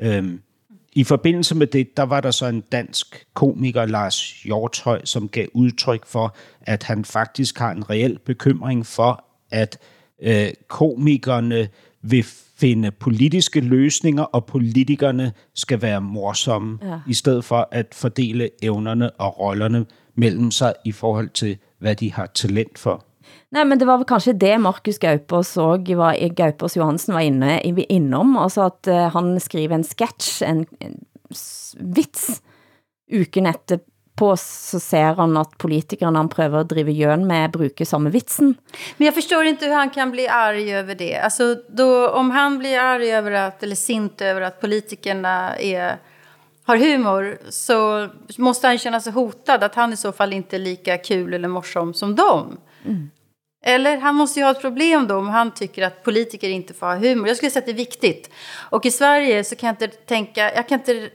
Øhm, 0.00 0.40
I 0.92 1.04
forbindelse 1.04 1.54
med 1.54 1.66
det, 1.66 1.96
der 1.96 2.02
var 2.02 2.20
der 2.20 2.30
så 2.30 2.46
en 2.46 2.60
dansk 2.60 3.26
komiker, 3.34 3.86
Lars 3.86 4.42
Hjortøj, 4.42 5.04
som 5.04 5.28
gav 5.28 5.46
udtryk 5.52 6.06
for, 6.06 6.36
at 6.60 6.82
han 6.82 7.04
faktisk 7.04 7.58
har 7.58 7.70
en 7.70 7.90
reel 7.90 8.18
bekymring 8.18 8.86
for, 8.86 9.24
at 9.50 9.78
øh, 10.22 10.48
komikerne 10.68 11.68
vil 12.02 12.24
finde 12.64 12.90
politiske 12.90 13.60
løsninger, 13.60 14.22
og 14.22 14.44
politikerne 14.46 15.32
skal 15.54 15.82
være 15.82 16.00
morsomme, 16.00 16.78
Ja. 16.82 16.98
i 17.06 17.14
stedet 17.14 17.44
for 17.44 17.68
at 17.72 17.94
fordele 17.94 18.50
evnerne 18.62 19.10
og 19.10 19.40
rollerne 19.40 19.86
mellem 20.16 20.50
sig 20.50 20.74
i 20.84 20.92
forhold 20.92 21.28
til, 21.28 21.58
hvad 21.78 21.94
de 21.94 22.12
har 22.12 22.26
talent 22.26 22.78
for. 22.78 23.04
Nej, 23.52 23.64
men 23.64 23.80
det 23.80 23.86
var 23.86 23.96
vel 23.96 24.06
kanskje 24.08 24.32
det 24.32 24.60
Markus 24.60 24.98
Gaupås 24.98 25.56
og 25.56 25.84
var, 25.96 26.16
Gaupås 26.36 26.76
Johansen 26.76 27.14
var 27.14 27.20
inne, 27.20 27.60
innom, 27.90 28.36
altså 28.36 28.64
at 28.70 28.88
uh, 28.90 29.12
han 29.12 29.40
skriver 29.40 29.74
en 29.74 29.84
sketch, 29.84 30.42
en, 30.42 30.66
en 30.80 30.98
vits, 31.94 32.40
uken 33.20 33.46
etterpå 34.14 34.36
så 34.36 34.80
ser 34.80 35.14
han 35.16 35.36
at 35.36 35.56
politikerne 35.58 36.18
han 36.18 36.28
prøver 36.28 36.60
at 36.60 36.68
drive 36.70 36.92
gjøn 36.92 37.26
med 37.26 37.52
bruger 37.52 37.84
samme 37.84 38.10
vitsen. 38.10 38.54
Men 38.96 39.06
jag 39.06 39.14
förstår 39.14 39.44
inte 39.44 39.66
hur 39.66 39.74
han 39.74 39.90
kan 39.90 40.10
bli 40.10 40.28
arg 40.28 40.72
över 40.72 40.94
det. 40.94 41.16
Alltså 41.16 41.56
då, 41.68 42.08
om 42.08 42.30
han 42.30 42.58
blir 42.58 42.78
arg 42.78 43.10
över 43.10 43.32
att, 43.32 43.62
eller 43.62 43.76
sint 43.76 44.20
över 44.20 44.40
att 44.40 44.60
politikerna 44.60 45.56
är, 45.56 45.98
har 46.66 46.76
humor 46.76 47.38
så 47.50 48.08
måste 48.38 48.66
han 48.66 48.78
känna 48.78 49.00
sig 49.00 49.12
hotad 49.12 49.62
att 49.64 49.74
han 49.74 49.92
i 49.92 49.96
så 49.96 50.12
fall 50.12 50.32
inte 50.32 50.56
är 50.56 50.60
lika 50.60 50.98
kul 50.98 51.34
eller 51.34 51.48
morsom 51.48 51.94
som 51.94 52.14
dem. 52.14 52.58
Eller 53.66 53.98
han 53.98 54.14
måste 54.14 54.40
ju 54.40 54.44
ha 54.44 54.50
ett 54.50 54.60
problem 54.60 55.06
då 55.06 55.16
om 55.16 55.28
han 55.28 55.54
tycker 55.54 55.82
att 55.82 56.02
politiker 56.02 56.48
inte 56.48 56.74
får 56.74 56.86
ha 56.86 56.96
humor. 56.96 57.28
Jag 57.28 57.36
skulle 57.36 57.50
säga 57.50 57.60
att 57.60 57.66
det 57.66 57.72
är 57.72 57.86
viktigt. 57.86 58.30
Och 58.70 58.86
i 58.86 58.90
Sverige 58.90 59.44
så 59.44 59.56
kan 59.56 59.66
jag 59.66 59.72
inte 59.72 59.96
tänka, 59.96 60.54
jag 60.54 60.68
kan 60.68 60.78
inte, 60.78 61.10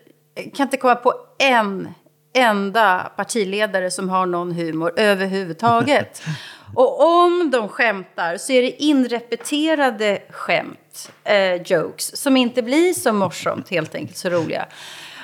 kan 0.56 0.68
inte 0.68 0.78
komma 0.78 0.96
på 0.96 1.14
en 1.40 1.88
enda 2.34 3.12
partiledare 3.16 3.92
som 3.92 4.10
har 4.10 4.26
någon 4.26 4.52
humor 4.52 4.94
överhuvudtaget. 4.96 6.22
Och 6.76 7.24
om 7.24 7.52
de 7.52 7.68
skämtar 7.68 8.38
så 8.38 8.54
är 8.54 8.62
det 8.62 8.84
inrepeterade 8.84 10.20
skämt, 10.30 11.12
eh, 11.24 11.62
jokes, 11.62 12.18
som 12.18 12.38
inte 12.38 12.62
blir 12.62 12.94
så 12.94 13.14
morsomt 13.14 13.70
helt 13.70 13.96
enkelt, 13.96 14.18
så 14.18 14.30
roliga. 14.30 14.66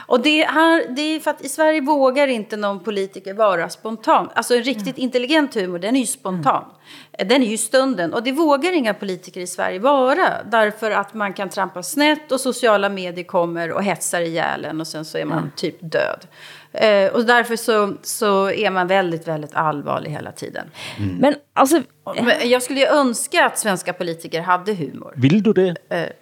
Och 0.08 0.22
det, 0.22 0.44
här, 0.44 0.96
det 0.96 1.02
är 1.02 1.20
för 1.20 1.32
att 1.32 1.42
i 1.42 1.50
Sverige 1.50 1.82
vågar 1.82 2.28
inte 2.28 2.58
någon 2.58 2.80
politiker 2.80 3.34
vara 3.34 3.70
spontan. 3.70 4.30
Alltså 4.34 4.56
en 4.56 4.64
riktigt 4.64 4.98
intelligent 4.98 5.56
humor, 5.56 5.80
den 5.80 5.96
är 5.96 6.00
ju 6.00 6.06
spontan. 6.06 6.64
Den 7.18 7.44
är 7.44 7.48
ju 7.48 7.58
stunden. 7.58 8.14
Och 8.14 8.24
det 8.24 8.32
vågar 8.32 8.72
inga 8.72 8.94
politiker 8.94 9.42
i 9.42 9.48
Sverige 9.48 9.80
vara. 9.80 10.44
Därför 10.52 10.92
att 10.92 11.14
man 11.14 11.34
kan 11.34 11.50
trampa 11.50 11.84
snett 11.84 12.32
och 12.32 12.42
sociala 12.42 12.90
medier 12.90 13.26
kommer 13.26 13.72
och 13.72 13.84
hetsar 13.84 14.22
ihjäl 14.22 14.66
en 14.66 14.82
och 14.82 14.88
sen 14.88 15.06
så 15.06 15.18
är 15.18 15.26
man 15.26 15.52
typ 15.56 15.78
död. 15.80 16.28
Eh, 16.78 17.14
och 17.14 17.26
därför 17.26 17.56
så, 17.56 17.94
så 18.02 18.50
är 18.52 18.70
man 18.72 18.88
väldigt, 18.88 19.28
väldigt 19.28 19.56
allvarlig 19.56 20.10
hela 20.12 20.32
tiden. 20.32 20.66
Men 21.20 21.36
altså, 21.54 21.82
Men 22.24 22.50
jag 22.50 22.64
skulle 22.64 22.80
ju 22.80 22.86
önska 22.86 23.46
att 23.46 23.58
svenska 23.60 23.94
politiker 23.94 24.42
hade 24.42 24.74
humor. 24.74 25.14
Vil 25.16 25.44
du 25.44 25.54
det? 25.54 25.76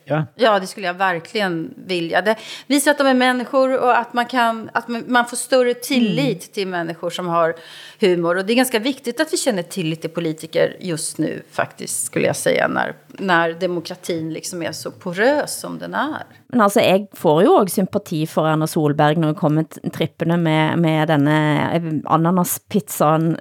Ja. 0.06 0.26
Ja, 0.36 0.60
det 0.60 0.68
skulle 0.68 0.88
jag 0.88 0.94
verkligen 0.94 1.74
vilja. 1.88 2.22
Det 2.22 2.36
visar 2.68 2.92
att 2.92 2.98
de 2.98 3.08
är 3.08 3.14
människor 3.14 3.80
och 3.80 3.98
att 3.98 4.14
man, 4.14 4.26
kan, 4.26 4.70
att 4.74 4.88
man- 4.88 5.26
får 5.26 5.38
större 5.38 5.74
tillit 5.74 6.54
till 6.54 6.68
människor 6.68 7.10
som 7.10 7.28
har 7.28 7.56
humor. 8.00 8.38
Och 8.38 8.46
det 8.46 8.54
är 8.54 8.56
ganska 8.56 8.80
viktigt 8.80 9.20
att 9.22 9.34
vi 9.34 9.38
känner 9.38 9.64
tillit 9.64 10.02
till 10.02 10.10
politiker 10.10 10.78
just 10.80 11.18
nu 11.18 11.42
faktiskt, 11.52 12.06
skulle 12.06 12.28
jag 12.28 12.36
säga, 12.36 12.68
när, 12.68 12.96
när 13.08 13.54
demokratin 13.54 14.34
liksom 14.34 14.62
är 14.64 14.72
så 14.72 14.92
porös 14.92 15.60
som 15.60 15.80
den 15.80 15.94
är. 15.94 16.24
men 16.48 16.62
altså, 16.62 16.80
jeg 16.82 17.08
får 17.18 17.44
jo 17.44 17.52
også 17.58 17.74
sympati 17.76 18.28
for 18.28 18.46
Erna 18.48 18.68
Solberg, 18.68 19.16
når 19.16 19.28
hun 19.28 19.36
kommer 19.36 19.64
t- 19.64 19.90
trippende 19.90 20.38
med, 20.44 20.80
med 20.84 21.08
denne 21.14 21.38
eh, 21.78 21.90
ananaspizzaen. 22.14 23.36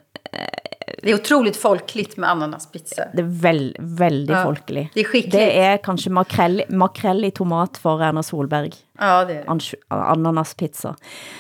Det 1.03 1.11
är 1.11 1.15
otroligt 1.15 1.57
folkligt 1.57 2.17
med 2.17 2.31
ananaspizza. 2.31 3.05
Det 3.15 3.23
er 3.25 3.31
veld, 3.43 3.77
veldig 3.99 4.35
Ja, 4.35 4.43
folkelig. 4.47 4.85
det 4.95 5.01
er 5.03 5.09
skikkelig. 5.09 5.33
Det 5.33 5.65
er 5.65 5.81
kanskje 5.83 6.13
makrell, 6.15 6.63
makrell 6.71 7.25
i 7.27 7.31
tomat 7.35 7.79
for 7.83 8.03
Erna 8.07 8.23
Solberg. 8.23 8.75
Ja, 9.01 9.25
det. 9.27 9.41
Ans- 9.51 9.75
ananaspizza. 9.91 10.95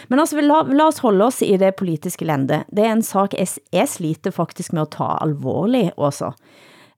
Men 0.08 0.18
altså, 0.22 0.36
vi 0.40 0.42
la, 0.48 0.62
la 0.66 0.88
oss 0.90 0.98
holde 1.04 1.28
oss 1.30 1.42
i 1.46 1.54
det 1.62 1.76
politiske 1.78 2.26
lende. 2.26 2.64
Det 2.74 2.82
er 2.86 2.94
en 2.96 3.06
sak 3.06 3.36
jeg, 3.38 3.52
jeg 3.74 3.88
sliter 3.92 4.34
faktisk 4.34 4.74
med 4.74 4.88
at 4.88 4.96
ta 4.98 5.12
alvorlig 5.22 5.92
også. 5.96 6.32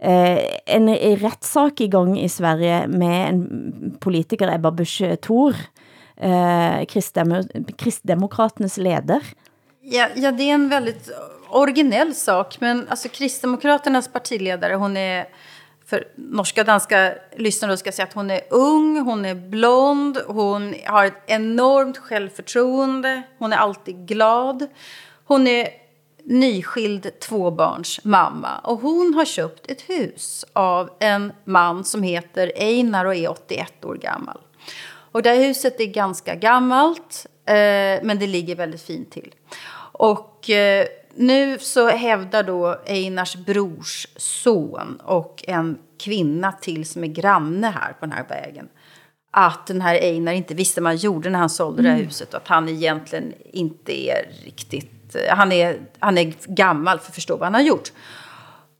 Eh, 0.01 0.41
en 0.67 0.89
retssak 1.21 1.81
i 1.85 1.91
gang 1.93 2.17
i 2.21 2.29
Sverige 2.33 2.87
med 2.89 3.29
en 3.29 3.97
politiker, 4.01 4.49
Ebba 4.57 4.73
Busch 4.73 5.03
Thor, 5.25 5.53
eh, 5.53 5.84
eh, 6.17 6.85
Kristdemokraternes 7.77 8.77
leder. 8.77 9.21
Ja, 9.81 10.09
ja, 10.15 10.33
det 10.33 10.43
är 10.43 10.55
en 10.55 10.69
väldigt 10.69 11.11
originell 11.49 12.15
sak. 12.15 12.61
Men 12.61 12.89
alltså 12.89 13.09
Kristdemokraternas 13.09 14.09
partiledare, 14.09 14.75
hon 14.75 14.97
är... 14.97 15.29
För 15.87 16.09
norska 16.17 16.61
och 16.61 16.67
danska 16.67 17.15
lyssnare 17.37 17.77
ska 17.77 17.87
jag 17.87 17.95
säga 17.95 18.07
att 18.07 18.13
hon 18.13 18.31
är 18.31 18.41
ung, 18.51 19.01
hon 19.01 19.25
är 19.25 19.35
blond, 19.35 20.19
hon 20.27 20.75
har 20.87 21.05
ett 21.05 21.23
enormt 21.27 21.99
självförtroende, 21.99 23.23
hon 23.39 23.53
är 23.53 23.57
alltid 23.57 24.07
glad. 24.09 24.67
Hon 25.25 25.47
är 25.47 25.69
nyskild 26.25 27.21
tvåbarns 27.21 28.01
mamma 28.05 28.59
och 28.59 28.81
hon 28.81 29.15
har 29.15 29.25
köpt 29.25 29.71
ett 29.71 29.81
hus 29.81 30.45
av 30.53 30.91
en 31.01 31.33
man 31.45 31.85
som 31.85 32.03
heter 32.03 32.53
Einar 32.57 33.05
och 33.05 33.15
är 33.15 33.31
81 33.31 33.85
år 33.85 33.95
gammal. 33.95 34.41
Och 35.15 35.23
det 35.23 35.31
här 35.31 35.37
huset 35.37 35.81
är 35.81 35.87
ganska 35.87 36.35
gammalt, 36.35 37.27
eh, 37.47 37.55
men 38.03 38.19
det 38.19 38.27
ligger 38.27 38.57
väldigt 38.57 38.83
fint 38.83 39.11
till. 39.11 39.35
Och 39.93 40.51
eh, 40.51 40.87
nu 41.15 41.59
så 41.59 41.89
hävdar 41.89 42.43
då 42.43 42.79
Einars 42.87 43.37
brors 43.37 44.07
son 44.17 45.01
och 45.05 45.45
en 45.47 45.79
kvinna 45.99 46.53
till 46.53 46.87
som 46.87 47.05
är 47.05 47.09
granne 47.09 47.67
här 47.67 47.93
på 47.93 48.07
den 48.07 48.13
här 48.13 48.27
vägen 48.29 48.69
att 49.31 49.67
den 49.67 49.81
här 49.81 49.95
Einar 49.95 50.33
inte 50.33 50.55
visste 50.55 50.81
vad 50.81 50.91
han 50.91 50.97
gjorde 50.97 51.31
när 51.31 51.39
han 51.39 51.51
sålde 51.51 51.83
det 51.83 51.89
här 51.89 51.97
huset 51.97 52.35
och 52.35 52.41
att 52.41 52.49
han 52.49 52.69
egentligen 52.69 53.33
inte 53.53 54.09
är 54.09 54.29
riktigt 54.45 54.95
faktiskt, 55.15 55.31
han 55.31 55.53
är, 55.53 55.81
han 55.99 56.19
är 56.19 56.35
gammal 56.47 56.99
för 56.99 57.09
att 57.09 57.15
förstå 57.15 57.37
vad 57.37 57.47
han 57.47 57.55
har 57.55 57.61
gjort. 57.61 57.93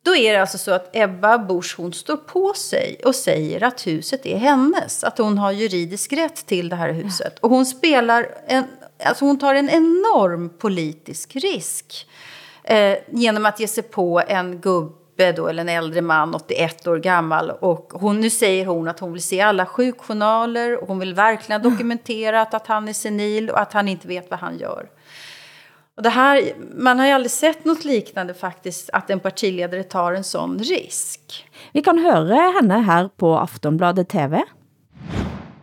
Då 0.05 0.17
är 0.17 0.33
det 0.33 0.41
alltså 0.41 0.59
så 0.59 0.71
att 0.71 0.97
Ebba 0.97 1.39
Busch 1.39 1.75
hon 1.79 1.93
står 1.93 2.17
på 2.17 2.53
sig 2.55 3.01
och 3.05 3.15
säger 3.15 3.63
att 3.63 3.87
huset 3.87 4.27
är 4.27 4.37
hennes. 4.37 5.05
Att 5.05 5.19
hon 5.19 5.39
har 5.39 5.53
juridisk 5.53 6.13
rätt 6.13 6.47
till 6.47 6.69
det 6.69 6.77
här 6.77 6.93
huset. 6.93 7.39
Och 7.39 7.51
hon 7.51 7.67
spelar 7.67 8.29
en, 8.47 8.65
alltså 9.05 9.25
hon 9.25 9.39
tar 9.39 9.55
en 9.55 9.71
enorm 9.71 10.51
politisk 10.59 11.37
risk. 11.37 12.07
Eh, 12.65 12.97
genom 13.11 13.47
att 13.47 13.61
ge 13.61 13.69
sig 13.69 13.83
på 13.83 14.23
en 14.29 14.61
gubbe 14.61 15.33
då, 15.33 15.49
eller 15.49 15.61
en 15.61 15.69
äldre 15.69 16.01
man, 16.01 16.35
81 16.35 16.87
år 16.87 16.97
gammal. 16.97 17.51
Och 17.51 17.93
hon, 17.95 18.21
nu 18.21 18.31
säger 18.31 18.67
hon 18.67 18.89
att 18.89 19.01
hon 19.01 19.13
vill 19.13 19.23
se 19.23 19.41
alla 19.41 19.67
sjukjournaler 19.67 20.83
och 20.83 20.89
hon 20.89 20.99
vill 20.99 21.15
verkligen 21.15 21.63
dokumentera 21.63 22.43
att, 22.43 22.55
att 22.55 22.67
han 22.67 22.89
är 22.89 22.93
senil 22.93 23.51
och 23.51 23.61
att 23.61 23.73
han 23.73 23.89
inte 23.89 24.09
vet 24.09 24.31
vad 24.31 24.41
han 24.41 24.59
gör. 24.59 24.89
Och 25.97 26.03
det 26.03 26.11
här, 26.11 26.55
man 26.75 26.99
har 26.99 27.07
ju 27.07 27.13
aldrig 27.13 27.31
sett 27.31 27.65
något 27.65 27.85
liknande 27.85 28.35
faktiskt, 28.35 28.91
att 28.93 29.11
en 29.11 29.21
partiledare 29.21 29.83
tar 29.83 30.13
en 30.13 30.25
sån 30.25 30.59
risk. 30.59 31.47
Vi 31.73 31.83
kan 31.83 31.99
höra 31.99 32.35
henne 32.35 32.75
här 32.75 33.09
på 33.17 33.39
Aftonbladet 33.39 34.09
TV. 34.09 34.43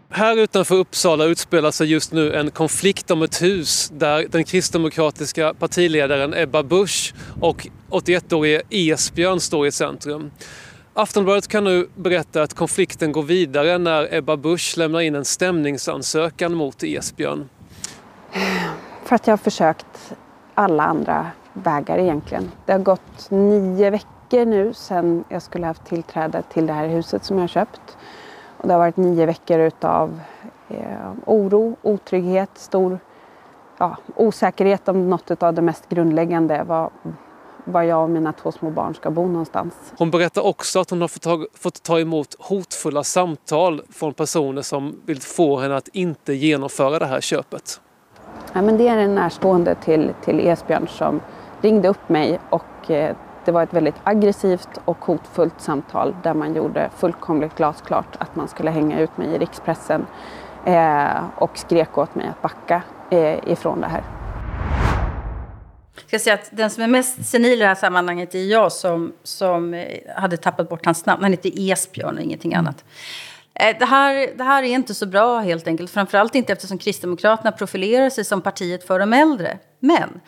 Här 0.09 0.37
utanför 0.37 0.75
Uppsala 0.75 1.25
utspelar 1.25 1.71
sig 1.71 1.87
just 1.87 2.11
nu 2.11 2.33
en 2.33 2.51
konflikt 2.51 3.11
om 3.11 3.21
ett 3.21 3.41
hus 3.41 3.91
där 3.93 4.27
den 4.29 4.43
kristdemokratiska 4.43 5.53
partiledaren 5.53 6.33
Ebba 6.33 6.63
Busch 6.63 7.13
och 7.41 7.67
81-årige 7.89 8.61
Esbjörn 8.69 9.39
står 9.39 9.67
i 9.67 9.71
centrum. 9.71 10.31
Aftonbladet 10.93 11.47
kan 11.47 11.63
nu 11.63 11.89
berätta 11.95 12.41
att 12.41 12.53
konflikten 12.53 13.11
går 13.11 13.23
vidare 13.23 13.77
när 13.77 14.13
Ebba 14.13 14.37
Busch 14.37 14.77
lämnar 14.77 14.99
in 15.01 15.15
en 15.15 15.25
stämningsansökan 15.25 16.53
mot 16.53 16.83
Esbjörn. 16.83 17.49
För 19.11 19.15
att 19.15 19.27
jag 19.27 19.31
har 19.31 19.37
försökt 19.37 20.13
alla 20.55 20.83
andra 20.83 21.27
vägar 21.53 21.97
egentligen. 21.97 22.51
Det 22.65 22.71
har 22.71 22.79
gått 22.79 23.31
nio 23.31 23.89
veckor 23.89 24.45
nu 24.45 24.73
sedan 24.73 25.23
jag 25.29 25.41
skulle 25.41 25.65
haft 25.65 25.85
tillträde 25.85 26.43
till 26.53 26.67
det 26.67 26.73
här 26.73 26.87
huset 26.87 27.23
som 27.23 27.37
jag 27.37 27.43
har 27.43 27.47
köpt. 27.47 27.97
Och 28.57 28.67
det 28.67 28.73
har 28.73 28.79
varit 28.79 28.97
nio 28.97 29.25
veckor 29.25 29.59
utav 29.59 30.21
eh, 30.69 31.11
oro, 31.25 31.75
otrygghet, 31.81 32.49
stor 32.53 32.99
ja, 33.77 33.97
osäkerhet 34.15 34.87
om 34.87 35.09
något 35.09 35.43
av 35.43 35.53
det 35.53 35.61
mest 35.61 35.89
grundläggande. 35.89 36.63
Var, 36.63 36.89
var 37.63 37.81
jag 37.81 38.03
och 38.03 38.09
mina 38.09 38.33
två 38.33 38.51
små 38.51 38.69
barn 38.69 38.95
ska 38.95 39.11
bo 39.11 39.27
någonstans. 39.27 39.73
Hon 39.97 40.11
berättar 40.11 40.41
också 40.41 40.79
att 40.79 40.89
hon 40.89 41.01
har 41.01 41.07
fått 41.07 41.21
ta, 41.21 41.45
fått 41.53 41.83
ta 41.83 41.99
emot 41.99 42.35
hotfulla 42.39 43.03
samtal 43.03 43.81
från 43.89 44.13
personer 44.13 44.61
som 44.61 45.01
vill 45.05 45.21
få 45.21 45.59
henne 45.59 45.75
att 45.75 45.87
inte 45.87 46.33
genomföra 46.33 46.99
det 46.99 47.05
här 47.05 47.21
köpet. 47.21 47.81
Ja, 48.53 48.61
men 48.61 48.77
det 48.77 48.87
är 48.87 48.97
en 48.97 49.15
närstående 49.15 49.75
till, 49.75 50.13
till 50.23 50.39
Esbjörn 50.39 50.87
som 50.87 51.21
ringde 51.61 51.87
upp 51.87 52.09
mig 52.09 52.39
och 52.49 52.91
eh, 52.91 53.15
det 53.45 53.51
var 53.51 53.63
ett 53.63 53.73
väldigt 53.73 53.95
aggressivt 54.03 54.69
och 54.85 55.05
hotfullt 55.05 55.61
samtal 55.61 56.15
där 56.23 56.33
man 56.33 56.55
gjorde 56.55 56.89
fullkomligt 56.97 57.55
glasklart 57.55 58.15
att 58.17 58.35
man 58.35 58.47
skulle 58.47 58.71
hänga 58.71 58.99
ut 58.99 59.17
mig 59.17 59.27
i 59.27 59.37
rikspressen 59.37 60.05
eh, 60.65 61.23
och 61.35 61.57
skrek 61.57 61.97
åt 61.97 62.15
mig 62.15 62.27
att 62.27 62.41
backa 62.41 62.83
eh, 63.09 63.51
ifrån 63.51 63.81
det 63.81 63.87
här. 63.87 64.03
Jag 65.95 66.07
ska 66.07 66.19
säga 66.19 66.33
att 66.33 66.49
den 66.51 66.69
som 66.69 66.83
är 66.83 66.87
mest 66.87 67.25
senil 67.25 67.53
i 67.53 67.55
det 67.55 67.65
här 67.65 67.75
sammanhanget 67.75 68.35
är 68.35 68.45
jag 68.45 68.71
som, 68.71 69.13
som 69.23 69.73
eh, 69.73 69.85
hade 70.15 70.37
tappat 70.37 70.69
bort 70.69 70.85
hans 70.85 71.05
namn. 71.05 71.23
Han 71.23 71.31
heter 71.31 71.51
Esbjörn 71.71 72.17
och 72.17 72.23
ingenting 72.23 72.55
annat. 72.55 72.85
Eh, 73.53 73.77
det 73.79 73.85
här, 73.85 74.37
det 74.37 74.43
här 74.43 74.63
är 74.63 74.67
inte 74.67 74.93
så 74.93 75.05
bra 75.05 75.39
helt 75.39 75.67
enkelt. 75.67 75.91
Framförallt 75.91 76.35
inte 76.35 76.53
eftersom 76.53 76.77
Kristdemokraterna 76.77 77.51
profilerar 77.51 78.09
sig 78.09 78.25
som 78.25 78.41
partiet 78.41 78.87
för 78.87 78.99
de 78.99 79.13
äldre. 79.13 79.57
Men 79.79 80.21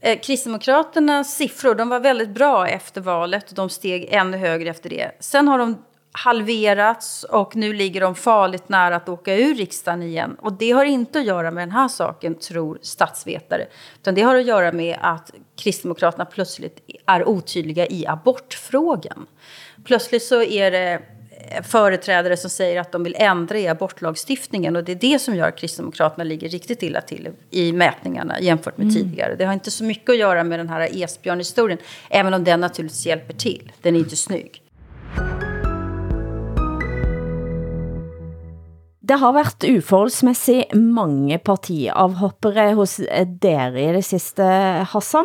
eh, 0.00 0.18
Kristdemokraternas 0.18 1.34
siffror 1.34 1.74
de 1.74 1.88
var 1.88 2.00
väldigt 2.00 2.30
bra 2.30 2.68
efter 2.68 3.00
valet 3.00 3.50
och 3.50 3.54
de 3.54 3.68
steg 3.68 4.08
ännu 4.10 4.36
högre 4.36 4.70
efter 4.70 4.90
det. 4.90 5.10
Sen 5.20 5.48
har 5.48 5.58
de 5.58 5.78
halverats 6.12 7.24
och 7.24 7.56
nu 7.56 7.72
ligger 7.72 8.00
de 8.00 8.14
farligt 8.14 8.68
nära 8.68 8.96
att 8.96 9.08
åka 9.08 9.36
ur 9.36 9.54
riksdagen 9.54 10.02
igen. 10.02 10.36
Och 10.40 10.52
det 10.52 10.70
har 10.70 10.84
inte 10.84 11.18
att 11.18 11.24
göra 11.24 11.50
med 11.50 11.62
den 11.62 11.70
här 11.70 11.88
saken, 11.88 12.34
tror 12.34 12.78
statsvetare. 12.82 13.66
Utan 13.96 14.14
det 14.14 14.22
har 14.22 14.36
att 14.36 14.46
göra 14.46 14.72
med 14.72 14.98
att 15.00 15.30
Kristdemokraterna 15.56 16.24
plötsligt 16.24 16.80
är 17.06 17.28
otydliga 17.28 17.86
i 17.86 18.06
abortfrågan. 18.06 19.26
Plötsligt 19.84 20.22
så 20.22 20.42
är 20.42 20.70
det 20.70 21.02
företrädare 21.62 22.36
som 22.36 22.50
säger 22.50 22.80
att 22.80 22.92
de 22.92 23.02
vill 23.02 23.16
ändra 23.18 23.58
i 23.58 23.68
abortlagstiftningen. 23.68 24.76
Och 24.76 24.84
det 24.84 24.92
är 24.92 24.96
det 24.96 25.18
som 25.18 25.36
gör 25.36 25.48
att 25.48 25.56
Kristdemokraterna 25.56 26.24
ligger 26.24 26.48
riktigt 26.48 26.82
illa 26.82 27.00
till 27.00 27.28
i 27.50 27.72
mätningarna 27.72 28.40
jämfört 28.40 28.78
med 28.78 28.84
mm. 28.84 28.94
tidigare. 28.94 29.34
Det 29.34 29.44
har 29.44 29.52
inte 29.52 29.70
så 29.70 29.84
mycket 29.84 30.10
att 30.10 30.18
göra 30.18 30.44
med 30.44 30.58
den 30.58 30.68
här 30.68 30.88
Esbjörn-historien, 31.02 31.78
även 32.10 32.34
om 32.34 32.44
den 32.44 32.60
naturligtvis 32.60 33.06
hjälper 33.06 33.34
till. 33.34 33.72
Den 33.82 33.96
är 33.96 33.98
inte 33.98 34.16
snygg. 34.16 34.62
Det 39.10 39.14
har 39.14 39.32
varit 39.32 39.64
uforholdsmæssigt 39.64 40.74
mange 40.74 41.38
partiavhoppere 41.38 42.72
hos 42.72 43.00
dere 43.26 43.82
i 43.82 43.92
det 43.92 44.02
siste, 44.02 44.42
Hassan. 44.90 45.24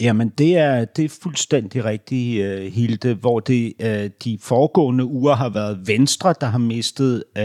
Jamen, 0.00 0.28
det 0.28 0.56
er, 0.56 0.84
det 0.84 1.04
er 1.04 1.18
fuldstændig 1.22 1.84
rigtigt, 1.84 2.46
uh, 2.46 2.72
Hilde, 2.72 3.14
hvor 3.14 3.40
det 3.40 3.72
uh, 3.84 4.10
de 4.24 4.38
foregående 4.40 5.04
uger 5.04 5.34
har 5.34 5.48
været 5.48 5.86
Venstre, 5.86 6.34
der 6.40 6.46
har 6.46 6.58
mistet 6.58 7.24
uh, 7.38 7.44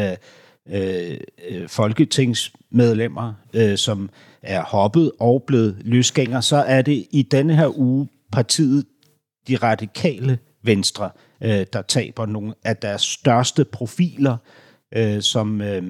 uh, 0.75 1.67
folketingsmedlemmer, 1.67 3.33
uh, 3.57 3.75
som 3.75 4.09
er 4.41 4.63
hoppet 4.63 5.11
og 5.19 5.43
blevet 5.47 5.77
løsgænger, 5.81 6.41
så 6.41 6.55
er 6.55 6.81
det 6.81 7.07
i 7.11 7.21
denne 7.21 7.55
her 7.55 7.79
uge 7.79 8.07
partiet 8.31 8.85
De 9.47 9.55
Radikale 9.55 10.39
Venstre, 10.63 11.09
uh, 11.41 11.49
der 11.73 11.81
taber 11.87 12.25
nogle 12.25 12.53
af 12.63 12.77
deres 12.77 13.01
største 13.01 13.65
profiler, 13.65 14.37
uh, 14.97 15.19
som... 15.19 15.61
Uh, 15.61 15.83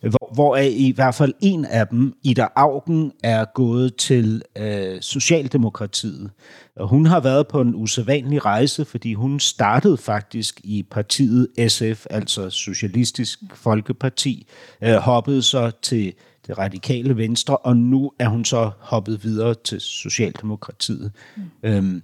hvor, 0.00 0.34
hvor 0.34 0.56
i 0.56 0.92
hvert 0.94 1.14
fald 1.14 1.32
en 1.40 1.64
af 1.64 1.88
dem, 1.88 2.14
Ida 2.22 2.46
Augen, 2.56 3.12
er 3.22 3.44
gået 3.54 3.96
til 3.96 4.42
øh, 4.58 5.00
Socialdemokratiet. 5.00 6.30
Og 6.76 6.88
hun 6.88 7.06
har 7.06 7.20
været 7.20 7.48
på 7.48 7.60
en 7.60 7.74
usædvanlig 7.74 8.44
rejse, 8.44 8.84
fordi 8.84 9.14
hun 9.14 9.40
startede 9.40 9.96
faktisk 9.96 10.60
i 10.64 10.82
partiet 10.90 11.48
SF, 11.68 12.06
altså 12.10 12.50
Socialistisk 12.50 13.38
Folkeparti, 13.54 14.46
øh, 14.82 14.94
hoppede 14.94 15.42
så 15.42 15.70
til 15.82 16.12
det 16.46 16.58
radikale 16.58 17.16
venstre, 17.16 17.56
og 17.56 17.76
nu 17.76 18.12
er 18.18 18.28
hun 18.28 18.44
så 18.44 18.70
hoppet 18.78 19.24
videre 19.24 19.54
til 19.64 19.80
Socialdemokratiet. 19.80 21.12
Mm. 21.36 21.42
Øhm, 21.62 22.02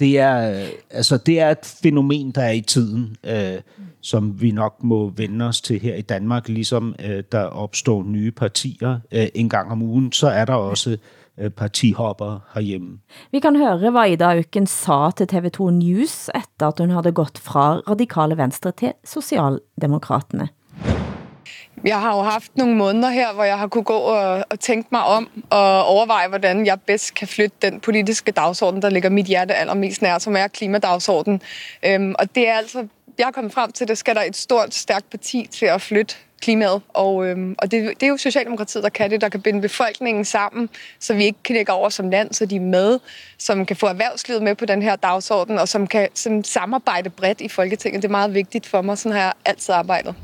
det 0.00 0.18
er, 0.18 0.66
altså, 0.90 1.16
det 1.16 1.40
er 1.40 1.50
et 1.50 1.78
fænomen, 1.82 2.30
der 2.30 2.42
er 2.42 2.50
i 2.50 2.60
tiden, 2.60 3.16
øh, 3.24 3.60
som 4.00 4.40
vi 4.40 4.50
nok 4.50 4.82
må 4.82 5.10
vende 5.16 5.44
os 5.44 5.60
til 5.60 5.80
her 5.80 5.94
i 5.94 6.02
Danmark, 6.02 6.48
ligesom 6.48 6.94
øh, 7.04 7.22
der 7.32 7.42
opstår 7.42 8.02
nye 8.02 8.30
partier 8.30 8.98
øh, 9.12 9.26
en 9.34 9.48
gang 9.48 9.72
om 9.72 9.82
ugen, 9.82 10.12
så 10.12 10.28
er 10.28 10.44
der 10.44 10.54
også 10.54 10.96
øh, 11.38 11.50
partihopper 11.50 12.40
herhjemme. 12.54 12.98
Vi 13.32 13.40
kan 13.40 13.56
høre, 13.56 13.90
hvad 13.90 14.10
Ida 14.10 14.38
Uken 14.38 14.66
sa 14.66 15.10
til 15.10 15.28
TV2 15.32 15.70
News, 15.70 16.30
efter 16.34 16.66
at 16.66 16.78
hun 16.78 16.90
havde 16.90 17.12
gått 17.12 17.38
fra 17.38 17.76
radikale 17.76 18.36
venstre 18.36 18.72
til 18.72 18.92
Socialdemokraterne. 19.04 20.48
Jeg 21.84 22.00
har 22.00 22.16
jo 22.16 22.22
haft 22.22 22.56
nogle 22.56 22.74
måneder 22.74 23.10
her, 23.10 23.32
hvor 23.32 23.44
jeg 23.44 23.58
har 23.58 23.66
kunne 23.66 23.84
gå 23.84 23.96
og, 23.96 24.44
og 24.50 24.60
tænke 24.60 24.88
mig 24.92 25.04
om 25.04 25.28
og 25.50 25.84
overveje, 25.84 26.28
hvordan 26.28 26.66
jeg 26.66 26.80
bedst 26.80 27.14
kan 27.14 27.28
flytte 27.28 27.56
den 27.62 27.80
politiske 27.80 28.32
dagsorden, 28.32 28.82
der 28.82 28.90
ligger 28.90 29.10
mit 29.10 29.26
hjerte 29.26 29.54
allermest 29.54 30.02
nær, 30.02 30.18
som 30.18 30.36
er 30.36 30.48
klimadagsordenen. 30.48 31.42
Øhm, 31.86 32.14
og 32.18 32.34
det 32.34 32.48
er 32.48 32.54
altså, 32.54 32.86
jeg 33.18 33.26
er 33.26 33.30
kommet 33.30 33.52
frem 33.52 33.72
til, 33.72 33.84
at 33.84 33.88
det 33.88 33.98
skal 33.98 34.14
der 34.14 34.22
et 34.22 34.36
stort, 34.36 34.74
stærkt 34.74 35.10
parti 35.10 35.48
til 35.52 35.66
at 35.66 35.82
flytte 35.82 36.14
klimaet. 36.42 36.82
Og, 36.88 37.26
øhm, 37.26 37.54
og 37.58 37.70
det, 37.70 38.00
det 38.00 38.02
er 38.02 38.10
jo 38.10 38.16
Socialdemokratiet, 38.16 38.84
der 38.84 38.90
kan 38.90 39.10
det, 39.10 39.20
der 39.20 39.28
kan 39.28 39.40
binde 39.40 39.60
befolkningen 39.60 40.24
sammen, 40.24 40.68
så 41.00 41.14
vi 41.14 41.24
ikke 41.24 41.38
knækker 41.42 41.72
over 41.72 41.88
som 41.88 42.10
land, 42.10 42.32
så 42.32 42.46
de 42.46 42.56
er 42.56 42.60
med, 42.60 42.98
som 43.38 43.66
kan 43.66 43.76
få 43.76 43.86
erhvervslivet 43.86 44.42
med 44.42 44.54
på 44.54 44.64
den 44.64 44.82
her 44.82 44.96
dagsorden, 44.96 45.58
og 45.58 45.68
som 45.68 45.86
kan 45.86 46.08
som 46.14 46.44
samarbejde 46.44 47.10
bredt 47.10 47.40
i 47.40 47.48
Folketinget. 47.48 48.02
Det 48.02 48.08
er 48.08 48.12
meget 48.12 48.34
vigtigt 48.34 48.66
for 48.66 48.82
mig. 48.82 48.98
Sådan 48.98 49.12
har 49.12 49.22
jeg 49.22 49.32
altid 49.44 49.74
arbejdet. 49.74 50.14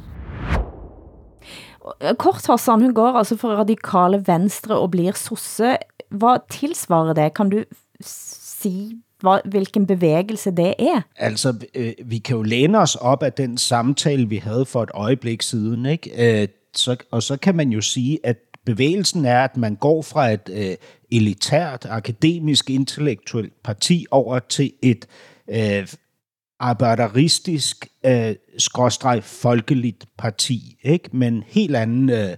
Eh, 2.00 2.14
kort 2.18 2.46
Hassan, 2.46 2.80
hun 2.80 2.94
går 2.94 3.18
altså 3.18 3.36
for 3.36 3.48
radikale 3.48 4.24
venstre 4.26 4.78
og 4.78 4.90
blir 4.90 5.12
sosse. 5.16 5.76
Hvad 6.10 6.40
tilsvarer 6.50 7.12
det? 7.14 7.34
Kan 7.34 7.50
du 7.50 7.64
sige 8.00 9.02
hvad, 9.20 9.38
hvilken 9.50 9.86
bevægelse 9.86 10.50
det 10.50 10.74
er? 10.78 11.00
Altså, 11.16 11.54
øh, 11.74 11.92
vi 12.04 12.18
kan 12.18 12.36
jo 12.36 12.42
læne 12.42 12.78
os 12.78 12.96
op 12.96 13.22
af 13.22 13.32
den 13.32 13.58
samtale, 13.58 14.28
vi 14.28 14.36
havde 14.36 14.66
for 14.66 14.82
et 14.82 14.90
øjeblik 14.94 15.42
siden, 15.42 15.86
ikke? 15.86 16.42
Øh, 16.42 16.48
så, 16.74 16.96
og 17.10 17.22
så 17.22 17.36
kan 17.36 17.56
man 17.56 17.68
jo 17.70 17.80
sige, 17.80 18.18
at 18.24 18.36
bevægelsen 18.66 19.24
er, 19.24 19.44
at 19.44 19.56
man 19.56 19.74
går 19.74 20.02
fra 20.02 20.30
et 20.30 20.50
øh, 20.52 20.76
elitært, 21.12 21.86
akademisk, 21.90 22.70
intellektuelt 22.70 23.52
parti 23.64 24.06
over 24.10 24.38
til 24.38 24.72
et 24.82 25.06
øh, 25.50 25.88
arbejderistisk, 26.60 27.86
øh, 28.06 28.34
skråstreg 28.58 29.24
folkeligt 29.24 30.06
parti, 30.18 30.76
ikke? 30.82 31.08
men 31.12 31.44
helt 31.46 31.76
anden 31.76 32.10
øh, 32.10 32.36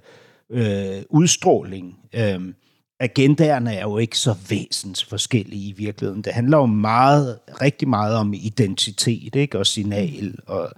øh, 0.50 1.02
udstråling. 1.10 1.96
Øh, 2.14 2.40
agendaerne 3.00 3.74
er 3.74 3.82
jo 3.82 3.98
ikke 3.98 4.18
så 4.18 4.34
væsens 4.48 5.04
forskellige 5.04 5.68
i 5.68 5.72
virkeligheden. 5.72 6.22
Det 6.22 6.32
handler 6.32 6.58
jo 6.58 6.66
meget, 6.66 7.38
rigtig 7.60 7.88
meget 7.88 8.16
om 8.16 8.34
identitet 8.34 9.34
ikke? 9.34 9.58
og 9.58 9.66
signal 9.66 10.34
og, 10.46 10.70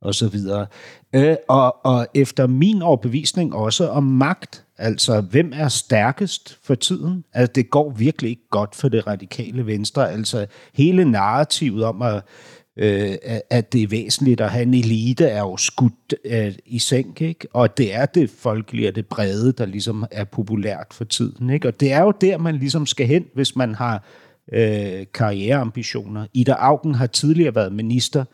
og 0.00 0.14
så 0.14 0.28
videre. 0.28 0.66
Øh, 1.14 1.36
og, 1.48 1.86
og 1.86 2.06
efter 2.14 2.46
min 2.46 2.82
overbevisning 2.82 3.54
også 3.54 3.88
om 3.88 4.04
magt. 4.04 4.64
Altså, 4.78 5.20
hvem 5.20 5.52
er 5.54 5.68
stærkest 5.68 6.58
for 6.64 6.74
tiden? 6.74 7.24
Altså, 7.32 7.52
det 7.54 7.70
går 7.70 7.90
virkelig 7.90 8.30
ikke 8.30 8.48
godt 8.50 8.74
for 8.74 8.88
det 8.88 9.06
radikale 9.06 9.66
venstre. 9.66 10.12
Altså, 10.12 10.46
hele 10.74 11.04
narrativet 11.04 11.84
om, 11.84 12.02
at, 12.02 12.22
øh, 12.76 13.16
at 13.50 13.72
det 13.72 13.82
er 13.82 13.88
væsentligt 13.88 14.40
at 14.40 14.50
have 14.50 14.62
en 14.62 14.74
elite, 14.74 15.24
er 15.24 15.40
jo 15.40 15.56
skudt 15.56 16.14
øh, 16.24 16.54
i 16.66 16.78
sænk, 16.78 17.20
ikke? 17.20 17.48
Og 17.52 17.78
det 17.78 17.94
er 17.94 18.06
det 18.06 18.30
folkelige 18.30 18.88
og 18.88 18.94
det 18.94 19.06
brede, 19.06 19.52
der 19.52 19.66
ligesom 19.66 20.04
er 20.10 20.24
populært 20.24 20.86
for 20.90 21.04
tiden, 21.04 21.50
ikke? 21.50 21.68
Og 21.68 21.80
det 21.80 21.92
er 21.92 22.02
jo 22.02 22.12
der, 22.20 22.38
man 22.38 22.56
ligesom 22.56 22.86
skal 22.86 23.06
hen, 23.06 23.24
hvis 23.34 23.56
man 23.56 23.74
har 23.74 24.04
øh, 24.52 25.06
karriereambitioner. 25.14 26.26
Ida 26.34 26.52
Augen 26.52 26.94
har 26.94 27.06
tidligere 27.06 27.54
været 27.54 27.72
minister, 27.72 28.24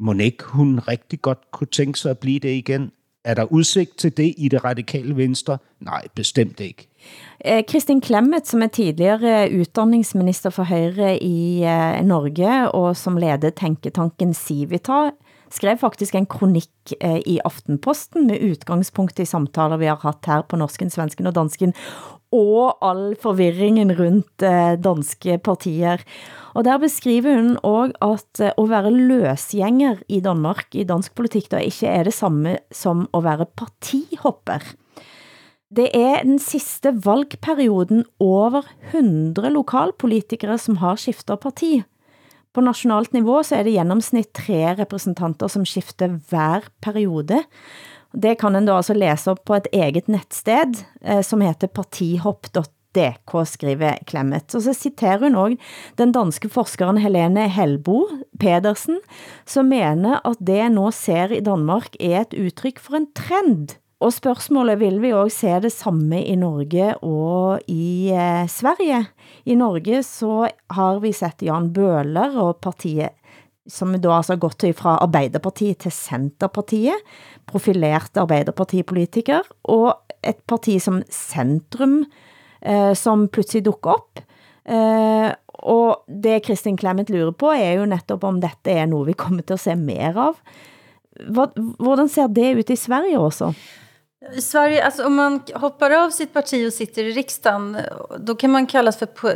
må 0.00 0.12
ikke 0.12 0.44
hun 0.44 0.78
rigtig 0.78 1.22
godt 1.22 1.38
kunne 1.52 1.68
tænke 1.72 1.98
sig 1.98 2.10
at 2.10 2.18
blive 2.18 2.38
det 2.38 2.48
igen? 2.48 2.90
Er 3.24 3.34
der 3.34 3.44
udsigt 3.44 3.98
til 3.98 4.16
det 4.16 4.34
i 4.38 4.48
det 4.48 4.64
radikale 4.64 5.16
venstre? 5.16 5.58
Nej, 5.80 6.06
bestemt 6.14 6.60
ikke. 6.60 6.88
Eh, 7.44 7.64
Kristin 7.66 8.00
Klemmet, 8.00 8.46
som 8.46 8.62
er 8.62 8.70
tidligere 8.70 9.46
eh, 9.48 9.60
uddanningsminister 9.60 10.52
for 10.54 10.68
Højre 10.68 11.16
i 11.18 11.64
eh, 11.66 11.98
Norge, 12.06 12.70
og 12.70 12.96
som 12.96 13.18
leder 13.18 13.50
tænketanken 13.50 14.34
Civita, 14.34 15.10
skrev 15.52 15.78
faktisk 15.80 16.14
en 16.14 16.26
kronik 16.30 16.94
eh, 17.00 17.18
i 17.26 17.38
Aftenposten 17.44 18.28
med 18.30 18.44
udgangspunkt 18.46 19.18
i 19.18 19.26
samtaler 19.26 19.80
vi 19.80 19.90
har 19.90 19.98
haft 20.02 20.26
her 20.30 20.46
på 20.46 20.56
norsken, 20.56 20.90
svensken 20.90 21.26
og 21.26 21.34
dansken, 21.34 21.74
og 22.32 22.78
all 22.80 23.16
forvirringen 23.20 23.92
rundt 23.98 24.40
danske 24.84 25.36
partier. 25.44 26.00
Og 26.54 26.64
der 26.64 26.78
beskriver 26.80 27.34
hun 27.34 27.58
også, 27.64 28.24
at 28.38 28.54
at 28.56 28.70
være 28.70 28.92
løsgænger 28.92 30.00
i 30.08 30.20
Danmark, 30.20 30.72
i 30.72 30.84
dansk 30.84 31.14
politik, 31.14 31.50
da 31.50 31.58
ikke 31.58 31.86
er 31.86 32.04
det 32.08 32.14
samme 32.14 32.56
som 32.72 33.08
at 33.12 33.24
være 33.24 33.46
partihopper. 33.56 34.81
Det 35.72 35.88
er 35.96 36.20
den 36.26 36.36
sidste 36.42 36.92
valgperioden 37.04 38.04
over 38.20 38.66
100 38.90 39.48
lokalpolitikere, 39.54 40.58
som 40.60 40.76
har 40.82 41.00
skiftet 41.00 41.40
parti. 41.40 41.80
På 42.52 42.60
nationalt 42.60 43.14
niveau 43.16 43.38
så 43.40 43.56
er 43.56 43.64
det 43.64 43.78
gennemsnit 43.78 44.28
tre 44.36 44.74
representanter, 44.76 45.48
som 45.48 45.64
skifter 45.64 46.18
hver 46.28 46.68
periode. 46.84 47.40
Det 48.12 48.36
kan 48.42 48.58
en 48.58 48.68
da 48.68 48.76
altså 48.76 48.92
læse 48.92 49.32
op 49.32 49.40
på 49.48 49.56
et 49.56 49.70
eget 49.72 50.12
netsted, 50.12 50.84
eh, 51.00 51.24
som 51.24 51.40
heter 51.40 51.72
partihopp.dk 51.72 52.68
DK, 52.92 53.32
skriver 53.48 53.96
Klemmet. 54.08 54.54
Og 54.54 54.64
så 54.66 54.74
citerer 54.76 55.22
hun 55.24 55.36
også 55.38 55.56
den 55.96 56.12
danske 56.12 56.50
forskeren 56.52 57.00
Helene 57.00 57.46
Helbo 57.48 58.02
Pedersen, 58.40 59.00
som 59.48 59.70
mener 59.72 60.20
at 60.28 60.40
det 60.40 60.66
nå 60.74 60.90
ser 60.92 61.32
i 61.32 61.40
Danmark 61.44 61.96
er 62.00 62.22
et 62.26 62.36
udtryk 62.36 62.82
for 62.82 62.98
en 62.98 63.08
trend. 63.16 63.78
Og 64.02 64.10
spørgsmålet 64.10 64.80
vil 64.80 64.98
vi 65.02 65.12
også 65.14 65.44
se 65.44 65.56
det 65.62 65.72
samme 65.72 66.18
i 66.26 66.34
Norge 66.38 66.88
og 67.06 67.62
i 67.70 68.10
eh, 68.10 68.48
Sverige. 68.50 69.04
I 69.46 69.54
Norge 69.54 70.02
så 70.06 70.48
har 70.74 71.02
vi 71.02 71.12
sett 71.14 71.44
Jan 71.46 71.70
Bøhler 71.74 72.34
og 72.42 72.58
partiet 72.64 73.14
som 73.66 74.00
då 74.00 74.10
altså 74.10 74.32
har 74.32 74.38
gått 74.42 74.64
fra 74.74 74.96
Arbeiderpartiet 75.04 75.84
til 75.84 75.92
Centerpartiet, 75.94 76.98
profilert 77.46 78.16
Arbeiderpartipolitiker, 78.18 79.46
og 79.70 79.94
et 80.22 80.40
parti 80.46 80.78
som 80.82 81.02
Centrum, 81.10 82.04
eh, 82.60 82.92
som 82.94 83.28
pludselig 83.28 83.64
dukker 83.68 83.94
op. 83.94 84.22
Eh, 84.64 85.30
og 85.62 86.02
det 86.06 86.42
Kristin 86.46 86.78
Clement 86.78 87.10
lurer 87.10 87.32
på 87.32 87.52
er 87.54 87.78
jo 87.78 87.86
netop 87.86 88.24
om 88.24 88.40
dette 88.42 88.70
er 88.70 88.86
noget 88.86 89.12
vi 89.12 89.18
kommer 89.18 89.46
til 89.46 89.54
at 89.54 89.62
se 89.62 89.76
mer 89.78 90.18
av. 90.18 90.42
Hvordan 91.22 92.08
ser 92.08 92.26
det 92.34 92.56
ut 92.58 92.70
i 92.70 92.76
Sverige 92.76 93.18
også? 93.18 93.52
I 94.34 94.40
Sverige, 94.40 94.84
alltså 94.84 95.06
om 95.06 95.14
man 95.14 95.40
hoppar 95.54 95.90
av 95.90 96.10
sitt 96.10 96.32
parti 96.32 96.68
och 96.68 96.72
sitter 96.72 97.04
i 97.04 97.10
riksdagen, 97.10 97.78
då 98.18 98.34
kan 98.34 98.50
man 98.50 98.66
kallas 98.66 98.96
för 98.96 99.06
po 99.06 99.28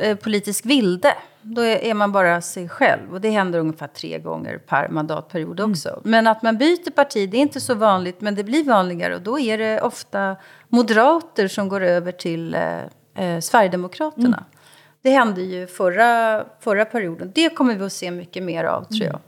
eh, 0.00 0.16
politisk 0.16 0.66
vilde. 0.66 1.14
Då 1.42 1.64
är 1.64 1.94
man 1.94 2.12
bara 2.12 2.40
sig 2.40 2.68
själv. 2.68 3.12
Och 3.12 3.20
det 3.20 3.30
händer 3.30 3.58
ungefär 3.58 3.86
tre 3.86 4.18
gånger 4.18 4.58
per 4.58 4.88
mandatperiod 4.88 5.60
också. 5.60 5.88
Mm. 5.88 6.00
Men 6.04 6.26
att 6.26 6.42
man 6.42 6.58
byter 6.58 6.90
parti, 6.90 7.30
det 7.30 7.36
är 7.36 7.40
inte 7.40 7.60
så 7.60 7.74
vanligt, 7.74 8.20
men 8.20 8.34
det 8.34 8.44
blir 8.44 8.64
vanligare. 8.64 9.14
Och 9.14 9.22
då 9.22 9.38
är 9.38 9.58
det 9.58 9.80
ofta 9.80 10.36
moderater 10.68 11.48
som 11.48 11.68
går 11.68 11.80
över 11.80 12.12
till 12.12 12.54
eh, 12.54 13.24
eh, 13.24 13.40
Sverigedemokraterna. 13.40 14.26
Mm. 14.26 14.44
Det 15.02 15.10
hände 15.10 15.42
ju 15.42 15.66
förra, 15.66 16.44
förra 16.60 16.84
perioden. 16.84 17.32
Det 17.34 17.48
kommer 17.48 17.74
vi 17.74 17.84
att 17.84 17.92
se 17.92 18.10
mycket 18.10 18.42
mer 18.42 18.64
av, 18.64 18.84
tror 18.84 19.04
jag. 19.04 19.20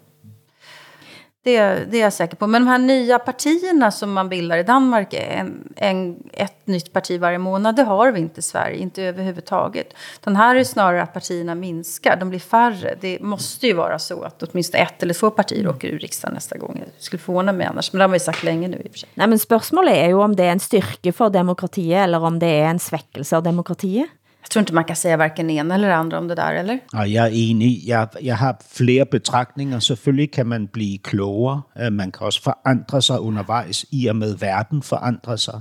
Det, 1.47 1.85
det 1.91 1.99
är 1.99 2.03
jag 2.03 2.13
säker 2.13 2.37
på. 2.37 2.47
Men 2.47 2.63
de 2.63 2.69
här 2.69 2.79
nya 2.79 3.19
partierna 3.19 3.91
som 3.91 4.13
man 4.13 4.29
bildar 4.29 4.59
i 4.59 4.63
Danmark, 4.63 5.15
en, 5.15 5.73
en, 5.77 6.17
ett 6.33 6.67
nytt 6.67 6.93
parti 6.93 7.21
varje 7.21 7.39
månad, 7.39 7.77
det 7.77 7.83
har 7.83 8.13
vi 8.13 8.21
inte 8.21 8.41
i 8.41 8.43
Sverige, 8.43 8.77
inte 8.77 9.03
överhuvudtaget. 9.03 9.95
Den 10.25 10.37
här 10.37 10.57
är 10.57 10.65
snarare 10.65 11.03
att 11.03 11.13
partierna 11.13 11.55
minskar, 11.55 12.17
de 12.17 12.29
blir 12.31 12.39
färre. 12.39 12.95
Det 13.01 13.21
måste 13.21 13.67
ju 13.67 13.73
vara 13.73 13.99
så 13.99 14.23
att 14.23 14.43
åtminstone 14.43 14.83
ett 14.83 15.03
eller 15.03 15.15
två 15.15 15.31
partier 15.31 15.69
åker 15.69 15.89
ur 15.89 15.99
riksdagen 15.99 16.35
nästa 16.35 16.57
gång. 16.57 16.83
Jag 16.95 17.03
skulle 17.03 17.21
förvåna 17.21 17.53
mig 17.53 17.67
annars, 17.67 17.93
men 17.93 17.99
det 17.99 18.03
har 18.03 18.09
man 18.09 18.17
ju 18.17 18.21
sagt 18.21 18.43
länge 18.43 18.69
nu 18.69 18.77
i 18.77 18.89
och 18.89 18.93
för 18.93 18.99
sig. 18.99 19.09
Nej, 19.15 19.29
men 19.29 19.39
spørgsmålet 19.39 19.95
är 19.95 20.07
ju 20.07 20.15
om 20.15 20.37
det 20.37 20.45
är 20.45 20.53
en 20.53 20.61
styrke 20.61 21.13
för 21.13 21.31
demokratiet 21.31 22.05
eller 22.05 22.23
om 22.23 22.39
det 22.39 22.47
är 22.47 22.67
en 22.67 22.79
sväckelse 22.79 23.37
av 23.37 23.43
demokratiet. 23.43 24.09
Jag 24.47 24.51
tror 24.51 24.61
inte 24.61 24.75
man 24.75 24.85
kan 24.85 24.97
säga 24.97 25.17
varken 25.17 25.51
en 25.51 25.71
eller 25.71 25.91
andra 25.91 26.19
om 26.19 26.29
det 26.29 26.35
där, 26.35 26.55
eller? 26.55 26.79
Ja, 26.93 27.05
jeg 27.05 27.25
er 27.27 27.31
enig. 27.33 27.87
Jeg, 27.87 28.09
jeg 28.23 28.37
har 28.37 28.63
flere 28.69 29.07
betragtninger. 29.07 29.79
Selvfølgelig 29.79 30.31
kan 30.31 30.47
man 30.47 30.67
blive 30.67 30.99
klogere. 30.99 31.63
Øh, 31.81 31.93
man 31.93 32.13
kan 32.13 32.27
også 32.27 32.43
forandre 32.43 33.03
sig 33.03 33.21
undervejs, 33.21 33.87
i 33.91 34.07
og 34.07 34.17
med 34.17 34.37
verden 34.37 34.83
forandrer 34.83 35.37
sig. 35.37 35.61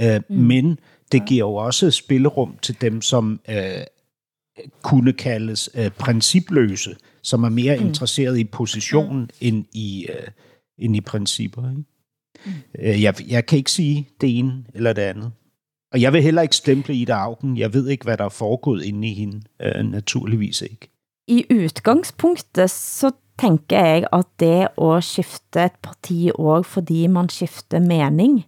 Øh, 0.00 0.20
mm. 0.28 0.36
Men 0.36 0.78
det 1.12 1.26
giver 1.26 1.46
jo 1.46 1.54
også 1.54 1.90
spillerum 1.90 2.56
til 2.62 2.80
dem, 2.80 3.02
som 3.02 3.40
øh, 3.48 3.56
kunne 4.82 5.12
kaldes 5.12 5.70
øh, 5.74 5.90
principløse, 5.90 6.96
som 7.22 7.44
er 7.44 7.48
mere 7.48 7.76
mm. 7.76 7.86
interesseret 7.86 8.38
i 8.38 8.44
positionen 8.44 9.20
mm. 9.20 9.28
end, 9.40 9.64
i, 9.72 10.06
øh, 10.08 10.28
end 10.78 10.96
i 10.96 11.00
principper. 11.00 11.70
Ikke? 11.70 11.82
Mm. 12.44 13.02
Jeg, 13.02 13.14
jeg 13.30 13.46
kan 13.46 13.58
ikke 13.58 13.70
sige 13.70 14.08
det 14.20 14.38
ene 14.38 14.64
eller 14.74 14.92
det 14.92 15.02
andet. 15.02 15.32
Og 15.92 16.00
jeg 16.00 16.12
vil 16.12 16.22
heller 16.22 16.42
ikke 16.42 16.56
stemple 16.56 16.94
Ida 16.94 17.12
Augen. 17.12 17.56
Jeg 17.58 17.74
ved 17.74 17.88
ikke, 17.88 18.04
hvad 18.04 18.16
der 18.16 18.24
er 18.24 18.28
foregået 18.28 18.84
inde 18.84 19.08
i 19.08 19.14
hende. 19.14 19.42
Uh, 19.64 19.84
naturligvis 19.84 20.62
ikke. 20.62 20.88
I 21.28 21.44
udgangspunktet 21.50 22.70
så 22.70 23.10
tænker 23.40 23.84
jeg, 23.84 24.06
at 24.12 24.26
det 24.40 24.68
at 24.78 25.04
skifte 25.04 25.64
et 25.64 25.78
parti 25.82 26.30
også 26.34 26.70
fordi 26.70 27.06
man 27.06 27.28
skifter 27.28 27.80
mening, 27.80 28.44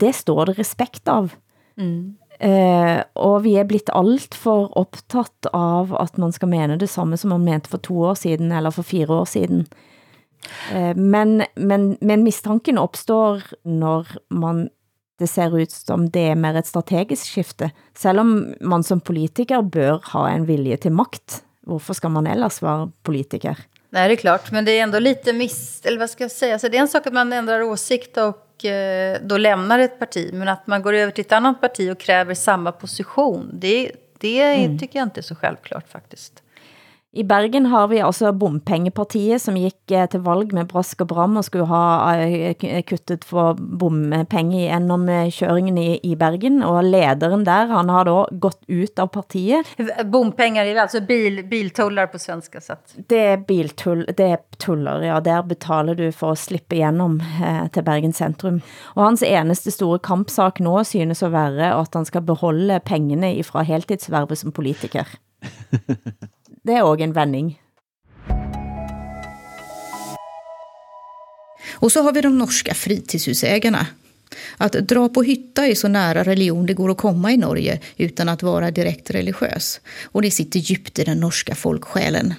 det 0.00 0.14
står 0.14 0.44
det 0.44 0.58
respekt 0.58 1.08
av. 1.08 1.30
Mm. 1.76 2.14
Uh, 2.42 3.00
og 3.14 3.44
vi 3.44 3.54
er 3.54 3.66
blitt 3.68 3.90
alt 3.94 4.34
for 4.34 4.72
optaget 4.78 5.46
av 5.54 5.92
at 6.00 6.18
man 6.18 6.32
skal 6.34 6.50
mene 6.50 6.78
det 6.80 6.88
samme 6.90 7.16
som 7.16 7.30
man 7.30 7.44
mente 7.44 7.70
for 7.70 7.78
to 7.78 8.00
år 8.02 8.14
siden 8.18 8.52
eller 8.52 8.70
for 8.70 8.82
fire 8.82 9.10
år 9.10 9.24
siden. 9.24 9.66
Uh, 10.74 10.96
men, 10.96 11.44
men, 11.56 11.98
men 12.00 12.24
mistanken 12.24 12.78
opstår 12.78 13.44
når 13.64 14.16
man 14.30 14.68
det 15.18 15.26
ser 15.26 15.58
ut 15.58 15.70
som 15.70 16.08
det 16.10 16.24
er 16.32 16.38
mer 16.38 16.56
et 16.58 16.68
strategisk 16.68 17.34
skifte. 17.34 17.70
Selv 17.98 18.24
om 18.24 18.32
man 18.60 18.84
som 18.86 19.00
politiker 19.00 19.62
bør 19.62 20.00
ha 20.12 20.26
en 20.30 20.46
vilje 20.48 20.80
til 20.86 20.94
makt. 20.96 21.42
Hvorfor 21.68 21.94
skal 21.94 22.10
man 22.14 22.26
ellers 22.26 22.62
være 22.62 22.90
politiker? 23.06 23.58
Nej, 23.92 24.08
det 24.08 24.14
är 24.14 24.16
klart. 24.16 24.52
Men 24.52 24.64
det 24.64 24.78
är 24.78 24.82
ändå 24.82 24.98
lite 24.98 25.32
miss... 25.32 25.80
Eller 25.84 25.98
vad 25.98 26.10
ska 26.10 26.24
jag 26.24 26.30
säga? 26.30 26.58
Så 26.58 26.68
det 26.68 26.76
är 26.76 26.80
en 26.80 26.88
sak 26.88 27.06
att 27.06 27.12
man 27.12 27.32
ändrar 27.32 27.62
åsikt 27.62 28.16
och 28.16 28.64
eh, 28.64 29.18
då 29.22 29.36
lämnar 29.36 29.78
ett 29.78 29.98
parti. 29.98 30.30
Men 30.32 30.48
att 30.48 30.66
man 30.66 30.82
går 30.82 30.92
över 30.92 31.12
till 31.12 31.24
ett 31.24 31.32
annat 31.32 31.60
parti 31.60 31.90
och 31.92 32.00
kräver 32.00 32.34
samma 32.34 32.72
position. 32.72 33.50
Det, 33.52 33.92
det 34.18 34.42
mm. 34.42 34.78
tycker 34.78 34.98
jag 34.98 35.06
inte 35.06 35.20
är 35.20 35.22
så 35.22 35.34
självklart 35.34 35.88
faktiskt. 35.88 36.42
I 37.14 37.24
Bergen 37.28 37.66
har 37.66 37.88
vi 37.90 37.98
altså 38.00 38.30
bompengepartiet, 38.32 39.42
som 39.42 39.56
gik 39.60 39.92
eh, 39.92 40.06
til 40.08 40.22
valg 40.24 40.54
med 40.56 40.70
brask 40.70 41.02
og 41.04 41.10
bram 41.10 41.34
og 41.36 41.44
skulle 41.44 41.66
ha 41.68 42.14
eh, 42.24 42.80
kuttet 42.88 43.26
for 43.28 43.58
bompenge 43.60 44.62
gjennom 44.62 45.04
eh, 45.12 45.28
kjøringen 45.28 45.76
i, 45.76 45.98
i 46.08 46.14
Bergen. 46.16 46.62
Og 46.64 46.80
lederen 46.88 47.44
der, 47.44 47.68
han 47.68 47.92
har 47.92 48.08
då 48.08 48.16
gått 48.32 48.64
ut 48.66 48.98
av 48.98 49.12
partiet. 49.12 49.68
Bompengar 50.04 50.64
är 50.64 50.76
alltså 50.76 51.00
bil, 51.00 51.44
biltullar 51.44 52.06
på 52.06 52.18
svenska 52.18 52.60
sätt. 52.60 52.94
Det 52.96 53.20
er 53.20 53.36
biltull, 53.36 54.06
det 54.16 54.30
er 54.32 54.40
tuller, 54.56 55.04
ja. 55.04 55.20
Der 55.20 55.42
betaler 55.42 55.94
du 55.94 56.08
for 56.16 56.32
at 56.32 56.40
slippe 56.40 56.80
igennem 56.80 57.20
eh, 57.20 57.66
til 57.68 57.84
Bergen 57.84 58.16
centrum. 58.16 58.62
Og 58.96 59.04
hans 59.04 59.22
eneste 59.22 59.70
store 59.70 60.00
kampsak 60.00 60.64
nå 60.64 60.80
synes 60.88 61.20
at 61.20 61.36
være, 61.36 61.74
at 61.76 61.92
han 61.92 62.08
skal 62.08 62.24
beholde 62.24 62.80
pengene 62.80 63.36
fra 63.44 63.68
heltidsvervet 63.68 64.40
som 64.40 64.56
politiker. 64.56 65.12
Det 66.64 66.72
är 66.72 66.82
också 66.82 67.04
en 67.04 67.12
vändning. 67.12 67.60
Och 71.70 71.92
så 71.92 72.02
har 72.02 72.12
vi 72.12 72.20
de 72.20 72.38
norska 72.38 72.74
fritidshusägarna. 72.74 73.86
Att 74.56 74.72
dra 74.72 75.08
på 75.08 75.22
hytta 75.22 75.66
är 75.66 75.74
så 75.74 75.88
nära 75.88 76.22
religion 76.22 76.66
det 76.66 76.74
går 76.74 76.90
att 76.90 76.96
komma 76.96 77.32
i 77.32 77.36
Norge 77.36 77.80
utan 77.96 78.28
att 78.28 78.42
vara 78.42 78.70
direkt 78.70 79.10
religiös. 79.10 79.80
Och 80.04 80.22
det 80.22 80.30
sitter 80.30 80.60
djupt 80.60 80.98
i 80.98 81.04
den 81.04 81.20
norska 81.20 81.54
folksjälen. 81.54 82.34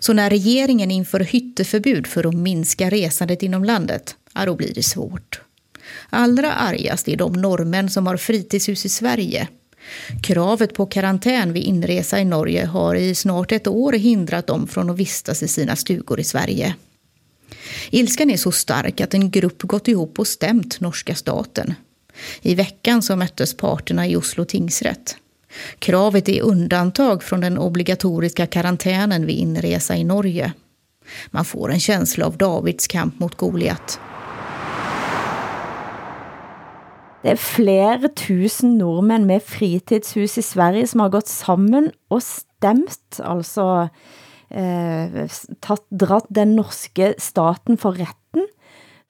Så 0.00 0.12
när 0.12 0.30
regeringen 0.30 0.90
inför 0.90 1.20
hytteförbud 1.20 2.06
för 2.06 2.26
att 2.26 2.34
minska 2.34 2.90
resandet 2.90 3.42
inom 3.42 3.64
landet, 3.64 4.16
ja, 4.34 4.46
då 4.46 4.54
blir 4.54 4.74
det 4.74 4.82
svårt. 4.82 5.40
Allra 6.10 6.52
argast 6.52 7.08
är 7.08 7.16
de 7.16 7.32
norrmän 7.32 7.90
som 7.90 8.06
har 8.06 8.16
fritidshus 8.16 8.84
i 8.84 8.88
Sverige. 8.88 9.48
Kravet 10.22 10.74
på 10.74 10.86
karantän 10.86 11.52
vid 11.52 11.62
inresa 11.62 12.20
i 12.20 12.24
Norge 12.24 12.66
har 12.66 12.94
i 12.94 13.14
snart 13.14 13.52
ett 13.52 13.66
år 13.66 13.92
hindrat 13.92 14.46
dem 14.46 14.66
från 14.66 14.90
att 14.90 14.96
vistas 14.96 15.42
i 15.42 15.48
sina 15.48 15.76
stugor 15.76 16.20
i 16.20 16.24
Sverige. 16.24 16.74
Ilskan 17.90 18.30
är 18.30 18.36
så 18.36 18.52
stark 18.52 19.00
att 19.00 19.14
en 19.14 19.30
grupp 19.30 19.62
gått 19.62 19.88
ihop 19.88 20.18
och 20.18 20.26
stämt 20.26 20.80
norska 20.80 21.14
staten. 21.14 21.74
I 22.42 22.54
veckan 22.54 23.02
så 23.02 23.16
möttes 23.16 23.56
parterna 23.56 24.06
i 24.08 24.16
Oslo 24.16 24.44
tingsrätt. 24.44 25.16
Kravet 25.78 26.28
är 26.28 26.42
undantag 26.42 27.22
från 27.22 27.40
den 27.40 27.58
obligatoriska 27.58 28.46
karantänen 28.46 29.26
vid 29.26 29.36
inresa 29.36 29.96
i 29.96 30.04
Norge. 30.04 30.52
Man 31.30 31.44
får 31.44 31.72
en 31.72 31.80
känsla 31.80 32.26
av 32.26 32.36
Davids 32.36 32.86
kamp 32.86 33.20
mot 33.20 33.36
Goliat. 33.36 34.00
Det 37.22 37.30
er 37.30 37.38
flere 37.38 38.08
tusen 38.18 38.74
nordmænd 38.80 39.28
med 39.28 39.44
fritidshus 39.46 40.40
i 40.40 40.42
Sverige, 40.42 40.88
som 40.90 41.04
har 41.04 41.12
gått 41.14 41.30
sammen 41.30 41.92
og 42.10 42.18
stemt, 42.26 43.20
altså 43.22 43.86
eh, 44.50 45.22
tatt, 45.62 45.84
dratt 45.94 46.26
den 46.34 46.56
norske 46.58 47.12
staten 47.22 47.78
for 47.78 47.94
retten, 47.94 48.48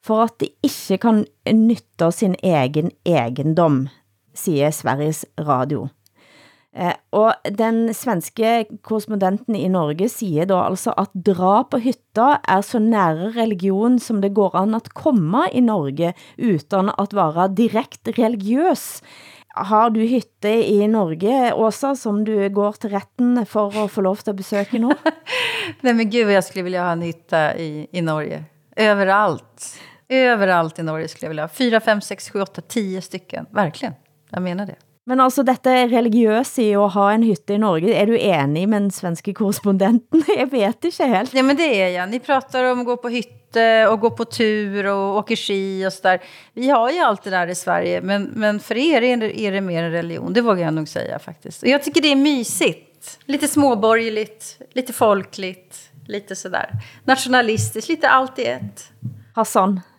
for 0.05 0.27
at 0.27 0.37
de 0.43 0.51
ikke 0.67 1.01
kan 1.07 1.25
nytte 1.57 2.11
sin 2.13 2.37
egen 2.45 2.93
egendom, 3.09 3.87
siger 4.37 4.75
Sveriges 4.77 5.25
Radio. 5.41 5.87
Eh, 6.73 6.95
og 7.13 7.35
den 7.59 7.91
svenske 7.93 8.65
korrespondenten 8.81 9.57
i 9.59 9.69
Norge 9.69 10.09
siger 10.09 10.49
da 10.49 10.63
altså, 10.71 10.95
at 10.97 11.13
drab 11.13 11.69
på 11.75 11.83
hytter 11.85 12.39
er 12.49 12.63
så 12.65 12.81
nære 12.81 13.35
religion, 13.37 13.99
som 14.01 14.23
det 14.23 14.33
går 14.35 14.57
an 14.57 14.79
at 14.79 14.95
komme 14.97 15.45
i 15.53 15.61
Norge, 15.61 16.15
uden 16.39 16.91
at 16.99 17.13
være 17.13 17.51
direkt 17.57 18.09
religiøs. 18.19 19.03
Har 19.53 19.91
du 19.93 20.01
hytte 20.01 20.53
i 20.65 20.87
Norge, 20.89 21.53
Åsa, 21.53 21.93
som 21.95 22.23
du 22.25 22.49
går 22.49 22.79
til 22.81 22.95
retten 22.97 23.45
for 23.45 23.75
at 23.77 23.91
få 23.93 24.01
lov 24.01 24.17
til 24.25 24.33
at 24.33 24.37
besøge 24.37 24.79
nu? 24.81 24.93
Nej 25.83 25.93
men 25.93 26.11
gud, 26.11 26.31
jag 26.33 26.45
skulle 26.45 26.65
vilja 26.65 26.85
ha 26.85 26.93
en 26.93 27.03
hytta 27.03 27.57
i, 27.57 27.87
i 27.93 28.01
Norge. 28.01 28.45
Överallt. 28.77 29.77
Överallt 30.09 30.79
i 30.79 30.83
Norge 30.83 31.09
skulle 31.09 31.25
jag 31.27 31.31
vilja 31.31 31.43
ha. 31.43 31.49
Fyra, 31.49 31.81
fem, 31.81 32.01
sex, 32.01 32.31
sju, 32.31 32.41
åtta, 32.41 32.61
tio 32.61 33.01
stycken. 33.01 33.47
Verkligen. 33.51 33.95
Jag 34.31 34.43
menar 34.43 34.67
det. 34.67 34.92
Men 35.05 35.21
altså, 35.21 35.43
dette 35.43 35.71
er 35.71 35.89
religiøs 35.91 36.53
i 36.63 36.69
at 36.79 36.93
ha 36.95 37.09
en 37.11 37.25
hytte 37.27 37.57
i 37.57 37.59
Norge. 37.59 37.91
Er 37.91 38.07
du 38.07 38.15
enig 38.15 38.69
med 38.69 38.85
den 38.85 38.93
svenske 38.95 39.35
korrespondenten? 39.35 40.23
Jeg 40.41 40.51
vet 40.53 40.87
ikke 40.93 41.09
helt. 41.11 41.35
Ja, 41.35 41.43
men 41.43 41.57
det 41.59 41.67
är 41.83 41.89
jag. 41.89 42.11
Ni 42.11 42.21
pratar 42.21 42.65
om 42.65 42.81
att 42.81 42.87
gå 42.87 42.97
på 42.97 43.09
hytte 43.09 43.87
och 43.87 44.01
gå 44.01 44.11
på 44.11 44.25
tur 44.25 44.87
och 44.87 45.17
åka 45.17 45.37
ski 45.37 45.87
och 45.87 45.93
sådär. 45.93 46.23
Vi 46.55 46.71
har 46.71 46.91
ju 46.91 46.99
allt 46.99 47.23
det 47.23 47.31
där 47.31 47.47
i 47.47 47.55
Sverige, 47.55 48.01
men, 48.01 48.23
men 48.23 48.61
för 48.61 48.77
er 48.77 49.03
är 49.03 49.17
det, 49.17 49.41
är 49.41 49.53
det 49.53 49.61
mer 49.61 49.83
en 49.83 49.91
religion. 49.91 50.33
Det 50.33 50.41
vågar 50.41 50.65
jag 50.65 50.75
nog 50.75 50.89
säga 50.89 51.19
faktiskt. 51.19 51.63
Och 51.63 51.69
jag 51.69 51.83
tycker 51.83 52.03
det 52.03 52.13
är 52.13 52.17
mysigt. 52.17 53.19
Lite 53.25 53.49
småborgerligt, 53.49 54.59
lite 54.73 54.93
folkligt, 54.93 55.91
lite 56.07 56.37
sådär. 56.37 56.71
Nationalistiskt, 57.05 57.89
lite 57.89 58.09
allt 58.09 58.39
i 58.39 58.45
ett. 58.45 58.93
Hassan. 59.35 59.81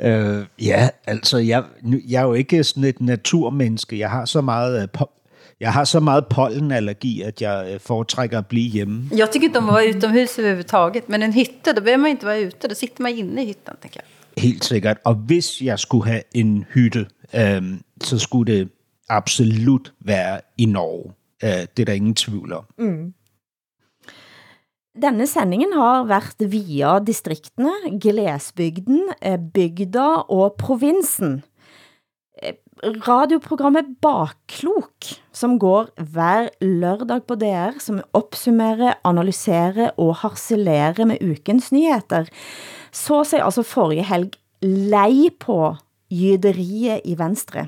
Øh, 0.00 0.44
ja, 0.62 0.88
altså, 1.06 1.38
jeg, 1.38 1.64
jeg 2.08 2.22
er 2.22 2.26
jo 2.26 2.32
ikke 2.34 2.64
sådan 2.64 2.84
et 2.84 3.00
naturmenneske. 3.00 3.98
Jeg 3.98 4.10
har 4.10 4.24
så 4.24 4.40
meget, 4.40 4.82
øh, 4.82 4.88
po- 4.98 5.56
jeg 5.60 5.72
har 5.72 5.84
så 5.84 6.00
meget 6.00 6.26
pollenallergi, 6.26 7.22
at 7.22 7.42
jeg 7.42 7.70
øh, 7.72 7.80
foretrækker 7.80 8.38
at 8.38 8.46
blive 8.46 8.70
hjemme. 8.70 9.10
Jag 9.16 9.30
tycker 9.30 9.48
inte 9.48 9.56
om 9.58 9.68
att 9.68 9.74
vara 9.74 9.84
utomhus 9.96 10.38
överhuvudtaget. 10.38 11.08
Men 11.08 11.22
en 11.22 11.32
hytte, 11.32 11.72
då 11.76 11.80
behöver 11.80 11.96
man 11.96 12.10
inte 12.10 12.26
vara 12.26 12.38
ute. 12.38 12.68
Då 12.68 12.74
sitter 12.74 13.02
man 13.02 13.12
inne 13.12 13.42
i 13.42 13.46
hytten, 13.46 13.74
tänker 13.82 14.00
jag. 14.00 14.42
Helt 14.42 14.64
sikkert. 14.64 14.96
Og 15.04 15.14
hvis 15.14 15.62
jeg 15.62 15.78
skulle 15.78 16.04
have 16.04 16.22
en 16.34 16.64
hytte, 16.74 17.06
øh, 17.34 17.62
så 18.02 18.18
skulle 18.18 18.52
det 18.52 18.68
absolut 19.08 19.92
være 20.00 20.40
i 20.58 20.64
Norge. 20.64 21.12
Øh, 21.44 21.50
det 21.76 21.82
er 21.82 21.84
der 21.84 21.92
ingen 21.92 22.14
tvivl 22.14 22.52
om. 22.52 22.64
Mm. 22.78 23.14
Denne 24.94 25.26
sendingen 25.26 25.72
har 25.74 26.04
været 26.06 26.38
via 26.52 27.00
distriktene, 27.02 27.72
glesbygden, 27.98 29.08
eh, 29.20 29.38
bygda 29.38 30.22
og 30.30 30.54
provinsen. 30.54 31.42
Eh, 32.40 32.54
radioprogrammet 33.02 33.96
Bakklok, 34.00 35.08
som 35.32 35.58
går 35.58 35.90
hver 35.98 36.48
lørdag 36.62 37.26
på 37.26 37.34
DR, 37.34 37.74
som 37.80 38.02
opsummerer, 38.14 38.94
analyserer 39.04 39.90
og 39.98 40.14
harcelerer 40.22 41.04
med 41.04 41.18
ukens 41.22 41.72
nyheter, 41.72 42.30
så 42.92 43.24
sig 43.24 43.42
altså 43.42 43.66
forrige 43.66 44.06
helg 44.06 44.38
lei 44.62 45.28
på 45.40 45.74
jyderiet 46.08 47.02
i 47.04 47.18
Venstre. 47.18 47.66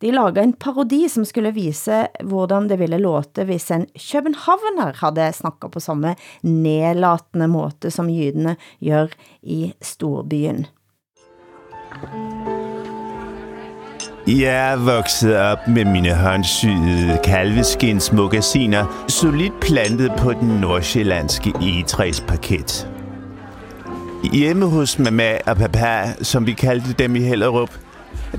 De 0.00 0.10
lagde 0.12 0.42
en 0.42 0.52
parodi, 0.52 1.08
som 1.08 1.24
skulle 1.24 1.54
vise, 1.54 2.06
hvordan 2.24 2.68
det 2.68 2.78
ville 2.78 2.98
låte, 3.00 3.44
hvis 3.44 3.70
en 3.70 3.86
københavner 3.96 4.92
havde 5.00 5.32
snakket 5.32 5.70
på 5.70 5.80
samme 5.80 6.16
nedlatende 6.42 7.48
måte, 7.48 7.90
som 7.90 8.10
jydene 8.10 8.56
gør 8.80 9.06
i 9.42 9.72
storbyen. 9.82 10.66
Jeg 14.26 14.72
er 14.72 14.76
vokset 14.76 15.36
op 15.36 15.68
med 15.68 15.84
mine 15.84 16.14
håndsyede 16.14 17.18
kalveskinsmogasiner 17.24 19.04
solidt 19.08 19.60
plantet 19.60 20.12
på 20.18 20.32
den 20.32 20.48
nordsjællandske 20.48 21.52
egetræsparket. 21.60 22.88
Hjemme 24.32 24.66
hos 24.66 24.98
mamma 24.98 25.38
og 25.46 25.56
papa, 25.56 26.12
som 26.22 26.46
vi 26.46 26.52
kaldte 26.52 26.92
dem 26.92 27.16
i 27.16 27.20
Hellerup, 27.20 27.85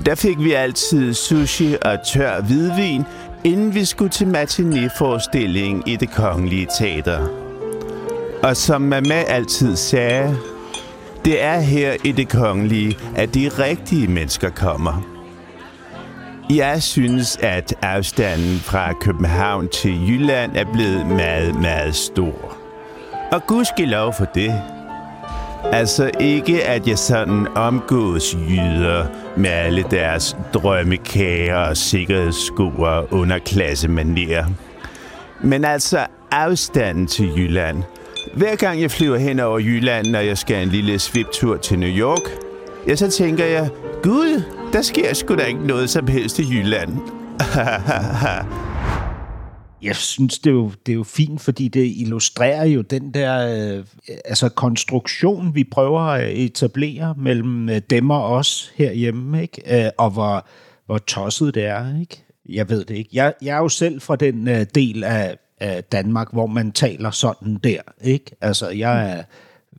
der 0.06 0.14
fik 0.14 0.38
vi 0.38 0.52
altid 0.52 1.14
sushi 1.14 1.76
og 1.82 1.98
tør 2.06 2.40
hvidvin, 2.40 3.04
inden 3.44 3.74
vi 3.74 3.84
skulle 3.84 4.10
til 4.10 4.24
matinéforestilling 4.24 5.82
i 5.86 5.96
det 5.96 6.10
kongelige 6.10 6.68
teater. 6.78 7.28
Og 8.42 8.56
som 8.56 8.80
mamma 8.80 9.14
altid 9.14 9.76
sagde, 9.76 10.36
det 11.24 11.42
er 11.42 11.60
her 11.60 11.96
i 12.04 12.12
det 12.12 12.28
kongelige, 12.28 12.98
at 13.16 13.34
de 13.34 13.48
rigtige 13.48 14.08
mennesker 14.08 14.50
kommer. 14.50 15.18
Jeg 16.50 16.82
synes, 16.82 17.36
at 17.36 17.74
afstanden 17.82 18.58
fra 18.58 18.92
København 18.92 19.68
til 19.68 20.08
Jylland 20.08 20.56
er 20.56 20.64
blevet 20.72 21.06
meget, 21.06 21.54
meget 21.54 21.94
stor. 21.94 22.56
Og 23.32 23.46
gudskelov 23.46 24.12
for 24.12 24.24
det. 24.24 24.77
Altså 25.64 26.10
ikke, 26.20 26.64
at 26.64 26.88
jeg 26.88 26.98
sådan 26.98 27.46
omgås 27.54 28.36
jyder 28.48 29.06
med 29.36 29.50
alle 29.50 29.84
deres 29.90 30.36
drømmekager 30.54 31.56
og 31.56 31.76
sikkerhedssko 31.76 32.68
og 32.78 33.12
underklassemanerer. 33.12 34.46
Men 35.40 35.64
altså 35.64 36.06
afstanden 36.30 37.06
til 37.06 37.32
Jylland. 37.36 37.82
Hver 38.34 38.56
gang 38.56 38.80
jeg 38.80 38.90
flyver 38.90 39.18
hen 39.18 39.40
over 39.40 39.58
Jylland, 39.58 40.06
når 40.06 40.18
jeg 40.18 40.38
skal 40.38 40.62
en 40.62 40.68
lille 40.68 40.98
sviptur 40.98 41.56
til 41.56 41.78
New 41.78 41.88
York, 41.88 42.22
ja, 42.86 42.96
så 42.96 43.10
tænker 43.10 43.44
jeg, 43.44 43.68
Gud, 44.02 44.42
der 44.72 44.82
sker 44.82 45.14
sgu 45.14 45.34
da 45.34 45.42
ikke 45.42 45.66
noget 45.66 45.90
som 45.90 46.06
helst 46.06 46.38
i 46.38 46.54
Jylland. 46.54 46.98
Jeg 49.82 49.96
synes, 49.96 50.38
det 50.38 50.50
er, 50.50 50.54
jo, 50.54 50.70
det 50.86 50.92
er 50.92 50.96
jo 50.96 51.02
fint, 51.02 51.40
fordi 51.40 51.68
det 51.68 51.92
illustrerer 51.96 52.64
jo 52.64 52.82
den 52.82 53.14
der 53.14 53.78
øh, 53.78 53.84
altså 54.24 54.48
konstruktion, 54.48 55.54
vi 55.54 55.64
prøver 55.64 56.00
at 56.00 56.38
etablere 56.38 57.14
mellem 57.16 57.68
øh, 57.68 57.80
dem 57.90 58.10
og 58.10 58.24
os 58.24 58.72
herhjemme, 58.76 59.42
ikke? 59.42 59.84
Øh, 59.86 59.90
og 59.98 60.10
hvor, 60.10 60.46
hvor 60.86 60.98
tosset 60.98 61.54
det 61.54 61.64
er. 61.64 62.00
Ikke? 62.00 62.24
Jeg 62.48 62.68
ved 62.68 62.84
det 62.84 62.96
ikke. 62.96 63.10
Jeg, 63.12 63.34
jeg 63.42 63.56
er 63.56 63.58
jo 63.58 63.68
selv 63.68 64.00
fra 64.00 64.16
den 64.16 64.48
øh, 64.48 64.66
del 64.74 65.04
af, 65.04 65.36
af 65.60 65.84
Danmark, 65.84 66.32
hvor 66.32 66.46
man 66.46 66.72
taler 66.72 67.10
sådan 67.10 67.54
der. 67.64 67.80
Ikke? 68.00 68.30
Altså, 68.40 68.68
jeg 68.68 69.10
er 69.10 69.22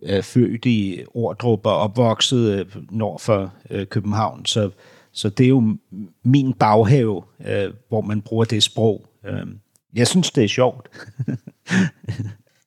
øh, 0.02 0.24
født 0.24 0.66
i 0.66 1.04
Ordrup 1.14 1.66
og 1.66 1.78
opvokset 1.78 2.60
øh, 2.60 2.66
nord 2.92 3.20
for 3.20 3.54
øh, 3.70 3.88
København, 3.88 4.46
så, 4.46 4.70
så 5.12 5.30
det 5.30 5.44
er 5.44 5.50
jo 5.50 5.78
min 6.24 6.54
baghave, 6.54 7.24
øh, 7.46 7.74
hvor 7.90 8.02
man 8.02 8.22
bruger 8.22 8.46
det 8.46 8.64
sprog. 8.64 9.06
Øh, 9.26 9.48
jeg 9.94 10.08
synes, 10.08 10.32
det 10.32 10.44
er 10.44 10.48
sjovt. 10.48 10.90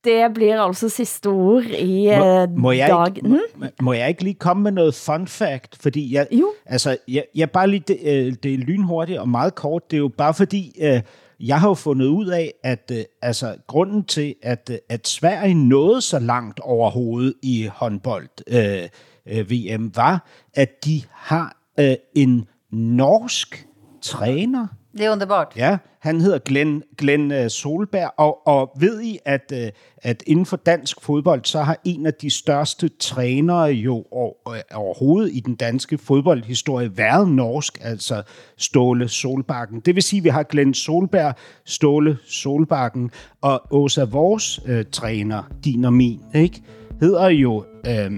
Det 0.04 0.34
bliver 0.34 0.60
altså 0.60 0.88
sidste 0.88 1.26
ord 1.26 1.64
i 1.64 2.06
må, 2.06 2.42
eh, 2.42 2.50
må, 2.50 2.72
jeg 2.72 2.88
dag. 2.88 3.16
ikke, 3.16 3.28
må, 3.28 3.66
må 3.82 3.92
jeg 3.92 4.08
ikke 4.08 4.22
lige 4.22 4.34
komme 4.34 4.62
med 4.62 4.72
noget 4.72 4.94
fun 4.94 5.26
fact? 5.26 5.82
Fordi 5.82 6.14
jeg, 6.14 6.26
jo. 6.32 6.52
Altså, 6.66 6.96
jeg, 7.08 7.24
jeg 7.34 7.50
bare 7.50 7.70
lige, 7.70 7.84
det, 7.88 7.98
øh, 8.02 8.34
det 8.42 8.54
er 8.54 8.58
lynhurtigt 8.58 9.18
og 9.18 9.28
meget 9.28 9.54
kort. 9.54 9.90
Det 9.90 9.96
er 9.96 9.98
jo 9.98 10.08
bare 10.08 10.34
fordi, 10.34 10.76
øh, 10.80 11.00
jeg 11.40 11.60
har 11.60 11.68
jo 11.68 11.74
fundet 11.74 12.06
ud 12.06 12.26
af, 12.26 12.52
at 12.64 12.92
altså, 13.22 13.56
grunden 13.66 14.04
til, 14.04 14.34
at, 14.42 14.70
at 14.88 15.08
Sverige 15.08 15.54
nåede 15.54 16.00
så 16.00 16.18
langt 16.18 16.60
overhovedet 16.60 17.34
i 17.42 17.68
håndbold, 17.72 18.28
øh, 18.46 19.50
VM, 19.50 19.96
var, 19.96 20.26
at 20.54 20.84
de 20.84 21.02
har 21.10 21.56
øh, 21.80 21.94
en 22.14 22.44
norsk 22.70 23.66
træner. 24.02 24.66
Det 24.99 25.05
är 25.05 25.11
underbart. 25.12 25.57
Ja, 25.57 25.78
han 25.99 26.20
hedder 26.20 26.38
Glenn, 26.38 26.82
Glenn 26.99 27.32
øh, 27.32 27.51
Solberg, 27.51 28.11
og, 28.16 28.47
og 28.47 28.70
ved 28.80 29.01
I, 29.01 29.18
at, 29.24 29.53
øh, 29.55 29.70
at 30.03 30.22
inden 30.26 30.47
for 30.47 30.57
dansk 30.57 31.01
fodbold, 31.01 31.40
så 31.45 31.62
har 31.62 31.76
en 31.84 32.07
af 32.07 32.14
de 32.14 32.30
største 32.30 32.88
trænere 32.88 33.64
jo 33.64 34.05
øh, 34.49 34.61
overhovedet 34.74 35.30
i 35.32 35.40
den 35.40 35.55
danske 35.55 35.99
fodboldhistorie 35.99 36.97
været 36.97 37.28
norsk, 37.28 37.78
altså 37.82 38.22
Ståle 38.57 39.09
Solbakken. 39.09 39.80
Det 39.80 39.95
vil 39.95 40.03
sige, 40.03 40.20
at 40.20 40.24
vi 40.24 40.28
har 40.28 40.43
Glenn 40.43 40.74
Solberg, 40.74 41.34
Ståle 41.64 42.18
Solbakken, 42.26 43.11
og 43.40 43.62
Åsa 43.70 44.05
vores 44.05 44.61
øh, 44.66 44.84
træner, 44.93 45.43
din 45.64 45.84
og 45.84 45.93
min, 45.93 46.20
ikke, 46.34 46.62
hedder 47.01 47.28
jo 47.28 47.64
øh, 47.86 48.12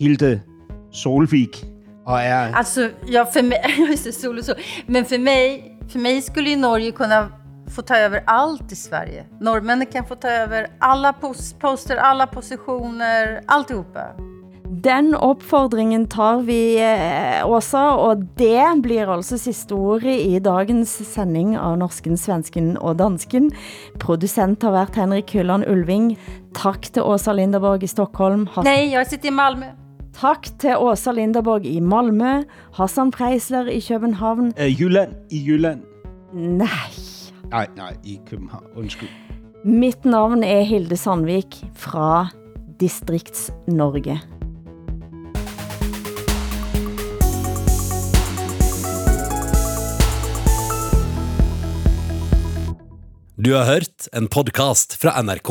Hilde 0.00 0.40
Solvik, 0.92 1.64
og 2.06 2.20
er... 2.20 2.54
Alltså, 2.54 2.90
ja, 3.12 3.24
för 3.24 3.42
mig, 3.42 3.60
just 3.90 4.04
det, 4.04 4.14
sol 4.14 4.38
och 4.38 4.44
så. 4.44 4.54
Men 4.86 5.04
för 5.04 5.18
mig, 5.18 5.71
för 5.88 5.98
mig 5.98 6.22
skulle 6.22 6.50
ju 6.50 6.56
Norge 6.56 6.92
kunna 6.92 7.28
få 7.76 7.82
ta 7.82 7.96
över 7.96 8.22
allt 8.26 8.72
i 8.72 8.76
Sverige. 8.76 9.24
Norrmännen 9.40 9.86
kan 9.86 10.04
få 10.04 10.14
ta 10.14 10.28
över 10.28 10.66
alla 10.78 11.12
pos 11.12 11.52
poster, 11.52 11.96
alla 11.96 12.26
positioner, 12.26 13.40
alltihopa. 13.46 14.00
Den 14.84 15.14
opfordringen 15.14 16.06
tar 16.08 16.40
vi 16.42 16.80
eh, 16.80 17.44
også, 17.44 17.78
og 17.78 18.24
det 18.38 18.82
blir 18.82 19.10
altså 19.12 19.36
sidste 19.38 19.76
ordet 19.76 20.16
i 20.24 20.38
dagens 20.38 20.94
sending 21.12 21.52
av 21.60 21.76
Norsken, 21.78 22.16
Svensken 22.16 22.72
og 22.80 22.96
Dansken. 22.98 23.50
Producent 24.00 24.62
har 24.62 24.72
været 24.72 24.96
Henrik 24.96 25.34
Hylland 25.36 25.68
Ulving. 25.68 26.16
Tak 26.54 26.88
til 26.92 27.02
Åsa 27.02 27.32
Linderborg 27.32 27.82
i 27.82 27.86
Stockholm. 27.86 28.48
Nej, 28.64 28.92
jag 28.92 29.06
sitter 29.06 29.28
i 29.28 29.30
Malmö. 29.30 29.81
Tak 30.12 30.42
til 30.58 30.74
Åsa 30.78 31.12
Linderborg 31.12 31.64
i 31.66 31.80
Malmø. 31.80 32.42
Hassan 32.74 33.10
Preisler 33.10 33.66
i 33.66 33.80
København. 33.88 34.52
Øh, 34.58 34.80
Jylland 34.80 35.12
i 35.30 35.44
Jylland. 35.46 35.80
Nej. 36.34 36.68
Nej, 37.50 37.66
nej, 37.76 37.96
i 38.04 38.20
København. 38.26 38.64
Undskyld. 38.76 39.08
Mit 39.64 40.04
navn 40.04 40.42
er 40.42 40.60
Hilde 40.60 40.96
Sandvik 40.96 41.64
fra 41.74 42.26
Distrikts 42.80 43.50
Norge. 43.68 44.20
Du 53.44 53.52
har 53.52 53.64
hørt 53.72 54.08
en 54.16 54.28
podcast 54.28 54.96
fra 55.02 55.22
NRK. 55.22 55.50